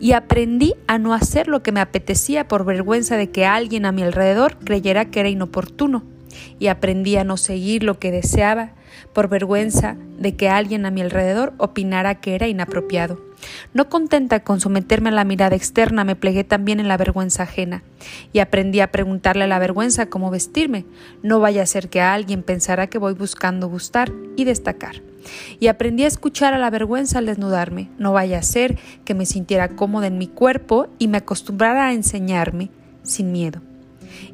Y 0.00 0.12
aprendí 0.12 0.74
a 0.86 0.98
no 0.98 1.12
hacer 1.12 1.48
lo 1.48 1.62
que 1.62 1.72
me 1.72 1.80
apetecía 1.80 2.46
por 2.46 2.64
vergüenza 2.64 3.16
de 3.16 3.30
que 3.30 3.46
alguien 3.46 3.84
a 3.84 3.92
mi 3.92 4.02
alrededor 4.02 4.58
creyera 4.58 5.06
que 5.06 5.20
era 5.20 5.28
inoportuno. 5.28 6.04
Y 6.58 6.68
aprendí 6.68 7.16
a 7.16 7.24
no 7.24 7.36
seguir 7.36 7.82
lo 7.82 7.98
que 7.98 8.10
deseaba 8.10 8.74
por 9.12 9.28
vergüenza 9.28 9.96
de 10.18 10.36
que 10.36 10.48
alguien 10.48 10.86
a 10.86 10.90
mi 10.90 11.00
alrededor 11.00 11.54
opinara 11.58 12.20
que 12.20 12.34
era 12.34 12.48
inapropiado. 12.48 13.20
No 13.72 13.88
contenta 13.88 14.40
con 14.40 14.60
someterme 14.60 15.08
a 15.08 15.12
la 15.12 15.24
mirada 15.24 15.56
externa, 15.56 16.04
me 16.04 16.16
plegué 16.16 16.44
también 16.44 16.80
en 16.80 16.88
la 16.88 16.96
vergüenza 16.96 17.44
ajena 17.44 17.82
y 18.32 18.38
aprendí 18.38 18.80
a 18.80 18.92
preguntarle 18.92 19.44
a 19.44 19.48
la 19.48 19.58
vergüenza 19.58 20.06
cómo 20.06 20.30
vestirme. 20.30 20.84
No 21.22 21.40
vaya 21.40 21.62
a 21.62 21.66
ser 21.66 21.88
que 21.88 22.00
alguien 22.00 22.42
pensara 22.42 22.86
que 22.86 22.98
voy 22.98 23.14
buscando 23.14 23.68
gustar 23.68 24.12
y 24.36 24.44
destacar. 24.44 25.02
Y 25.58 25.68
aprendí 25.68 26.04
a 26.04 26.08
escuchar 26.08 26.54
a 26.54 26.58
la 26.58 26.70
vergüenza 26.70 27.18
al 27.18 27.26
desnudarme. 27.26 27.90
No 27.98 28.12
vaya 28.12 28.38
a 28.38 28.42
ser 28.42 28.78
que 29.04 29.14
me 29.14 29.26
sintiera 29.26 29.70
cómoda 29.70 30.06
en 30.06 30.18
mi 30.18 30.28
cuerpo 30.28 30.88
y 30.98 31.08
me 31.08 31.18
acostumbrara 31.18 31.88
a 31.88 31.92
enseñarme 31.92 32.70
sin 33.02 33.32
miedo 33.32 33.60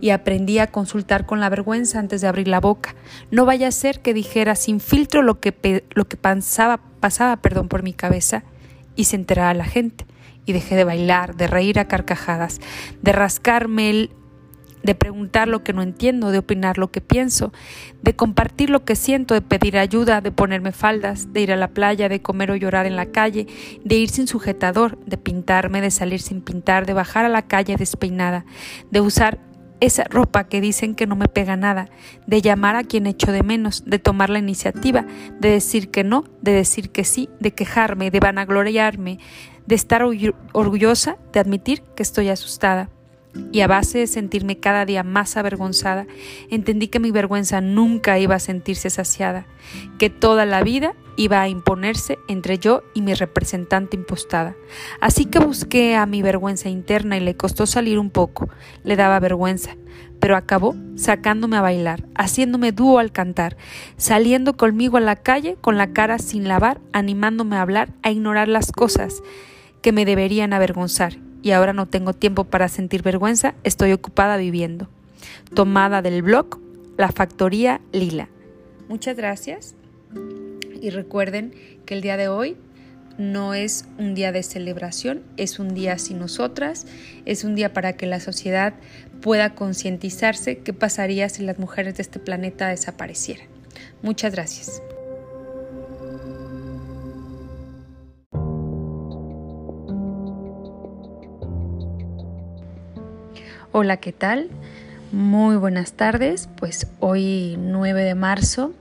y 0.01 0.11
aprendí 0.11 0.59
a 0.59 0.69
consultar 0.69 1.27
con 1.27 1.41
la 1.41 1.49
vergüenza 1.49 1.99
antes 1.99 2.21
de 2.21 2.29
abrir 2.29 2.49
la 2.49 2.61
boca. 2.61 2.95
No 3.31 3.45
vaya 3.45 3.69
a 3.69 3.73
ser 3.73 4.01
que 4.01 4.15
dijera 4.15 4.55
sin 4.55 4.81
filtro 4.81 5.23
lo 5.23 5.41
que, 5.41 5.85
lo 5.95 6.07
que 6.07 6.17
pasaba, 6.17 6.81
pasaba 7.01 7.37
perdón, 7.37 7.69
por 7.69 7.83
mi 7.83 7.93
cabeza 7.93 8.45
y 9.01 9.05
se 9.05 9.17
enterara 9.17 9.55
la 9.55 9.65
gente. 9.65 10.05
Y 10.45 10.53
dejé 10.53 10.77
de 10.77 10.85
bailar, 10.85 11.35
de 11.37 11.47
reír 11.47 11.79
a 11.79 11.87
carcajadas, 11.87 12.61
de 13.03 13.13
rascarme 13.13 13.91
el 13.91 14.11
de 14.83 14.95
preguntar 14.95 15.47
lo 15.47 15.63
que 15.63 15.75
no 15.75 15.83
entiendo, 15.83 16.31
de 16.31 16.39
opinar 16.39 16.79
lo 16.79 16.91
que 16.91 17.03
pienso, 17.03 17.53
de 18.01 18.17
compartir 18.17 18.71
lo 18.71 18.87
que 18.87 18.97
siento, 18.97 19.35
de 19.35 19.43
pedir 19.43 19.77
ayuda, 19.77 20.23
de 20.23 20.33
ponerme 20.33 20.73
faldas, 20.73 21.35
de 21.35 21.43
ir 21.43 21.53
a 21.53 21.57
la 21.57 21.69
playa, 21.69 22.09
de 22.09 22.23
comer 22.23 22.51
o 22.51 22.57
llorar 22.57 22.87
en 22.87 22.97
la 22.97 23.05
calle, 23.05 23.47
de 23.85 23.95
ir 23.97 24.09
sin 24.09 24.27
sujetador, 24.27 24.99
de 25.05 25.19
pintarme, 25.19 25.83
de 25.83 25.91
salir 25.91 26.23
sin 26.23 26.41
pintar, 26.41 26.87
de 26.87 26.95
bajar 26.95 27.27
a 27.27 27.29
la 27.29 27.43
calle 27.43 27.77
despeinada, 27.77 28.47
de 28.91 29.03
usar 29.03 29.39
esa 29.81 30.05
ropa 30.05 30.45
que 30.45 30.61
dicen 30.61 30.95
que 30.95 31.07
no 31.07 31.17
me 31.17 31.29
pega 31.29 31.57
nada, 31.57 31.89
de 32.27 32.43
llamar 32.43 32.77
a 32.77 32.85
quien 32.85 33.07
echo 33.07 33.33
de 33.33 33.43
menos, 33.43 33.85
de 33.87 33.99
tomar 33.99 34.31
la 34.31 34.39
iniciativa, 34.39 35.07
de 35.41 35.51
decir 35.51 35.91
que 35.91 36.05
no, 36.05 36.25
de 36.43 36.53
decir 36.53 36.91
que 36.91 37.05
sí, 37.05 37.29
de 37.41 37.53
quejarme, 37.53 38.11
de 38.11 38.21
vanagloriarme, 38.21 39.19
de 39.67 39.75
estar 39.75 40.03
orgullosa, 40.53 41.17
de 41.33 41.41
admitir 41.41 41.83
que 41.97 42.03
estoy 42.03 42.29
asustada. 42.29 42.91
Y 43.53 43.61
a 43.61 43.69
base 43.69 43.99
de 43.99 44.07
sentirme 44.09 44.59
cada 44.59 44.85
día 44.85 45.05
más 45.05 45.37
avergonzada, 45.37 46.07
entendí 46.51 46.89
que 46.89 46.99
mi 46.99 47.13
vergüenza 47.13 47.61
nunca 47.61 48.19
iba 48.19 48.35
a 48.35 48.41
sentirse 48.41 48.91
saciada, 48.91 49.47
que 49.99 50.11
toda 50.11 50.47
la 50.47 50.65
vida 50.65 50.95
iba 51.21 51.43
a 51.43 51.49
imponerse 51.49 52.19
entre 52.29 52.57
yo 52.57 52.83
y 52.95 53.03
mi 53.03 53.13
representante 53.13 53.95
impostada. 53.95 54.55
Así 55.03 55.27
que 55.27 55.39
busqué 55.39 55.95
a 55.95 56.07
mi 56.07 56.23
vergüenza 56.23 56.71
interna 56.71 57.19
y 57.19 57.21
le 57.21 57.37
costó 57.37 57.67
salir 57.67 57.99
un 57.99 58.09
poco. 58.09 58.49
Le 58.85 58.97
daba 58.97 59.21
vergüenza, 59.21 59.77
pero 60.19 60.35
acabó 60.35 60.75
sacándome 60.97 61.59
a 61.59 61.61
bailar, 61.61 62.05
haciéndome 62.15 62.73
dúo 62.73 62.99
al 62.99 63.13
cantar, 63.13 63.59
saliendo 63.99 64.57
conmigo 64.57 64.97
a 64.97 65.03
la 65.03 65.15
calle 65.15 65.59
con 65.61 65.77
la 65.77 65.93
cara 65.93 66.19
sin 66.19 66.49
lavar, 66.49 66.81
animándome 66.95 67.57
a 67.57 67.63
hablar, 67.63 67.91
a 68.03 68.11
ignorar 68.11 68.49
las 68.49 68.73
cosas 68.73 69.23
que 69.83 69.93
me 69.93 70.07
deberían 70.07 70.55
avergonzar 70.55 71.19
y 71.43 71.51
ahora 71.51 71.75
no 71.75 71.85
tengo 71.85 72.15
tiempo 72.15 72.45
para 72.45 72.69
sentir 72.69 73.03
vergüenza, 73.03 73.55
estoy 73.63 73.93
ocupada 73.93 74.39
viviendo. 74.39 74.89
Tomada 75.55 76.01
del 76.01 76.23
blog 76.23 76.59
La 76.97 77.13
Factoría 77.13 77.83
Lila. 77.93 78.29
Muchas 78.89 79.19
gracias 79.19 79.75
y 80.81 80.91
recuerden 80.91 81.55
que 81.87 81.95
el 81.95 82.01
día 82.01 82.17
de 82.17 82.29
hoy 82.29 82.57
no 83.19 83.55
es 83.55 83.85
un 83.99 84.15
día 84.15 84.33
de 84.33 84.43
celebración, 84.43 85.23
es 85.37 85.59
un 85.59 85.75
día 85.75 85.99
sin 85.99 86.19
nosotras, 86.19 86.87
es 87.27 87.45
un 87.45 87.55
día 87.55 87.73
para 87.73 87.93
que 87.93 88.07
la 88.07 88.21
sociedad 88.21 88.75
pueda 89.21 89.55
concientizarse 89.55 90.59
qué 90.59 90.73
pasaría 90.73 91.29
si 91.29 91.43
las 91.43 91.59
mujeres 91.59 91.97
de 91.97 92.03
este 92.03 92.19
planeta 92.19 92.69
desaparecieran. 92.69 93.47
Muchas 94.03 94.33
gracias. 94.33 94.83
Hola, 103.73 103.99
¿qué 103.99 104.13
tal? 104.13 104.49
Muy 105.13 105.57
buenas 105.57 105.93
tardes. 105.93 106.49
Pues 106.57 106.87
hoy 106.99 107.57
9 107.59 108.03
de 108.03 108.15
marzo 108.15 108.73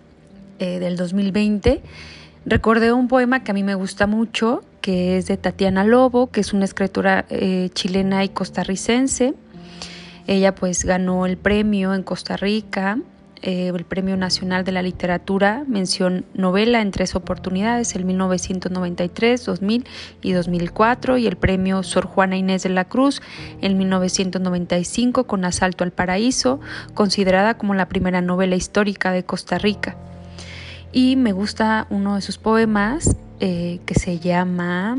eh, 0.59 0.79
del 0.79 0.97
2020 0.97 1.81
recordé 2.45 2.93
un 2.93 3.07
poema 3.07 3.43
que 3.43 3.51
a 3.51 3.53
mí 3.53 3.63
me 3.63 3.75
gusta 3.75 4.07
mucho, 4.07 4.63
que 4.81 5.17
es 5.17 5.27
de 5.27 5.37
Tatiana 5.37 5.83
Lobo, 5.83 6.31
que 6.31 6.41
es 6.41 6.53
una 6.53 6.65
escritora 6.65 7.25
eh, 7.29 7.69
chilena 7.73 8.23
y 8.23 8.29
costarricense. 8.29 9.33
Ella 10.27 10.55
pues 10.55 10.85
ganó 10.85 11.25
el 11.25 11.37
premio 11.37 11.93
en 11.93 12.03
Costa 12.03 12.37
Rica 12.37 12.97
eh, 13.41 13.71
el 13.73 13.85
Premio 13.85 14.17
Nacional 14.17 14.65
de 14.65 14.73
la 14.73 14.81
Literatura, 14.81 15.63
mención 15.65 16.25
novela 16.33 16.81
en 16.81 16.91
tres 16.91 17.15
oportunidades, 17.15 17.95
el 17.95 18.03
1993, 18.03 19.45
2000 19.45 19.85
y 20.21 20.33
2004, 20.33 21.17
y 21.17 21.25
el 21.25 21.37
Premio 21.37 21.81
Sor 21.83 22.05
Juana 22.05 22.35
Inés 22.35 22.63
de 22.63 22.69
la 22.69 22.83
Cruz 22.83 23.21
en 23.61 23.77
1995 23.77 25.23
con 25.25 25.45
Asalto 25.45 25.85
al 25.85 25.91
Paraíso, 25.91 26.59
considerada 26.93 27.57
como 27.57 27.73
la 27.75 27.87
primera 27.87 28.19
novela 28.19 28.57
histórica 28.57 29.13
de 29.13 29.23
Costa 29.23 29.57
Rica. 29.57 29.95
Y 30.91 31.15
me 31.15 31.31
gusta 31.31 31.87
uno 31.89 32.15
de 32.15 32.21
sus 32.21 32.37
poemas 32.37 33.15
eh, 33.39 33.79
que 33.85 33.95
se 33.95 34.19
llama 34.19 34.97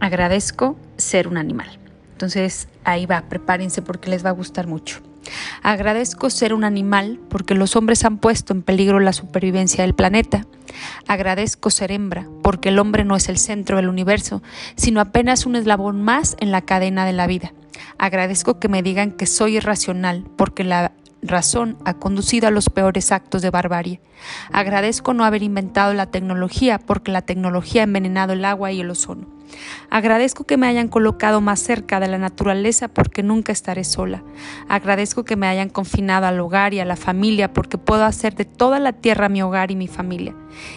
Agradezco 0.00 0.76
ser 0.96 1.28
un 1.28 1.36
animal. 1.36 1.78
Entonces 2.12 2.68
ahí 2.84 3.06
va, 3.06 3.22
prepárense 3.28 3.82
porque 3.82 4.10
les 4.10 4.24
va 4.24 4.30
a 4.30 4.32
gustar 4.32 4.66
mucho. 4.66 5.00
Agradezco 5.62 6.30
ser 6.30 6.54
un 6.54 6.64
animal 6.64 7.20
porque 7.28 7.54
los 7.54 7.76
hombres 7.76 8.04
han 8.04 8.18
puesto 8.18 8.52
en 8.52 8.62
peligro 8.62 9.00
la 9.00 9.12
supervivencia 9.12 9.84
del 9.84 9.94
planeta. 9.94 10.46
Agradezco 11.06 11.70
ser 11.70 11.92
hembra 11.92 12.26
porque 12.42 12.70
el 12.70 12.78
hombre 12.78 13.04
no 13.04 13.16
es 13.16 13.28
el 13.28 13.38
centro 13.38 13.76
del 13.76 13.88
universo, 13.88 14.42
sino 14.76 15.00
apenas 15.00 15.46
un 15.46 15.56
eslabón 15.56 16.02
más 16.02 16.36
en 16.40 16.50
la 16.50 16.62
cadena 16.62 17.04
de 17.04 17.12
la 17.12 17.26
vida. 17.26 17.52
Agradezco 17.98 18.58
que 18.58 18.68
me 18.68 18.82
digan 18.82 19.12
que 19.12 19.26
soy 19.26 19.56
irracional 19.56 20.24
porque 20.36 20.64
la 20.64 20.92
razón 21.22 21.78
ha 21.84 21.94
conducido 21.94 22.48
a 22.48 22.50
los 22.50 22.68
peores 22.68 23.12
actos 23.12 23.42
de 23.42 23.50
barbarie. 23.50 24.00
Agradezco 24.52 25.14
no 25.14 25.24
haber 25.24 25.42
inventado 25.42 25.94
la 25.94 26.06
tecnología 26.06 26.78
porque 26.78 27.12
la 27.12 27.22
tecnología 27.22 27.82
ha 27.82 27.84
envenenado 27.84 28.32
el 28.32 28.44
agua 28.44 28.72
y 28.72 28.80
el 28.80 28.90
ozono. 28.90 29.37
Agradezco 29.90 30.44
que 30.44 30.56
me 30.56 30.66
hayan 30.66 30.88
colocado 30.88 31.40
más 31.40 31.60
cerca 31.60 32.00
de 32.00 32.08
la 32.08 32.18
naturaleza 32.18 32.88
porque 32.88 33.22
nunca 33.22 33.52
estaré 33.52 33.84
sola. 33.84 34.22
Agradezco 34.68 35.24
que 35.24 35.36
me 35.36 35.46
hayan 35.46 35.70
confinado 35.70 36.26
al 36.26 36.38
hogar 36.40 36.74
y 36.74 36.80
a 36.80 36.84
la 36.84 36.96
familia 36.96 37.52
porque 37.52 37.78
puedo 37.78 38.04
hacer 38.04 38.34
de 38.34 38.44
toda 38.44 38.78
la 38.80 38.92
tierra 38.92 39.28
mi 39.28 39.42
hogar 39.42 39.70
y 39.70 39.76
mi 39.76 39.88
familia. 39.88 40.34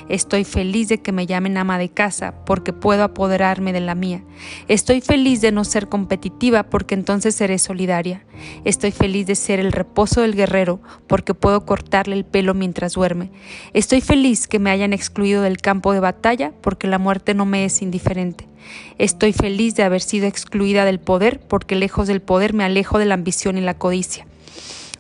Estoy 0.10 0.44
feliz 0.44 0.88
de 0.90 1.02
que 1.02 1.12
me 1.12 1.26
llamen 1.26 1.58
ama 1.58 1.78
de 1.78 1.90
casa 1.90 2.34
porque 2.46 2.74
puedo 2.74 3.04
apoderarme 3.04 3.74
de 3.74 3.82
la 3.82 3.96
mía. 3.96 4.24
Estoy 4.68 5.02
feliz 5.02 5.42
de 5.42 5.52
no 5.52 5.64
ser 5.64 5.90
competitiva 5.90 6.64
porque 6.64 6.96
entonces 6.96 7.36
seré 7.36 7.60
solidaria. 7.60 8.26
Estoy 8.64 8.92
feliz 8.92 9.28
de 9.28 9.36
ser 9.36 9.60
el 9.60 9.72
reposo 9.72 10.22
del 10.22 10.36
guerrero 10.36 10.80
porque 11.08 11.34
puedo 11.34 11.66
cortarle 11.66 12.16
el 12.16 12.26
pelo 12.26 12.54
mientras 12.54 12.94
duerme. 12.94 13.32
Estoy 13.74 14.02
feliz 14.02 14.48
que 14.48 14.60
me 14.60 14.72
hayan 14.72 14.94
excluido 14.94 15.42
del 15.42 15.58
campo 15.58 15.94
de 15.94 16.00
batalla 16.00 16.52
porque 16.62 16.88
la 16.88 17.00
muerte 17.00 17.34
no 17.34 17.46
me 17.46 17.66
es 17.66 17.82
indiferente. 17.82 18.48
Estoy 18.98 19.34
feliz 19.34 19.76
de 19.76 19.84
haber 19.84 20.02
sido 20.02 20.28
excluida 20.28 20.86
del 20.86 21.00
poder 21.00 21.40
porque 21.40 21.76
lejos 21.76 22.08
del 22.08 22.22
poder 22.22 22.54
me 22.54 22.64
alejo 22.64 23.00
de 23.00 23.06
la 23.06 23.16
ambición 23.16 23.58
y 23.58 23.62
la 23.62 23.74
codicia. 23.74 24.26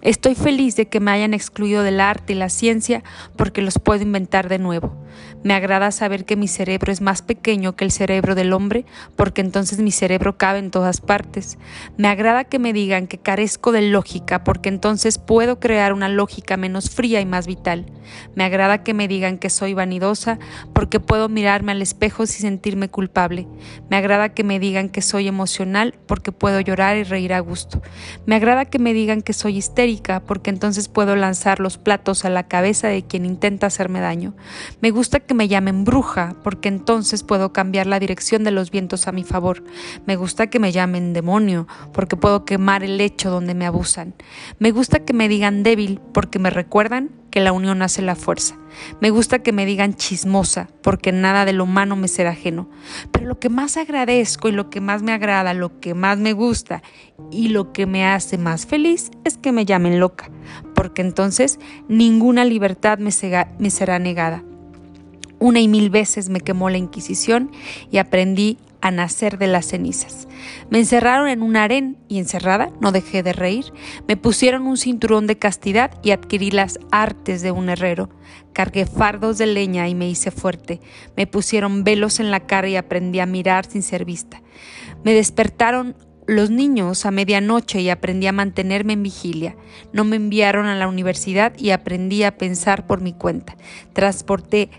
Estoy 0.01 0.35
feliz 0.35 0.75
de 0.75 0.87
que 0.87 0.99
me 0.99 1.11
hayan 1.11 1.33
excluido 1.33 1.83
del 1.83 1.99
arte 1.99 2.33
y 2.33 2.35
la 2.35 2.49
ciencia 2.49 3.03
porque 3.35 3.61
los 3.61 3.77
puedo 3.77 4.01
inventar 4.01 4.49
de 4.49 4.57
nuevo. 4.57 4.95
Me 5.43 5.53
agrada 5.53 5.91
saber 5.91 6.25
que 6.25 6.35
mi 6.35 6.47
cerebro 6.47 6.91
es 6.91 7.01
más 7.01 7.21
pequeño 7.21 7.75
que 7.75 7.85
el 7.85 7.91
cerebro 7.91 8.35
del 8.35 8.53
hombre 8.53 8.85
porque 9.15 9.41
entonces 9.41 9.79
mi 9.79 9.91
cerebro 9.91 10.37
cabe 10.37 10.59
en 10.59 10.71
todas 10.71 11.01
partes. 11.01 11.57
Me 11.97 12.07
agrada 12.07 12.43
que 12.43 12.59
me 12.59 12.73
digan 12.73 13.07
que 13.07 13.17
carezco 13.17 13.71
de 13.71 13.81
lógica 13.81 14.43
porque 14.43 14.69
entonces 14.69 15.17
puedo 15.17 15.59
crear 15.59 15.93
una 15.93 16.09
lógica 16.09 16.57
menos 16.57 16.89
fría 16.89 17.21
y 17.21 17.25
más 17.25 17.47
vital. 17.47 17.85
Me 18.35 18.43
agrada 18.43 18.83
que 18.83 18.93
me 18.93 19.07
digan 19.07 19.37
que 19.37 19.49
soy 19.49 19.73
vanidosa 19.73 20.39
porque 20.73 20.99
puedo 20.99 21.29
mirarme 21.29 21.71
al 21.71 21.81
espejo 21.81 22.25
sin 22.25 22.41
sentirme 22.41 22.89
culpable. 22.89 23.47
Me 23.89 23.97
agrada 23.97 24.29
que 24.29 24.43
me 24.43 24.59
digan 24.59 24.89
que 24.89 25.01
soy 25.01 25.27
emocional 25.27 25.95
porque 26.07 26.31
puedo 26.31 26.59
llorar 26.59 26.97
y 26.97 27.03
reír 27.03 27.33
a 27.33 27.39
gusto. 27.39 27.81
Me 28.25 28.35
agrada 28.35 28.65
que 28.65 28.79
me 28.79 28.93
digan 28.93 29.21
que 29.21 29.33
soy 29.33 29.57
histérica 29.57 30.21
porque 30.21 30.49
entonces 30.49 30.87
puedo 30.87 31.15
lanzar 31.15 31.59
los 31.59 31.77
platos 31.77 32.25
a 32.25 32.29
la 32.29 32.47
cabeza 32.47 32.87
de 32.87 33.03
quien 33.03 33.25
intenta 33.25 33.67
hacerme 33.67 33.99
daño. 33.99 34.35
Me 34.81 34.91
gusta 34.91 35.00
que 35.09 35.33
me 35.33 35.47
llamen 35.47 35.83
bruja 35.83 36.35
porque 36.43 36.69
entonces 36.69 37.23
puedo 37.23 37.51
cambiar 37.53 37.87
la 37.87 37.99
dirección 37.99 38.43
de 38.43 38.51
los 38.51 38.71
vientos 38.71 39.07
a 39.07 39.11
mi 39.11 39.23
favor. 39.23 39.63
Me 40.05 40.15
gusta 40.15 40.47
que 40.47 40.59
me 40.59 40.71
llamen 40.71 41.13
demonio 41.13 41.67
porque 41.93 42.15
puedo 42.15 42.45
quemar 42.45 42.83
el 42.83 42.97
lecho 42.97 43.29
donde 43.29 43.53
me 43.53 43.65
abusan. 43.65 44.13
Me 44.59 44.71
gusta 44.71 44.99
que 44.99 45.13
me 45.13 45.27
digan 45.27 45.63
débil 45.63 45.99
porque 46.13 46.39
me 46.39 46.49
recuerdan 46.49 47.09
que 47.31 47.39
la 47.39 47.53
unión 47.53 47.81
hace 47.81 48.01
la 48.01 48.15
fuerza. 48.15 48.57
Me 48.99 49.09
gusta 49.09 49.39
que 49.39 49.53
me 49.53 49.65
digan 49.65 49.95
chismosa, 49.95 50.67
porque 50.83 51.11
nada 51.11 51.45
de 51.45 51.53
lo 51.53 51.63
humano 51.63 51.95
me 51.95 52.07
será 52.07 52.31
ajeno. 52.31 52.69
Pero 53.11 53.25
lo 53.25 53.39
que 53.39 53.49
más 53.49 53.77
agradezco 53.77 54.49
y 54.49 54.51
lo 54.51 54.69
que 54.69 54.81
más 54.81 55.01
me 55.01 55.13
agrada, 55.13 55.53
lo 55.53 55.79
que 55.79 55.93
más 55.93 56.17
me 56.17 56.33
gusta 56.33 56.83
y 57.31 57.47
lo 57.47 57.71
que 57.71 57.85
me 57.85 58.05
hace 58.05 58.37
más 58.37 58.65
feliz 58.65 59.11
es 59.23 59.37
que 59.37 59.51
me 59.53 59.65
llamen 59.65 59.99
loca, 59.99 60.29
porque 60.75 61.01
entonces 61.01 61.59
ninguna 61.87 62.43
libertad 62.43 62.99
me 62.99 63.11
será 63.11 63.99
negada. 63.99 64.43
Una 65.41 65.59
y 65.59 65.67
mil 65.67 65.89
veces 65.89 66.29
me 66.29 66.39
quemó 66.39 66.69
la 66.69 66.77
Inquisición 66.77 67.49
y 67.89 67.97
aprendí 67.97 68.59
a 68.79 68.91
nacer 68.91 69.39
de 69.39 69.47
las 69.47 69.65
cenizas. 69.65 70.27
Me 70.69 70.77
encerraron 70.77 71.29
en 71.29 71.41
un 71.41 71.55
harén 71.55 71.97
y 72.07 72.19
encerrada 72.19 72.69
no 72.79 72.91
dejé 72.91 73.23
de 73.23 73.33
reír. 73.33 73.65
Me 74.07 74.17
pusieron 74.17 74.67
un 74.67 74.77
cinturón 74.77 75.25
de 75.25 75.39
castidad 75.39 75.99
y 76.03 76.11
adquirí 76.11 76.51
las 76.51 76.79
artes 76.91 77.41
de 77.41 77.49
un 77.49 77.69
herrero. 77.69 78.11
Cargué 78.53 78.85
fardos 78.85 79.39
de 79.39 79.47
leña 79.47 79.89
y 79.89 79.95
me 79.95 80.07
hice 80.07 80.29
fuerte. 80.29 80.79
Me 81.17 81.25
pusieron 81.25 81.83
velos 81.83 82.19
en 82.19 82.29
la 82.29 82.41
cara 82.41 82.69
y 82.69 82.75
aprendí 82.75 83.19
a 83.19 83.25
mirar 83.25 83.65
sin 83.65 83.81
ser 83.81 84.05
vista. 84.05 84.43
Me 85.03 85.13
despertaron 85.13 85.95
los 86.27 86.51
niños 86.51 87.07
a 87.07 87.11
medianoche 87.11 87.81
y 87.81 87.89
aprendí 87.89 88.27
a 88.27 88.31
mantenerme 88.31 88.93
en 88.93 89.01
vigilia. 89.01 89.55
No 89.91 90.03
me 90.03 90.17
enviaron 90.17 90.67
a 90.67 90.75
la 90.75 90.87
universidad 90.87 91.57
y 91.57 91.71
aprendí 91.71 92.21
a 92.21 92.37
pensar 92.37 92.85
por 92.85 93.01
mi 93.01 93.13
cuenta. 93.13 93.55
Transporté 93.93 94.69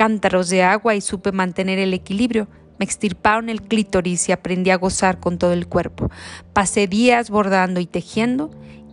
cántaros 0.00 0.48
de 0.48 0.62
agua 0.62 0.94
y 0.94 1.02
supe 1.02 1.30
mantener 1.30 1.78
el 1.78 1.92
equilibrio. 1.92 2.48
Me 2.78 2.86
extirparon 2.86 3.50
el 3.50 3.60
clítoris 3.60 4.30
y 4.30 4.32
aprendí 4.32 4.70
a 4.70 4.78
gozar 4.78 5.20
con 5.20 5.36
todo 5.36 5.52
el 5.52 5.66
cuerpo. 5.66 6.10
Pasé 6.54 6.86
días 6.86 7.28
bordando 7.28 7.80
y 7.80 7.86
tejiendo 7.86 8.50